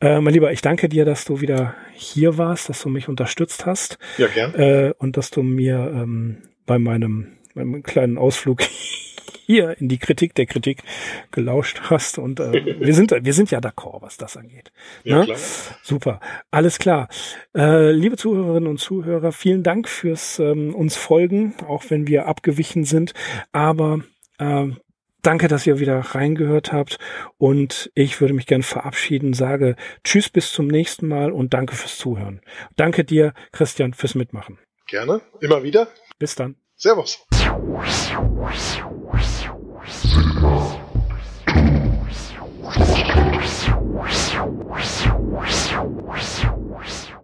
Äh, 0.00 0.20
mein 0.20 0.32
Lieber, 0.32 0.52
ich 0.52 0.62
danke 0.62 0.88
dir, 0.88 1.04
dass 1.04 1.24
du 1.24 1.40
wieder 1.40 1.74
hier 1.92 2.38
warst, 2.38 2.68
dass 2.68 2.80
du 2.80 2.88
mich 2.88 3.08
unterstützt 3.08 3.66
hast. 3.66 3.98
Ja, 4.16 4.28
gern. 4.28 4.54
Äh, 4.54 4.94
und 4.98 5.16
dass 5.16 5.30
du 5.30 5.42
mir 5.42 5.92
ähm, 5.92 6.42
bei 6.66 6.78
meinem, 6.78 7.38
meinem 7.54 7.82
kleinen 7.82 8.16
Ausflug 8.16 8.62
hier 9.46 9.76
in 9.80 9.88
die 9.88 9.98
Kritik 9.98 10.36
der 10.36 10.46
Kritik 10.46 10.84
gelauscht 11.32 11.80
hast. 11.90 12.18
Und 12.18 12.38
äh, 12.38 12.78
wir 12.78 12.94
sind 12.94 13.10
wir 13.10 13.32
sind 13.32 13.50
ja 13.50 13.58
d'accord, 13.58 14.02
was 14.02 14.16
das 14.16 14.36
angeht. 14.36 14.70
Ja, 15.02 15.24
klar. 15.24 15.38
Super, 15.82 16.20
alles 16.52 16.78
klar. 16.78 17.08
Äh, 17.56 17.90
liebe 17.90 18.16
Zuhörerinnen 18.16 18.68
und 18.68 18.78
Zuhörer, 18.78 19.32
vielen 19.32 19.64
Dank 19.64 19.88
fürs 19.88 20.38
ähm, 20.38 20.76
uns 20.76 20.96
folgen, 20.96 21.54
auch 21.66 21.82
wenn 21.88 22.06
wir 22.06 22.26
abgewichen 22.26 22.84
sind. 22.84 23.12
Aber 23.50 24.00
ähm, 24.40 24.80
danke, 25.22 25.48
dass 25.48 25.66
ihr 25.66 25.78
wieder 25.78 25.98
reingehört 26.00 26.72
habt. 26.72 26.98
Und 27.38 27.90
ich 27.94 28.20
würde 28.20 28.34
mich 28.34 28.46
gern 28.46 28.62
verabschieden, 28.62 29.34
sage 29.34 29.76
Tschüss 30.02 30.28
bis 30.28 30.52
zum 30.52 30.66
nächsten 30.66 31.06
Mal 31.06 31.30
und 31.30 31.54
danke 31.54 31.76
fürs 31.76 31.98
Zuhören. 31.98 32.40
Danke 32.76 33.04
dir, 33.04 33.34
Christian, 33.52 33.94
fürs 33.94 34.14
Mitmachen. 34.14 34.58
Gerne. 34.86 35.20
Immer 35.40 35.62
wieder. 35.62 35.88
Bis 36.18 36.34
dann. 36.34 36.56
Servus. 36.74 37.24